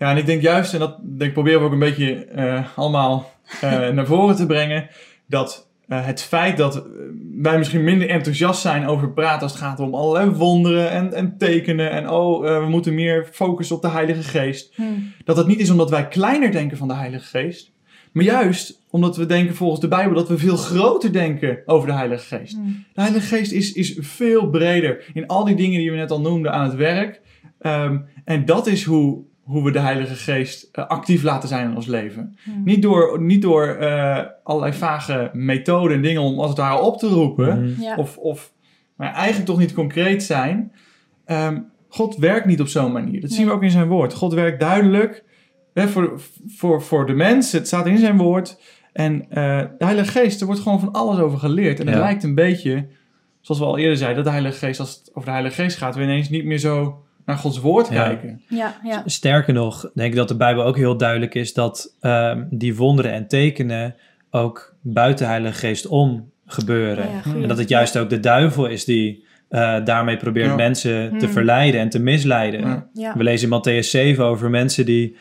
Ja, 0.01 0.11
en 0.11 0.17
ik 0.17 0.27
denk 0.27 0.43
juist, 0.43 0.73
en 0.73 0.79
dat 0.79 0.97
denk, 1.03 1.33
proberen 1.33 1.61
we 1.61 1.67
ook 1.67 1.73
een 1.73 1.79
beetje 1.79 2.25
eh, 2.25 2.79
allemaal 2.79 3.31
eh, 3.61 3.89
naar 3.97 4.07
voren 4.07 4.37
te 4.37 4.47
brengen, 4.47 4.89
dat 5.27 5.69
eh, 5.89 6.07
het 6.07 6.23
feit 6.23 6.57
dat 6.57 6.87
wij 7.35 7.59
misschien 7.59 7.85
minder 7.85 8.09
enthousiast 8.09 8.61
zijn 8.61 8.87
over 8.87 9.13
praten 9.13 9.43
als 9.43 9.53
het 9.53 9.61
gaat 9.61 9.81
om 9.81 9.95
allerlei 9.95 10.31
wonderen 10.31 10.91
en, 10.91 11.13
en 11.13 11.39
tekenen 11.39 11.91
en 11.91 12.11
oh, 12.11 12.41
we 12.41 12.67
moeten 12.69 12.95
meer 12.95 13.29
focussen 13.33 13.77
op 13.77 13.83
de 13.83 13.89
Heilige 13.89 14.23
Geest. 14.23 14.73
Hm. 14.75 14.83
Dat 15.25 15.37
het 15.37 15.47
niet 15.47 15.61
is 15.61 15.71
omdat 15.71 15.91
wij 15.91 16.09
kleiner 16.09 16.53
denken 16.53 16.77
van 16.77 16.89
de 16.89 16.95
Heilige 16.95 17.39
Geest, 17.39 17.73
maar 18.13 18.25
juist 18.25 18.83
omdat 18.91 19.17
we 19.17 19.27
denken 19.27 19.55
volgens 19.55 19.81
de 19.81 19.89
Bijbel 19.89 20.15
dat 20.15 20.29
we 20.29 20.39
veel 20.39 20.57
groter 20.57 21.13
denken 21.13 21.59
over 21.67 21.89
de 21.89 21.95
Heilige 21.95 22.37
Geest. 22.37 22.57
Hm. 22.57 22.65
De 22.93 23.01
Heilige 23.01 23.37
Geest 23.37 23.53
is, 23.53 23.73
is 23.73 23.97
veel 23.99 24.51
breder 24.51 25.05
in 25.13 25.27
al 25.27 25.45
die 25.45 25.57
dingen 25.57 25.81
die 25.81 25.91
we 25.91 25.97
net 25.97 26.11
al 26.11 26.21
noemden 26.21 26.53
aan 26.53 26.69
het 26.69 26.77
werk. 26.77 27.21
Ehm, 27.59 27.99
en 28.25 28.45
dat 28.45 28.67
is 28.67 28.85
hoe, 28.85 29.29
hoe 29.51 29.65
we 29.65 29.71
de 29.71 29.79
Heilige 29.79 30.15
Geest 30.15 30.69
eh, 30.73 30.87
actief 30.87 31.23
laten 31.23 31.49
zijn 31.49 31.71
in 31.71 31.77
ons 31.77 31.87
leven. 31.87 32.37
Hm. 32.45 32.51
Niet 32.65 32.83
door, 32.83 33.23
niet 33.23 33.43
door 33.43 33.67
eh, 33.67 34.25
allerlei 34.43 34.73
vage 34.73 35.31
methoden 35.33 35.97
en 35.97 36.03
dingen 36.03 36.23
om 36.23 36.39
als 36.39 36.49
het 36.49 36.59
ware 36.59 36.81
op 36.81 36.99
te 36.99 37.07
roepen. 37.09 37.77
Ja. 37.81 37.97
Of, 37.97 38.17
of 38.17 38.53
maar 38.97 39.13
eigenlijk 39.13 39.47
toch 39.47 39.59
niet 39.59 39.73
concreet 39.75 40.23
zijn. 40.23 40.73
Ehm, 41.25 41.59
God 41.89 42.17
werkt 42.17 42.47
niet 42.47 42.61
op 42.61 42.67
zo'n 42.69 42.93
manier. 42.93 43.21
Dat 43.21 43.31
zien 43.31 43.47
we 43.47 43.53
ook 43.53 43.63
in 43.63 43.71
zijn 43.71 43.89
woord. 43.89 44.15
God 44.15 44.33
werkt 44.33 44.61
duidelijk 44.61 45.25
hè, 45.75 45.89
voor, 45.89 46.21
voor, 46.47 46.83
voor 46.83 47.07
de 47.07 47.13
mens. 47.15 47.53
Het 47.53 47.67
staat 47.67 47.87
in 47.87 47.99
zijn 47.99 48.17
woord. 48.17 48.61
En 48.93 49.27
eh, 49.31 49.59
de 49.79 49.85
Heilige 49.85 50.11
Geest, 50.11 50.41
er 50.41 50.47
wordt 50.47 50.61
gewoon 50.61 50.81
van 50.81 50.93
alles 50.93 51.19
over 51.19 51.39
geleerd. 51.39 51.81
En 51.81 51.87
het 51.87 51.95
Ja. 51.97 52.01
lijkt 52.03 52.23
een 52.23 52.35
beetje, 52.35 52.87
zoals 53.41 53.61
we 53.61 53.67
al 53.67 53.79
eerder 53.79 53.97
zeiden, 53.97 54.17
dat 54.17 54.33
de 54.33 54.39
Heilige 54.41 54.67
Geest, 54.67 54.81
als 54.81 54.91
het 54.99 55.09
over 55.11 55.25
de 55.25 55.31
Heilige 55.35 55.63
Geest 55.63 55.77
gaat, 55.77 55.95
we 55.97 56.03
ineens 56.03 56.29
niet 56.29 56.45
meer 56.45 56.59
zo 56.59 57.05
naar 57.25 57.37
Gods 57.37 57.59
woord 57.61 57.89
Ja. 57.89 58.05
kijken. 58.05 58.43
ja, 58.49 58.75
ja. 58.85 59.03
Sterker 59.07 59.55
nog, 59.55 59.91
denk 59.95 60.11
ik 60.11 60.17
dat 60.17 60.29
de 60.29 60.37
Bijbel 60.37 60.65
ook 60.65 60.77
heel 60.77 60.97
duidelijk 60.97 61.35
is 61.35 61.53
dat 61.55 61.97
ehm, 62.01 62.45
die 62.51 62.77
wonderen 62.77 63.13
en 63.13 63.29
tekenen 63.29 63.95
ook 64.31 64.75
buiten 64.81 65.25
de 65.25 65.31
Heilige 65.31 65.59
Geest 65.59 65.87
om 65.87 66.31
gebeuren. 66.47 67.07
En 67.43 67.49
dat 67.49 67.59
het 67.59 67.69
juist 67.69 67.99
ook 67.99 68.11
de 68.11 68.21
duivel 68.21 68.67
is 68.67 68.85
die 68.85 69.29
eh, 69.49 69.85
daarmee 69.85 70.17
probeert 70.17 70.47
Ja. 70.47 70.55
mensen 70.55 71.11
te 71.19 71.25
Hmm. 71.25 71.35
verleiden 71.35 71.81
en 71.81 71.89
te 71.89 71.99
misleiden. 71.99 72.61
Ja. 72.61 72.87
Ja. 72.93 73.17
We 73.17 73.23
lezen 73.23 73.51
in 73.51 73.59
Matthäus 73.59 73.87
7 73.87 74.25
over 74.25 74.51
mensen 74.51 74.87
die 74.87 75.17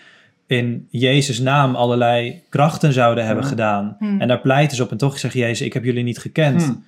in 0.48 0.88
Jezus' 0.90 1.40
naam 1.40 1.76
allerlei 1.76 2.42
krachten 2.50 2.94
zouden 2.94 3.26
hebben 3.26 3.44
Ja. 3.44 3.50
gedaan. 3.50 3.96
Hmm. 4.00 4.22
En 4.22 4.28
daar 4.28 4.40
pleiten 4.42 4.78
ze 4.78 4.84
op 4.84 4.92
en 4.92 4.98
toch 4.98 5.20
zegt 5.20 5.34
Jezus, 5.34 5.62
ik 5.66 5.74
heb 5.74 5.84
jullie 5.84 6.04
niet 6.04 6.18
gekend. 6.20 6.80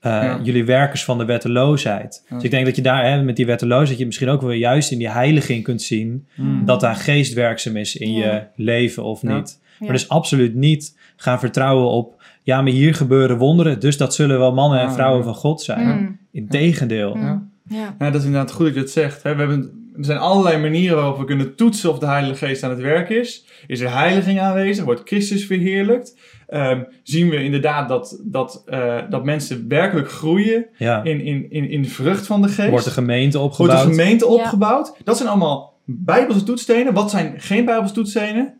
Eh, 0.00 0.10
Ja. 0.12 0.40
Jullie 0.42 0.64
werkers 0.64 1.04
van 1.04 1.18
de 1.18 1.24
wetteloosheid. 1.24 2.24
Ja. 2.28 2.34
Dus 2.34 2.44
ik 2.44 2.50
denk 2.50 2.66
dat 2.66 2.76
je 2.76 2.82
daar 2.82 3.04
hè, 3.04 3.22
met 3.22 3.36
die 3.36 3.46
wetteloosheid, 3.46 3.98
je 3.98 4.06
misschien 4.06 4.28
ook 4.28 4.40
wel 4.40 4.50
juist 4.50 4.90
in 4.90 4.98
die 4.98 5.10
heiliging 5.10 5.64
kunt 5.64 5.82
zien 5.82 6.26
Hm. 6.34 6.64
dat 6.64 6.80
daar 6.80 6.96
geest 6.96 7.32
werkzaam 7.34 7.76
is 7.76 7.96
in 7.96 8.12
Ja. 8.12 8.24
je 8.34 8.42
leven 8.64 9.04
of 9.04 9.22
niet. 9.22 9.60
Ja. 9.78 9.86
Maar 9.86 9.92
dus 9.94 10.08
absoluut 10.08 10.54
niet 10.54 10.96
gaan 11.16 11.38
vertrouwen 11.38 11.88
op, 11.90 12.22
ja, 12.42 12.62
maar 12.62 12.72
hier 12.72 12.94
gebeuren 12.94 13.38
wonderen, 13.38 13.80
dus 13.80 13.96
dat 13.96 14.14
zullen 14.14 14.38
wel 14.38 14.54
mannen 14.54 14.78
en 14.80 14.86
Ja, 14.86 14.92
vrouwen 14.92 15.18
ja. 15.18 15.24
van 15.24 15.34
God 15.34 15.62
zijn. 15.62 15.86
Hm. 15.98 16.06
Integendeel. 16.32 17.16
Ja. 17.16 17.42
Ja. 17.68 17.94
Ja, 17.98 18.10
dat 18.10 18.20
is 18.20 18.26
inderdaad 18.26 18.52
goed 18.52 18.64
dat 18.66 18.74
je 18.74 18.80
het 18.80 18.90
zegt. 18.90 19.22
Hè. 19.22 19.32
We 19.34 19.38
hebben, 19.38 19.90
er 19.96 20.04
zijn 20.04 20.18
allerlei 20.18 20.58
manieren 20.58 20.96
waarop 20.96 21.18
we 21.18 21.24
kunnen 21.24 21.54
toetsen 21.54 21.90
of 21.90 21.98
de 21.98 22.06
Heilige 22.06 22.46
Geest 22.46 22.62
aan 22.62 22.70
het 22.70 22.80
werk 22.80 23.08
is. 23.08 23.44
Is 23.66 23.80
er 23.80 23.92
heiliging 23.96 24.40
aanwezig? 24.40 24.84
Wordt 24.84 25.00
Christus 25.04 25.46
verheerlijkt? 25.46 26.18
Ehm, 26.46 26.82
zien 27.02 27.28
we 27.28 27.42
inderdaad 27.44 27.88
dat, 27.88 28.20
dat, 28.24 28.62
eh, 28.66 28.98
dat 29.10 29.24
mensen 29.24 29.68
werkelijk 29.68 30.10
groeien 30.10 30.66
Ja. 30.78 31.02
in, 31.04 31.20
in, 31.20 31.50
in, 31.50 31.70
in 31.70 31.82
de 31.82 31.88
vrucht 31.88 32.26
van 32.26 32.42
de 32.42 32.48
geest? 32.48 32.70
Wordt 32.70 32.84
de 32.84 32.90
gemeente 32.90 33.38
Wordt 33.38 33.52
opgebouwd. 33.58 33.86
de 33.86 33.90
gemeente 33.94 34.24
Ja. 34.24 34.30
opgebouwd? 34.30 34.94
Dat 35.04 35.16
zijn 35.16 35.28
allemaal 35.28 35.80
bijbelse 35.84 36.42
toetsstenen. 36.42 36.92
Wat 36.92 37.10
zijn 37.10 37.34
geen 37.40 37.64
bijbelse 37.64 37.94
toetsstenen? 37.94 38.54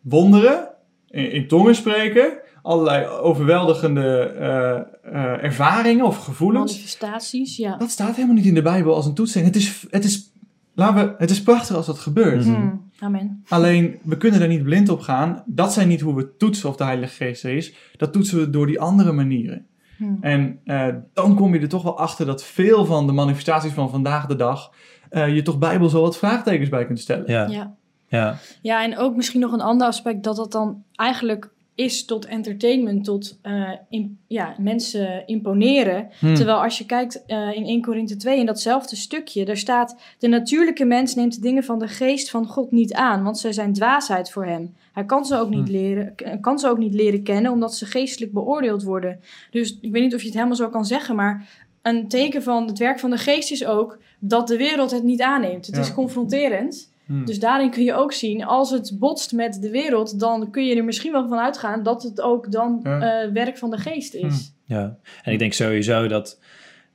Wonderen, 0.00 0.68
in, 1.10 1.32
in 1.32 1.48
tongen 1.48 1.74
spreken, 1.74 2.32
allerlei 2.62 3.06
overweldigende 3.06 4.18
eh, 4.38 4.74
eh, 5.14 5.44
ervaringen 5.44 6.04
of 6.04 6.16
gevoelens. 6.16 6.72
Manifestaties, 6.72 7.56
ja. 7.56 7.76
Dat 7.76 7.90
staat 7.90 8.14
helemaal 8.14 8.36
niet 8.36 8.46
in 8.46 8.54
de 8.54 8.62
Bijbel 8.62 8.94
als 8.94 9.06
een 9.06 9.14
toetssteen. 9.14 9.44
Het 9.44 9.56
is, 9.56 9.86
het 9.90 10.04
is, 10.04 10.31
laten 10.74 11.06
we, 11.06 11.14
het 11.18 11.30
is 11.30 11.42
prachtig 11.42 11.76
als 11.76 11.86
dat 11.86 11.98
gebeurt. 11.98 12.46
Mhm. 12.46 12.60
Hm. 12.60 12.70
Amen. 12.98 13.44
Alleen, 13.48 13.98
we 14.02 14.16
kunnen 14.16 14.40
er 14.40 14.48
niet 14.48 14.62
blind 14.62 14.88
op 14.88 15.00
gaan. 15.00 15.42
Dat 15.46 15.72
zijn 15.72 15.88
niet 15.88 16.00
hoe 16.00 16.14
we 16.14 16.36
toetsen 16.36 16.68
of 16.68 16.76
de 16.76 16.84
Heilige 16.84 17.14
Geest 17.14 17.44
er 17.44 17.56
is. 17.56 17.74
Dat 17.96 18.12
toetsen 18.12 18.38
we 18.38 18.50
door 18.50 18.66
die 18.66 18.80
andere 18.80 19.12
manieren. 19.12 19.66
Hm. 19.96 20.04
En 20.20 20.58
eh, 20.64 20.88
dan 21.12 21.34
kom 21.34 21.54
je 21.54 21.60
er 21.60 21.68
toch 21.68 21.82
wel 21.82 21.98
achter 21.98 22.26
dat 22.26 22.44
veel 22.44 22.84
van 22.84 23.06
de 23.06 23.12
manifestaties 23.12 23.72
van 23.72 23.90
vandaag 23.90 24.26
de 24.26 24.36
dag... 24.36 24.72
eh, 25.10 25.34
je 25.34 25.42
toch 25.42 25.58
bijbels 25.58 25.92
wel 25.92 26.02
wat 26.02 26.18
vraagtekens 26.18 26.68
bij 26.68 26.86
kunt 26.86 27.00
stellen. 27.00 27.24
Ja. 27.26 27.46
Ja. 27.46 27.74
Ja. 28.08 28.36
ja, 28.62 28.84
en 28.84 28.98
ook 28.98 29.16
misschien 29.16 29.40
nog 29.40 29.52
een 29.52 29.60
ander 29.60 29.86
aspect 29.86 30.24
dat 30.24 30.36
dat 30.36 30.52
dan 30.52 30.82
eigenlijk 30.94 31.50
is 31.74 32.04
tot 32.04 32.26
entertainment, 32.26 33.04
tot 33.04 33.38
eh, 33.42 33.70
in- 33.88 34.18
ja, 34.26 34.54
mensen 34.58 35.26
imponeren. 35.26 36.08
Hmm. 36.18 36.34
Terwijl 36.34 36.62
als 36.62 36.78
je 36.78 36.86
kijkt 36.86 37.24
eh, 37.26 37.54
in 37.56 37.66
1 37.66 37.82
Korinthe 37.82 38.16
2, 38.16 38.38
in 38.38 38.46
datzelfde 38.46 38.96
stukje, 38.96 39.44
daar 39.44 39.56
staat... 39.56 39.96
De 40.18 40.28
natuurlijke 40.28 40.84
mens 40.84 41.14
neemt 41.14 41.34
de 41.34 41.40
dingen 41.40 41.64
van 41.64 41.78
de 41.78 41.88
geest 41.88 42.30
van 42.30 42.46
God 42.46 42.70
niet 42.70 42.92
aan, 42.92 43.22
want 43.22 43.38
zij 43.38 43.52
zijn 43.52 43.72
dwaasheid 43.72 44.30
voor 44.30 44.44
hem. 44.46 44.74
Hij 44.92 45.04
kan 45.04 45.24
ze 45.24 45.36
ook 45.36 45.48
niet, 45.50 45.68
Hmm. 45.68 45.70
leren, 45.76 46.14
kan 46.40 46.58
ze 46.58 46.68
ook 46.68 46.78
niet 46.78 46.94
leren 46.94 47.22
kennen, 47.22 47.52
omdat 47.52 47.74
ze 47.74 47.86
geestelijk 47.86 48.32
beoordeeld 48.32 48.82
worden. 48.82 49.20
Dus 49.50 49.78
ik 49.80 49.92
weet 49.92 50.02
niet 50.02 50.14
of 50.14 50.20
je 50.20 50.26
het 50.26 50.36
helemaal 50.36 50.56
zo 50.56 50.68
kan 50.68 50.84
zeggen, 50.84 51.16
maar 51.16 51.48
een 51.82 52.08
teken 52.08 52.42
van 52.42 52.66
het 52.66 52.78
werk 52.78 52.98
van 53.00 53.10
de 53.10 53.18
geest 53.18 53.50
is 53.50 53.64
ook 53.66 53.98
dat 54.18 54.48
de 54.48 54.56
wereld 54.56 54.90
het 54.90 55.02
niet 55.02 55.22
aanneemt. 55.22 55.66
Het 55.66 55.74
Ja. 55.74 55.80
is 55.82 55.94
confronterend. 55.94 56.90
Hmm. 57.06 57.24
Dus 57.24 57.38
daarin 57.40 57.70
kun 57.70 57.82
je 57.84 57.94
ook 57.94 58.12
zien, 58.12 58.44
als 58.44 58.70
het 58.70 58.96
botst 58.98 59.32
met 59.32 59.58
de 59.62 59.70
wereld, 59.70 60.20
dan 60.20 60.50
kun 60.50 60.64
je 60.66 60.76
er 60.76 60.84
misschien 60.84 61.12
wel 61.12 61.28
van 61.28 61.38
uitgaan 61.38 61.82
dat 61.82 62.02
het 62.02 62.20
ook 62.20 62.52
dan 62.52 62.80
Ja. 62.82 63.22
eh, 63.22 63.32
werk 63.32 63.58
van 63.58 63.70
de 63.70 63.76
geest 63.78 64.14
is. 64.14 64.52
Ja, 64.64 64.96
en 65.22 65.32
ik 65.32 65.38
denk 65.38 65.52
sowieso 65.52 66.06
dat 66.08 66.40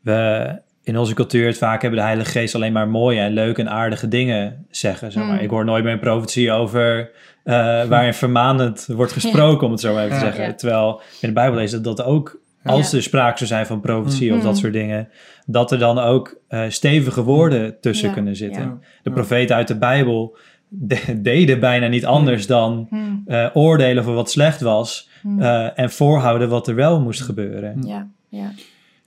we 0.02 0.50
in 0.84 0.98
onze 0.98 1.14
cultuur 1.14 1.46
het 1.48 1.58
vaak 1.58 1.82
hebben 1.82 2.00
de 2.00 2.06
Heilige 2.06 2.30
Geest 2.32 2.56
alleen 2.56 2.74
maar 2.74 2.88
mooie 2.88 3.20
en 3.20 3.32
leuke 3.34 3.62
en 3.62 3.70
aardige 3.70 4.08
dingen 4.08 4.66
zeggen. 4.70 5.12
Zeg 5.12 5.24
maar. 5.24 5.34
Mm. 5.36 5.40
Ik 5.44 5.50
hoor 5.50 5.66
nooit 5.66 5.84
meer 5.84 5.94
een 5.94 6.00
profetie 6.00 6.52
over 6.52 7.12
eh, 7.44 7.54
waarin 7.86 8.14
vermanend 8.14 8.86
wordt 8.86 9.12
gesproken, 9.20 9.66
om 9.66 9.72
het 9.72 9.82
zo 9.82 9.94
maar 9.94 10.04
even 10.06 10.18
te 10.20 10.26
Ja. 10.26 10.30
zeggen. 10.32 10.50
Ja. 10.50 10.54
Terwijl 10.54 11.02
in 11.22 11.28
de 11.28 11.34
Bijbel 11.34 11.60
is 11.60 11.72
dat, 11.72 11.84
dat 11.84 12.04
ook, 12.04 12.40
als 12.68 12.92
Ja. 12.92 12.98
er 12.98 13.04
sprake 13.04 13.38
zou 13.38 13.50
zijn 13.50 13.66
van 13.66 13.80
profetie 13.82 14.32
Mm. 14.32 14.38
of 14.38 14.44
dat 14.44 14.58
soort 14.58 14.74
dingen, 14.74 15.10
dat 15.46 15.72
er 15.72 15.80
dan 15.80 16.00
ook 16.00 16.40
eh, 16.48 16.64
stevige 16.68 17.24
woorden 17.24 17.78
tussen 17.82 18.08
Ja. 18.08 18.14
kunnen 18.14 18.36
zitten. 18.36 18.62
Ja. 18.62 18.78
De 19.04 19.12
profeten 19.12 19.56
uit 19.56 19.68
de 19.68 19.78
Bijbel 19.78 20.38
de- 20.70 21.22
deden 21.22 21.60
bijna 21.60 21.88
niet 21.88 22.06
anders 22.06 22.48
dan 22.48 22.88
Hm, 22.90 22.98
eh, 23.26 23.48
oordelen 23.54 24.04
voor 24.04 24.14
wat 24.14 24.32
slecht 24.32 24.62
was 24.62 25.10
eh, 25.40 25.80
en 25.80 25.92
voorhouden 25.92 26.50
wat 26.50 26.68
er 26.68 26.76
wel 26.76 27.02
moest 27.02 27.22
gebeuren. 27.22 27.82
ja, 27.86 28.08
ja. 28.30 28.52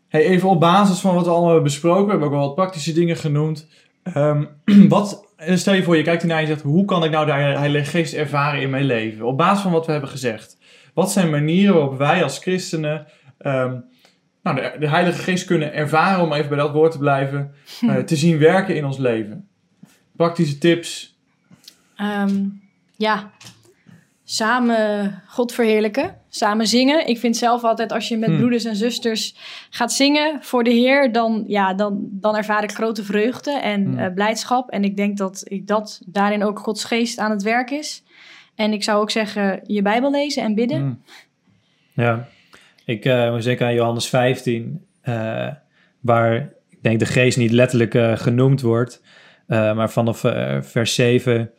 Hey, 0.09 0.25
even 0.25 0.49
op 0.49 0.61
basis 0.61 0.99
van 0.99 1.15
wat 1.15 1.25
we 1.25 1.31
allemaal 1.31 1.47
hebben 1.47 1.65
besproken, 1.65 2.05
we 2.05 2.11
hebben 2.11 2.29
ook 2.29 2.35
wel 2.35 2.47
wat 2.47 2.55
praktische 2.55 2.93
dingen 2.93 3.17
genoemd. 3.17 3.69
Ehm, 4.03 4.45
wat, 4.89 5.27
stel 5.55 5.75
je 5.75 5.83
voor, 5.83 5.97
je 5.97 6.03
kijkt 6.03 6.23
hiernaar 6.23 6.41
en 6.41 6.47
je 6.47 6.53
zegt, 6.53 6.65
hoe 6.65 6.85
kan 6.85 7.05
ik 7.05 7.11
nou 7.11 7.27
de 7.27 7.33
Heilige 7.33 7.91
Geest 7.91 8.15
ervaren 8.15 8.61
in 8.61 8.71
mijn 8.71 8.85
leven? 8.85 9.27
Op 9.27 9.37
basis 9.39 9.63
van 9.63 9.73
wat 9.73 9.87
we 9.87 9.93
hebben 9.93 10.11
gezegd. 10.11 10.59
Wat 10.95 11.13
zijn 11.13 11.31
manieren 11.31 11.75
waarop 11.75 11.99
wij 11.99 12.23
als 12.23 12.39
christenen 12.39 13.07
ehm, 13.41 13.77
nou, 14.43 14.57
de, 14.57 14.77
de 14.79 14.89
Heilige 14.89 15.23
Geest 15.23 15.45
kunnen 15.45 15.73
ervaren, 15.75 16.23
om 16.25 16.33
even 16.33 16.49
bij 16.49 16.59
dat 16.59 16.73
woord 16.73 16.93
te 16.93 16.99
blijven, 16.99 17.55
eh, 17.81 17.97
te 17.97 18.17
zien 18.17 18.39
werken 18.39 18.77
in 18.77 18.85
ons 18.85 18.99
leven? 18.99 19.49
Praktische 20.17 20.59
tips. 20.59 21.19
Ehm, 21.97 22.45
ja, 22.97 23.31
samen 24.25 25.23
God 25.27 25.53
verheerlijken, 25.53 26.17
samen 26.29 26.67
zingen. 26.67 27.07
Ik 27.09 27.19
vind 27.19 27.37
zelf 27.37 27.65
altijd 27.65 27.93
als 27.93 28.09
je 28.09 28.17
met 28.17 28.29
Hm. 28.31 28.37
broeders 28.37 28.65
en 28.65 28.77
zusters 28.77 29.35
gaat 29.71 29.93
zingen 29.93 30.43
voor 30.43 30.65
de 30.65 30.71
Heer, 30.71 31.13
dan, 31.13 31.45
ja, 31.47 31.75
dan, 31.75 31.99
dan 32.11 32.37
ervaar 32.37 32.63
ik 32.63 32.73
grote 32.73 33.05
vreugde 33.05 33.51
en 33.53 33.85
Hm. 33.87 33.99
eh, 33.99 34.15
blijdschap. 34.15 34.71
En 34.71 34.85
ik 34.85 34.97
denk 34.97 35.17
dat 35.17 35.43
ik 35.49 35.67
dat 35.67 36.01
daarin 36.07 36.45
ook 36.45 36.59
Gods 36.59 36.85
geest 36.85 37.19
aan 37.19 37.31
het 37.31 37.43
werk 37.43 37.71
is. 37.71 38.03
En 38.55 38.73
ik 38.73 38.83
zou 38.83 39.01
ook 39.01 39.11
zeggen, 39.11 39.61
je 39.67 39.83
Bijbel 39.83 40.11
lezen 40.11 40.43
en 40.43 40.55
bidden. 40.55 40.85
Mm. 40.85 41.03
Ja, 41.93 42.29
ik 42.91 43.31
moet 43.31 43.45
denken 43.45 43.67
aan 43.67 43.75
Johannes 43.75 44.09
15, 44.09 44.85
eh, 45.01 45.47
waar 46.01 46.37
ik 46.69 46.83
denk 46.83 46.99
de 46.99 47.07
geest 47.07 47.39
niet 47.39 47.51
letterlijk 47.51 47.95
eh, 47.95 48.17
genoemd 48.17 48.61
wordt, 48.61 49.03
maar 49.47 49.91
vanaf 49.91 50.21
vers 50.61 50.95
7. 50.95 51.51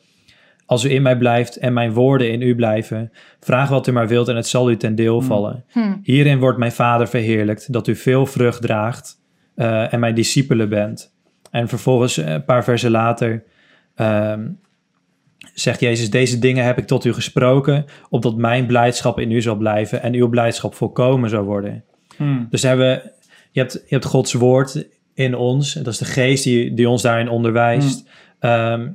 als 0.65 0.83
u 0.83 0.89
in 0.91 1.01
mij 1.01 1.17
blijft 1.17 1.55
en 1.57 1.73
mijn 1.73 1.93
woorden 1.93 2.31
in 2.31 2.41
u 2.41 2.55
blijven, 2.55 3.11
vraag 3.39 3.69
wat 3.69 3.87
u 3.87 3.91
maar 3.91 4.07
wilt 4.07 4.27
en 4.27 4.35
het 4.35 4.47
zal 4.47 4.71
u 4.71 4.77
ten 4.77 4.95
deel 4.95 5.17
Hmm. 5.17 5.27
vallen. 5.27 5.63
Hm. 5.71 5.95
Hierin 6.03 6.39
wordt 6.39 6.57
mijn 6.57 6.71
Vader 6.71 7.07
verheerlijkt, 7.07 7.73
dat 7.73 7.87
u 7.87 7.95
veel 7.95 8.25
vrucht 8.25 8.61
draagt 8.61 9.19
en 9.55 9.99
mijn 9.99 10.15
discipelen 10.15 10.69
bent. 10.69 11.13
En 11.51 11.67
vervolgens, 11.67 12.17
een 12.17 12.45
paar 12.45 12.63
versen 12.63 12.91
later, 12.91 13.43
ehm, 13.95 14.47
zegt 15.53 15.79
Jezus, 15.79 16.09
deze 16.09 16.39
dingen 16.39 16.65
heb 16.65 16.77
ik 16.77 16.87
tot 16.87 17.05
u 17.05 17.13
gesproken, 17.13 17.85
opdat 18.09 18.35
mijn 18.35 18.65
blijdschap 18.65 19.19
in 19.19 19.31
u 19.31 19.41
zal 19.41 19.55
blijven 19.55 20.01
en 20.01 20.13
uw 20.13 20.29
blijdschap 20.29 20.75
volkomen 20.75 21.29
zal 21.29 21.43
worden. 21.43 21.83
Hmm. 22.17 22.47
Dus 22.49 22.61
hebben 22.61 23.01
je, 23.51 23.59
hebt, 23.59 23.73
je 23.73 23.93
hebt 23.95 24.05
Gods 24.05 24.33
woord 24.33 24.87
in 25.13 25.35
ons, 25.35 25.73
dat 25.73 25.87
is 25.87 25.97
de 25.97 26.05
geest 26.05 26.43
die, 26.43 26.73
die 26.73 26.89
ons 26.89 27.01
daarin 27.01 27.29
onderwijst. 27.29 28.03
Ehm, 28.39 28.87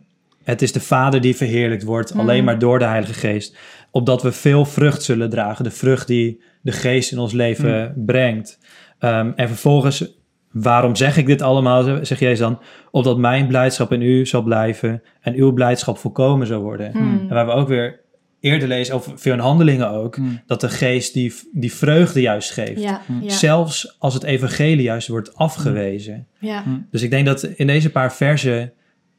het 0.44 0.62
is 0.62 0.72
de 0.72 0.80
Vader 0.80 1.20
die 1.20 1.36
verheerlijkt 1.36 1.82
wordt, 1.82 2.14
Mm. 2.14 2.20
alleen 2.20 2.44
maar 2.44 2.58
door 2.58 2.78
de 2.78 2.84
Heilige 2.84 3.14
Geest. 3.14 3.56
Opdat 3.90 4.22
we 4.22 4.32
veel 4.32 4.64
vrucht 4.64 5.02
zullen 5.02 5.30
dragen, 5.30 5.64
de 5.64 5.70
vrucht 5.70 6.06
die 6.06 6.40
de 6.60 6.72
geest 6.72 7.12
in 7.12 7.18
ons 7.18 7.32
leven 7.32 7.92
brengt. 8.06 8.58
Ehm, 8.98 9.32
en 9.36 9.48
vervolgens, 9.48 10.15
waarom 10.62 10.96
zeg 10.96 11.16
ik 11.16 11.26
dit 11.26 11.42
allemaal, 11.42 12.04
zeg 12.04 12.18
Jezus 12.18 12.38
dan? 12.38 12.58
Opdat 12.90 13.18
mijn 13.18 13.46
blijdschap 13.46 13.92
in 13.92 14.02
u 14.02 14.26
zal 14.26 14.42
blijven 14.42 15.02
en 15.20 15.34
uw 15.34 15.52
blijdschap 15.52 15.98
volkomen 15.98 16.46
zal 16.46 16.60
worden. 16.60 16.90
Hm. 16.92 16.98
En 16.98 17.28
waar 17.28 17.46
we 17.46 17.52
ook 17.52 17.68
weer 17.68 18.00
eerder 18.40 18.68
lezen, 18.68 18.94
of 18.94 19.12
veel 19.14 19.32
in 19.32 19.38
handelingen 19.38 19.90
ook, 19.90 20.16
Hmm. 20.16 20.40
dat 20.46 20.60
de 20.60 20.68
geest 20.68 21.14
die, 21.14 21.34
die 21.52 21.72
vreugde 21.72 22.20
juist 22.20 22.50
geeft. 22.50 22.80
Ja, 22.80 23.00
ja, 23.22 23.30
Zelfs 23.30 23.96
als 23.98 24.14
het 24.14 24.22
evangelie 24.22 24.82
juist 24.82 25.08
wordt 25.08 25.36
afgewezen. 25.36 26.26
ja. 26.38 26.62
Dus 26.90 27.02
ik 27.02 27.10
denk 27.10 27.26
dat 27.26 27.42
in 27.42 27.66
deze 27.66 27.90
paar 27.90 28.12
versen, 28.12 28.72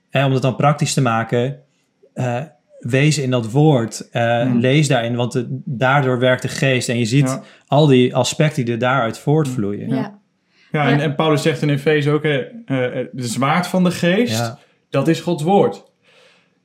hè, 0.10 0.26
om 0.26 0.32
het 0.34 0.42
dan 0.42 0.56
praktisch 0.56 0.94
te 0.94 1.02
maken, 1.02 1.60
eh, 2.14 2.42
wees 2.80 3.18
in 3.18 3.32
dat 3.32 3.52
woord, 3.52 4.10
eh, 4.12 4.52
lees 4.60 4.88
daarin, 4.88 5.16
want 5.16 5.34
het- 5.34 5.48
daardoor 5.66 6.20
werkt 6.20 6.42
de 6.42 6.48
geest. 6.48 6.90
En 6.90 6.98
je 7.00 7.06
ziet 7.06 7.28
Ja. 7.30 7.42
al 7.68 7.88
die 7.88 8.16
aspecten 8.16 8.66
die 8.66 8.74
er 8.74 8.80
daaruit 8.80 9.18
voortvloeien. 9.20 9.90
ja. 9.90 10.20
Ja, 10.72 11.00
en, 11.00 11.16
Paulus 11.16 11.42
zegt 11.42 11.62
in 11.62 11.70
Efeze 11.70 12.12
ook, 12.12 12.24
eh, 12.24 12.36
eh, 12.38 13.08
de 13.12 13.28
zwaard 13.28 13.68
van 13.68 13.84
de 13.84 13.92
geest, 13.92 14.38
Ja. 14.38 14.60
dat 14.90 15.08
is 15.08 15.20
Gods 15.20 15.44
woord. 15.44 15.84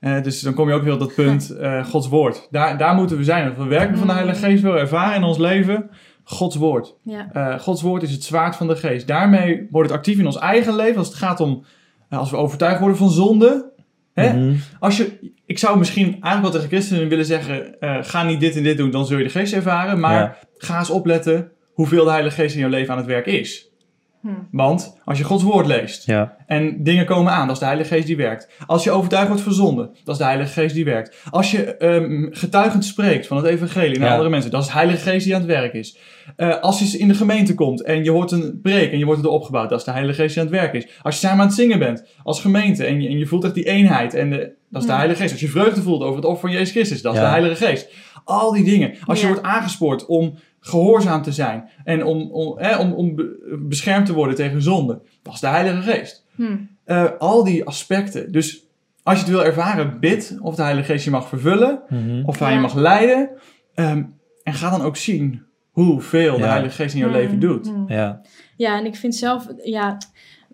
Eh, 0.00 0.22
dus 0.22 0.40
dan 0.40 0.54
kom 0.54 0.68
je 0.68 0.74
ook 0.74 0.82
weer 0.82 0.92
op 0.92 0.98
dat 0.98 1.14
punt, 1.14 1.50
eh, 1.50 1.84
Gods 1.86 2.08
woord. 2.08 2.48
Daar, 2.50 2.78
daar 2.78 2.94
moeten 2.94 3.16
we 3.16 3.24
zijn. 3.24 3.48
Als 3.48 3.56
we 3.56 3.64
werken 3.64 3.98
van 3.98 4.06
de 4.06 4.12
Heilige 4.12 4.44
Geest 4.44 4.62
willen 4.62 4.78
ervaren 4.78 5.16
in 5.16 5.22
ons 5.22 5.38
leven, 5.38 5.90
Gods 6.24 6.56
woord. 6.56 6.94
ja. 7.02 7.28
Eh, 7.32 7.58
Gods 7.58 7.82
woord 7.82 8.02
is 8.02 8.10
het 8.12 8.22
zwaard 8.24 8.56
van 8.56 8.66
de 8.66 8.76
geest. 8.76 9.06
Daarmee 9.06 9.66
wordt 9.70 9.88
het 9.88 9.98
actief 9.98 10.18
in 10.18 10.26
ons 10.26 10.38
eigen 10.38 10.76
leven. 10.76 10.96
Als 10.98 11.06
het 11.08 11.16
gaat 11.16 11.40
om, 11.40 11.64
als 12.10 12.30
we 12.30 12.36
overtuigd 12.36 12.78
worden 12.80 12.96
van 12.96 13.10
zonde. 13.10 13.70
Hè? 14.14 14.32
Mhm. 14.32 14.54
Als 14.78 14.96
je, 14.96 15.32
ik 15.46 15.58
zou 15.58 15.78
misschien 15.78 16.06
eigenlijk 16.06 16.42
wel 16.42 16.50
tegen 16.50 16.68
christenen 16.68 17.08
willen 17.08 17.24
zeggen, 17.24 17.80
eh, 17.80 17.96
ga 18.00 18.22
niet 18.22 18.40
dit 18.40 18.56
en 18.56 18.62
dit 18.62 18.76
doen, 18.76 18.90
dan 18.90 19.06
zul 19.06 19.18
je 19.18 19.24
de 19.24 19.30
geest 19.30 19.52
ervaren. 19.52 20.00
Maar 20.00 20.14
Ja. 20.20 20.36
ga 20.56 20.78
eens 20.78 20.90
opletten 20.90 21.50
hoeveel 21.72 22.04
de 22.04 22.10
Heilige 22.10 22.40
Geest 22.42 22.54
in 22.54 22.60
jouw 22.60 22.70
leven 22.70 22.90
aan 22.92 22.98
het 22.98 23.06
werk 23.06 23.26
is. 23.26 23.70
Hm. 24.22 24.28
Want 24.50 24.96
als 25.04 25.18
je 25.18 25.24
Gods 25.24 25.42
woord 25.42 25.66
leest 25.66 26.06
Ja. 26.06 26.36
en 26.46 26.82
dingen 26.82 27.04
komen 27.06 27.32
aan, 27.32 27.46
dat 27.46 27.52
is 27.54 27.58
de 27.60 27.64
Heilige 27.66 27.94
Geest 27.94 28.06
die 28.06 28.16
werkt. 28.16 28.48
Als 28.66 28.84
je 28.84 28.90
overtuigd 28.90 29.28
wordt 29.28 29.42
van 29.42 29.52
zonde, 29.52 29.90
dat 30.04 30.14
is 30.14 30.18
de 30.20 30.24
Heilige 30.26 30.52
Geest 30.60 30.74
die 30.74 30.84
werkt. 30.84 31.16
Als 31.30 31.50
je 31.50 31.76
ehm, 31.76 32.26
getuigend 32.30 32.84
spreekt 32.84 33.26
van 33.26 33.36
het 33.36 33.46
evangelie 33.46 33.98
naar 33.98 34.06
Ja. 34.06 34.12
andere 34.12 34.30
mensen, 34.30 34.50
dat 34.50 34.60
is 34.60 34.66
de 34.66 34.72
Heilige 34.72 35.10
Geest 35.10 35.24
die 35.24 35.34
aan 35.34 35.40
het 35.40 35.50
werk 35.50 35.72
is. 35.72 35.96
Eh, 36.36 36.58
als 36.60 36.78
je 36.78 36.98
in 36.98 37.08
de 37.08 37.14
gemeente 37.14 37.54
komt 37.54 37.82
en 37.82 38.04
je 38.04 38.10
hoort 38.10 38.30
een 38.30 38.58
preek 38.62 38.92
en 38.92 38.98
je 38.98 39.04
wordt 39.04 39.20
erdoor 39.20 39.34
opgebouwd, 39.36 39.68
dat 39.70 39.78
is 39.78 39.84
de 39.84 39.90
Heilige 39.90 40.20
Geest 40.22 40.34
die 40.34 40.42
aan 40.42 40.48
het 40.50 40.56
werk 40.60 40.72
is. 40.74 40.86
Als 41.02 41.14
je 41.20 41.26
samen 41.26 41.40
aan 41.40 41.46
het 41.46 41.56
zingen 41.56 41.78
bent 41.78 42.06
als 42.22 42.40
gemeente 42.40 42.84
en 42.84 43.02
je, 43.02 43.08
en 43.08 43.18
je 43.18 43.26
voelt 43.26 43.44
echt 43.44 43.54
die 43.54 43.64
eenheid, 43.68 44.14
en 44.14 44.30
de, 44.30 44.36
dat 44.70 44.80
is 44.80 44.86
de 44.86 44.92
Ja. 44.92 44.96
Heilige 44.98 45.20
Geest. 45.20 45.32
Als 45.32 45.40
je 45.40 45.48
vreugde 45.48 45.82
voelt 45.82 46.02
over 46.02 46.16
het 46.16 46.24
offer 46.24 46.40
van 46.48 46.50
Jezus 46.58 46.70
Christus, 46.70 47.02
dat 47.02 47.12
is 47.14 47.18
Ja. 47.20 47.24
de 47.24 47.30
Heilige 47.30 47.64
Geest. 47.66 47.88
Al 48.24 48.52
die 48.52 48.64
dingen. 48.64 48.94
Als 49.06 49.20
je 49.20 49.26
wordt 49.26 49.42
aangespoord 49.42 50.06
om 50.06 50.34
gehoorzaam 50.64 51.22
te 51.22 51.32
zijn 51.32 51.68
en 51.84 52.04
om, 52.04 52.30
om, 52.30 52.58
hè, 52.58 52.76
om, 52.76 52.92
om 52.92 53.14
be- 53.14 53.58
beschermd 53.68 54.06
te 54.06 54.12
worden 54.14 54.34
tegen 54.34 54.62
zonde, 54.62 55.02
dat 55.22 55.34
is 55.34 55.40
de 55.40 55.46
Heilige 55.46 55.82
Geest. 55.90 56.26
Hm. 56.34 56.56
Eh, 56.84 57.04
al 57.18 57.44
die 57.44 57.64
aspecten. 57.64 58.32
Dus 58.32 58.66
als 59.02 59.16
je 59.18 59.22
het 59.24 59.32
wil 59.32 59.44
ervaren, 59.44 60.00
bid 60.00 60.38
of 60.40 60.54
de 60.54 60.62
Heilige 60.62 60.92
Geest 60.92 61.04
je 61.04 61.10
mag 61.10 61.28
vervullen, 61.28 61.82
Mhm. 61.88 62.22
of 62.24 62.38
hij 62.38 62.48
Ja. 62.48 62.54
je 62.54 62.60
mag 62.60 62.74
leiden. 62.74 63.30
Ehm, 63.74 64.02
en 64.42 64.54
ga 64.54 64.70
dan 64.70 64.82
ook 64.82 64.96
zien 64.96 65.42
hoeveel 65.70 66.36
de. 66.38 66.44
Heilige 66.44 66.74
Geest 66.82 66.94
in 66.94 67.00
jouw 67.00 67.08
Hm. 67.08 67.14
leven 67.14 67.40
doet. 67.40 67.66
Hm. 67.68 67.92
Ja. 67.92 68.20
Ja, 68.56 68.78
en 68.78 68.84
ik 68.86 68.96
vind 68.96 69.14
zelf, 69.14 69.46
ja, 69.64 69.96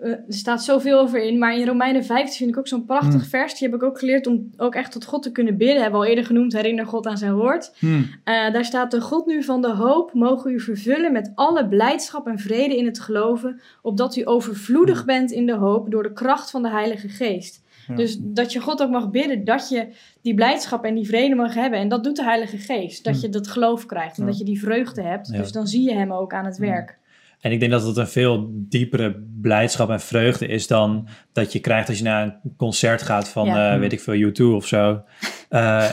eh, 0.01 0.11
er 0.11 0.25
staat 0.29 0.65
zoveel 0.65 0.99
over 0.99 1.23
in. 1.23 1.39
Maar 1.39 1.57
in 1.59 1.67
Romeinen 1.67 2.05
15 2.05 2.37
vind 2.39 2.51
ik 2.51 2.59
ook 2.59 2.69
zo'n 2.69 2.85
prachtig 2.85 3.21
Hmm. 3.21 3.23
vers. 3.31 3.59
Die 3.59 3.69
heb 3.69 3.77
ik 3.77 3.83
ook 3.83 3.99
geleerd 3.99 4.27
om 4.27 4.51
ook 4.57 4.75
echt 4.75 4.93
tot 4.93 5.05
God 5.05 5.23
te 5.23 5.33
kunnen 5.33 5.57
bidden. 5.57 5.81
Hebben 5.83 6.01
we 6.01 6.05
al 6.07 6.11
eerder 6.11 6.25
genoemd, 6.27 6.53
herinner 6.53 6.87
God 6.87 7.07
aan 7.07 7.19
zijn 7.19 7.35
woord. 7.35 7.75
Hm. 7.79 7.87
Eh, 8.25 8.53
daar 8.53 8.65
staat, 8.65 8.91
de 8.91 9.01
God 9.01 9.27
nu 9.27 9.43
van 9.43 9.63
de 9.63 9.73
hoop 9.73 10.13
mogen 10.13 10.51
u 10.53 10.61
vervullen 10.61 11.13
met 11.13 11.33
alle 11.35 11.69
blijdschap 11.69 12.27
en 12.27 12.39
vrede 12.39 12.77
in 12.77 12.87
het 12.87 13.01
geloven. 13.01 13.61
Opdat 13.83 14.17
u 14.17 14.23
overvloedig 14.29 15.05
bent 15.05 15.31
in 15.31 15.47
de 15.47 15.55
hoop 15.55 15.91
door 15.91 16.03
de 16.03 16.13
kracht 16.13 16.51
van 16.51 16.63
de 16.63 16.71
Heilige 16.71 17.09
Geest. 17.09 17.67
Ja. 17.89 17.95
Dus 17.95 18.17
dat 18.21 18.53
je 18.53 18.61
God 18.61 18.83
ook 18.83 18.91
mag 18.91 19.11
bidden, 19.11 19.45
dat 19.45 19.69
je 19.69 19.87
die 20.23 20.35
blijdschap 20.35 20.85
en 20.85 20.95
die 20.95 21.07
vrede 21.07 21.35
mag 21.35 21.55
hebben. 21.55 21.79
En 21.79 21.89
dat 21.89 22.05
doet 22.05 22.17
de 22.17 22.25
Heilige 22.25 22.57
Geest. 22.59 23.05
Dat 23.05 23.13
Hmm. 23.13 23.23
je 23.23 23.29
dat 23.29 23.49
geloof 23.49 23.87
krijgt 23.87 24.17
en 24.19 24.23
Ja. 24.25 24.29
dat 24.29 24.39
je 24.39 24.45
die 24.45 24.61
vreugde 24.61 25.03
hebt. 25.03 25.29
Ja. 25.33 25.39
Dus 25.39 25.53
dan 25.53 25.67
zie 25.67 25.83
je 25.83 25.95
hem 25.95 26.13
ook 26.13 26.33
aan 26.33 26.45
het 26.45 26.59
werk. 26.59 26.99
En 27.41 27.53
ik 27.53 27.61
denk 27.61 27.73
dat 27.73 27.87
het 27.87 27.97
een 27.97 28.09
veel 28.09 28.47
diepere 28.53 29.23
blijdschap 29.41 29.91
en 29.91 30.01
vreugde 30.01 30.47
is 30.47 30.67
dan 30.67 31.09
dat 31.33 31.53
je 31.53 31.59
krijgt 31.59 31.89
als 31.89 31.99
je 31.99 32.05
naar 32.05 32.23
een 32.23 32.55
concert 32.57 33.03
gaat 33.03 33.29
van, 33.29 33.47
Ja. 33.47 33.73
eh, 33.75 33.79
weet 33.81 33.93
ik 33.93 34.01
veel, 34.01 34.15
U2 34.31 34.55
of 34.55 34.67
zo. 34.67 35.01
Eh, 35.49 35.85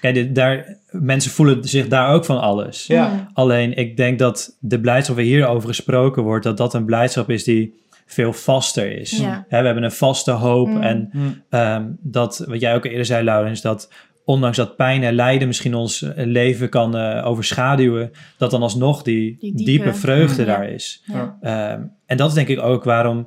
kijk, 0.00 0.34
daar, 0.34 0.76
mensen 0.90 1.30
voelen 1.30 1.64
zich 1.64 1.88
daar 1.88 2.08
ook 2.14 2.24
van 2.24 2.40
alles. 2.40 2.86
Ja. 2.86 3.28
Alleen 3.32 3.76
ik 3.76 3.96
denk 3.96 4.18
dat 4.18 4.56
de 4.60 4.80
blijdschap 4.80 5.16
waar 5.16 5.24
hierover 5.24 5.68
gesproken 5.68 6.22
wordt, 6.22 6.44
dat 6.44 6.56
dat 6.56 6.74
een 6.74 6.84
blijdschap 6.84 7.30
is 7.30 7.44
die 7.44 7.74
veel 8.06 8.32
vaster 8.32 8.92
is. 8.98 9.10
Ja. 9.18 9.44
Hè, 9.48 9.58
we 9.60 9.64
hebben 9.66 9.84
een 9.84 9.92
vaste 9.92 10.30
hoop 10.30 10.68
Mm. 10.68 10.82
en 10.82 11.08
Hm. 11.12 11.18
ehm, 11.48 11.84
dat, 12.00 12.44
wat 12.48 12.60
jij 12.60 12.74
ook 12.74 12.84
eerder 12.84 13.04
zei, 13.04 13.24
Laurens, 13.24 13.60
dat 13.60 13.92
ondanks 14.24 14.56
dat 14.56 14.76
pijn 14.76 15.02
en 15.02 15.14
lijden 15.14 15.46
misschien 15.48 15.74
ons 15.74 16.02
eh, 16.02 16.26
leven 16.26 16.68
kan 16.68 16.96
eh, 16.96 17.26
overschaduwen, 17.26 18.10
dat 18.38 18.50
dan 18.50 18.62
alsnog 18.62 19.02
die, 19.02 19.36
Die 19.40 19.54
diepe, 19.54 19.62
diepe- 19.70 19.94
vreugde 19.94 20.42
Ja. 20.44 20.46
daar 20.56 20.68
is. 20.70 21.02
Ja. 21.06 21.36
Ehm, 21.40 21.82
en 22.06 22.16
dat 22.16 22.28
is 22.28 22.34
denk 22.34 22.48
ik 22.48 22.60
ook 22.62 22.84
waarom, 22.84 23.26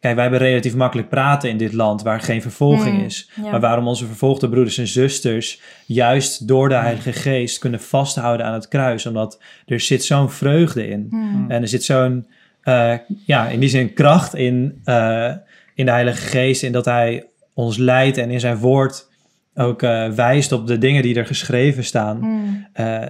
kijk, 0.00 0.14
wij 0.14 0.22
hebben 0.22 0.40
relatief 0.40 0.74
makkelijk 0.74 1.08
praten 1.08 1.50
in 1.50 1.56
dit 1.56 1.72
land 1.72 2.02
waar 2.02 2.20
geen 2.20 2.42
vervolging 2.42 2.98
Mm, 2.98 3.04
is. 3.04 3.30
ja. 3.42 3.50
Maar 3.50 3.60
waarom 3.60 3.88
onze 3.88 4.06
vervolgde 4.06 4.48
broeders 4.48 4.78
en 4.78 4.86
zusters 4.86 5.60
juist 5.86 6.48
door 6.48 6.68
de 6.68 6.74
Heilige 6.74 7.12
Geest 7.12 7.58
kunnen 7.58 7.80
vasthouden 7.80 8.46
aan 8.46 8.52
het 8.54 8.68
kruis. 8.68 9.06
Omdat 9.06 9.40
er 9.66 9.80
zit 9.80 10.04
zo'n 10.04 10.30
vreugde 10.30 10.88
in. 10.88 11.06
En 11.48 11.62
er 11.62 11.68
zit 11.68 11.84
zo'n, 11.84 12.26
eh, 12.62 12.94
ja, 13.26 13.48
in 13.48 13.60
die 13.60 13.68
zin 13.68 13.92
kracht 13.92 14.34
in, 14.34 14.80
eh, 14.84 15.32
in 15.74 15.84
de 15.84 15.90
Heilige 15.92 16.20
Geest. 16.26 16.62
In 16.62 16.72
dat 16.72 16.84
Hij 16.84 17.26
ons 17.54 17.76
leidt 17.76 18.18
en 18.18 18.30
in 18.30 18.40
zijn 18.40 18.56
woord 18.56 19.12
ook 19.54 19.82
eh, 19.82 20.08
wijst 20.10 20.52
op 20.52 20.66
de 20.66 20.78
dingen 20.78 21.02
die 21.02 21.14
er 21.14 21.26
geschreven 21.26 21.84
staan. 21.84 22.16
Hmm. 22.18 22.66
Eh, 22.72 23.02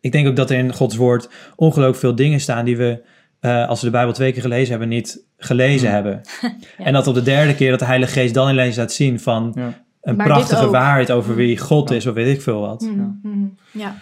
ik 0.00 0.12
denk 0.12 0.28
ook 0.28 0.36
dat 0.36 0.50
er 0.50 0.58
in 0.58 0.72
Gods 0.72 0.96
woord 0.96 1.28
ongelooflijk 1.56 1.98
veel 1.98 2.14
dingen 2.14 2.40
staan 2.40 2.64
die 2.64 2.76
we, 2.76 3.02
eh, 3.40 3.68
als 3.68 3.80
we 3.80 3.86
de 3.86 3.92
Bijbel 3.92 4.12
twee 4.12 4.32
keer 4.32 4.42
gelezen 4.42 4.70
hebben, 4.70 4.88
niet 4.88 5.24
gelezen 5.38 5.88
Mm. 5.88 5.94
hebben. 5.94 6.20
Ja. 6.78 6.84
En 6.86 6.92
dat 6.92 7.06
op 7.06 7.14
de 7.14 7.22
derde 7.22 7.54
keer 7.54 7.70
dat 7.70 7.78
de 7.78 7.84
Heilige 7.84 8.12
Geest 8.12 8.34
dan 8.34 8.50
ineens 8.50 8.76
laat 8.76 8.92
zien 8.92 9.20
van 9.20 9.52
Ja. 9.54 9.82
een 10.02 10.16
Maar 10.16 10.26
prachtige 10.26 10.70
waarheid 10.70 11.10
over 11.12 11.34
wie 11.34 11.58
God 11.58 11.88
Ja. 11.88 11.94
is 11.96 12.06
of 12.06 12.14
weet 12.14 12.34
ik 12.34 12.42
veel 12.42 12.60
wat. 12.60 12.80
Hmm. 12.82 13.18
Hmm. 13.22 13.56
Ja. 13.72 13.96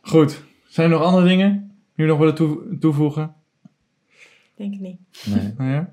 Goed. 0.00 0.42
Zijn 0.68 0.90
er 0.90 0.96
nog 0.98 1.06
andere 1.06 1.26
dingen 1.26 1.50
die 1.96 2.04
we 2.04 2.10
nog 2.10 2.18
willen 2.18 2.34
toe- 2.34 2.78
toevoegen? 2.80 3.32
denk 4.56 4.74
ik 4.74 4.80
niet. 4.80 4.98
Nee. 5.24 5.52
Nou 5.58 5.70
ja. 5.76 5.90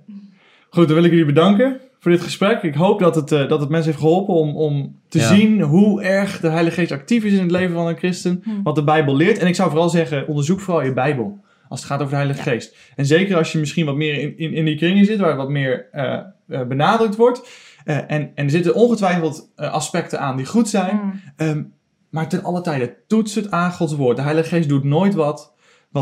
Goed, 0.69 0.85
dan 0.87 0.95
wil 0.95 1.03
ik 1.05 1.11
jullie 1.11 1.25
bedanken 1.25 1.79
voor 2.07 2.15
dit 2.15 2.25
gesprek. 2.25 2.63
Ik 2.63 2.75
hoop 2.75 2.99
dat 2.99 3.15
het, 3.15 3.31
eh, 3.31 3.47
dat 3.49 3.59
het 3.59 3.69
mensen 3.69 3.91
heeft 3.91 4.03
geholpen 4.03 4.33
om, 4.33 4.55
om 4.55 4.99
te 5.09 5.19
Ja. 5.19 5.27
zien 5.35 5.61
hoe 5.61 6.01
erg 6.01 6.39
de 6.39 6.49
Heilige 6.49 6.75
Geest 6.75 6.91
actief 6.91 7.23
is 7.23 7.33
in 7.33 7.39
het 7.41 7.51
leven 7.51 7.75
van 7.75 7.87
een 7.87 7.97
christen. 7.97 8.41
Hmm. 8.43 8.63
Wat 8.63 8.75
de 8.75 8.83
Bijbel 8.83 9.15
leert. 9.15 9.37
En 9.37 9.47
ik 9.47 9.55
zou 9.55 9.69
vooral 9.69 9.89
zeggen, 9.89 10.27
onderzoek 10.27 10.59
vooral 10.59 10.83
je 10.83 10.93
Bijbel. 10.93 11.39
Als 11.69 11.79
het 11.79 11.89
gaat 11.89 11.99
over 11.99 12.11
de 12.11 12.15
Heilige 12.17 12.49
Ja. 12.49 12.51
Geest. 12.51 12.75
En 12.95 13.05
zeker 13.05 13.37
als 13.37 13.51
je 13.51 13.59
misschien 13.59 13.85
wat 13.85 13.95
meer 13.95 14.19
in, 14.19 14.37
in, 14.37 14.53
in 14.53 14.65
die 14.65 14.75
kringen 14.77 15.05
zit, 15.05 15.19
waar 15.19 15.35
wat 15.35 15.49
meer 15.49 15.87
eh, 15.91 16.13
eh, 16.47 16.67
benadrukt 16.67 17.15
wordt. 17.15 17.49
Eh, 17.85 17.97
en, 17.97 18.07
en 18.07 18.45
er 18.45 18.49
zitten 18.49 18.75
ongetwijfeld 18.75 19.51
aspecten 19.55 20.19
aan 20.19 20.37
die 20.37 20.45
goed 20.45 20.69
zijn. 20.69 20.97
Hmm. 20.97 21.21
Ehm, 21.35 21.63
maar 22.09 22.29
ten 22.29 22.43
alle 22.43 22.61
tijde 22.61 22.95
toets 23.07 23.35
het 23.35 23.51
aan 23.51 23.71
Gods 23.71 23.95
woord. 23.95 24.17
De 24.17 24.23
Heilige 24.23 24.49
Geest 24.49 24.69
doet 24.69 24.83
nooit 24.83 25.13
wat 25.13 25.53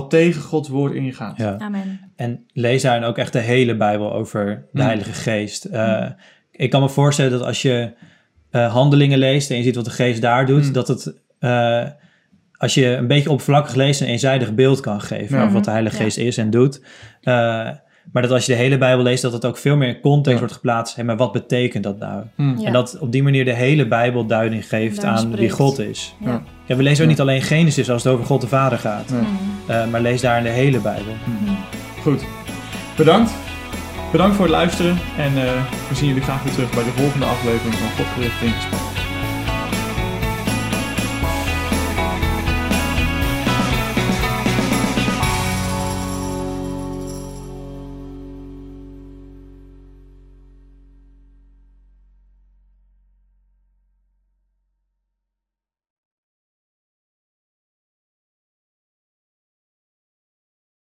wat 0.02 0.10
tegen 0.10 0.42
Gods 0.42 0.70
woord 0.70 0.94
ingaat. 0.94 1.38
Ja. 1.38 1.58
Amen. 1.58 2.00
En 2.16 2.46
lees 2.54 2.82
daarin 2.82 3.04
ook 3.04 3.18
echt 3.18 3.34
de 3.34 3.40
hele 3.40 3.76
Bijbel 3.76 4.14
over 4.14 4.46
de 4.46 4.80
Mm. 4.82 4.86
Heilige 4.88 5.14
Geest. 5.14 5.66
Eh, 5.66 6.06
Ik 6.52 6.70
kan 6.70 6.82
me 6.82 6.90
voorstellen 6.90 7.32
dat 7.32 7.42
als 7.42 7.62
je 7.62 7.94
eh, 8.52 8.74
handelingen 8.74 9.18
leest 9.18 9.52
en 9.52 9.58
je 9.58 9.64
ziet 9.64 9.76
wat 9.76 9.86
de 9.86 9.92
Geest 9.92 10.22
daar 10.22 10.46
doet, 10.46 10.66
Mm. 10.66 10.74
dat 10.74 10.88
het, 10.88 11.22
eh, 11.40 11.84
als 12.58 12.74
je 12.74 12.86
een 12.86 13.08
beetje 13.08 13.30
oppervlakkig 13.30 13.76
leest, 13.76 14.02
een 14.02 14.08
eenzijdig 14.08 14.54
beeld 14.54 14.80
kan 14.80 15.02
geven 15.02 15.38
Ja. 15.38 15.42
over 15.42 15.54
wat 15.54 15.64
de 15.64 15.72
Heilige 15.72 15.98
ja. 15.98 16.04
Geest 16.04 16.18
is 16.18 16.38
en 16.38 16.50
doet. 16.50 16.82
Eh, 17.22 17.70
Maar 18.12 18.22
dat 18.22 18.32
als 18.32 18.46
je 18.46 18.52
de 18.52 18.58
hele 18.58 18.78
Bijbel 18.78 19.04
leest, 19.04 19.22
dat 19.22 19.34
het 19.34 19.46
ook 19.46 19.58
veel 19.58 19.76
meer 19.78 19.88
in 19.88 20.00
context 20.02 20.32
Ja. 20.34 20.40
wordt 20.40 20.54
geplaatst. 20.54 20.96
Hé, 20.96 21.04
maar 21.04 21.18
wat 21.18 21.32
betekent 21.32 21.84
dat 21.84 22.00
nou? 22.00 22.24
Hm. 22.36 22.58
Ja. 22.60 22.66
En 22.68 22.74
dat 22.74 22.98
op 23.00 23.12
die 23.12 23.24
manier 23.24 23.46
de 23.46 23.54
hele 23.54 23.88
Bijbel 23.88 24.26
duiding 24.26 24.68
geeft 24.68 25.04
aan 25.04 25.36
wie. 25.36 25.50
God 25.50 25.80
is. 25.80 26.16
Ja. 26.20 26.42
Ja, 26.66 26.76
we 26.76 26.84
lezen 26.84 26.98
ook 26.98 27.04
Ja. 27.04 27.16
niet 27.16 27.22
alleen 27.22 27.42
Genesis 27.42 27.90
als 27.90 28.04
het 28.04 28.14
over 28.14 28.26
God 28.26 28.42
de 28.42 28.48
Vader 28.48 28.78
gaat. 28.78 29.10
Ja. 29.10 29.16
Mm. 29.20 29.28
Eh, 29.68 29.88
maar 29.92 30.02
lees 30.02 30.22
daar 30.22 30.38
in 30.38 30.44
de 30.44 30.50
hele 30.50 30.80
Bijbel. 30.80 31.14
Goed. 32.02 32.24
Bedankt. 32.98 33.32
Bedankt 34.12 34.36
voor 34.36 34.46
het 34.46 34.54
luisteren. 34.54 34.98
En 35.18 35.26
eh, 35.38 35.52
we 35.90 35.96
zien 35.96 36.08
jullie 36.08 36.24
graag 36.24 36.44
weer 36.44 36.54
terug 36.54 36.70
bij 36.74 36.84
de 36.84 36.90
volgende 36.90 37.26
aflevering 37.26 37.76
van 37.76 37.90
God 37.98 38.06
gericht 38.14 38.42
in 38.42 38.50
gesprek. 38.52 38.85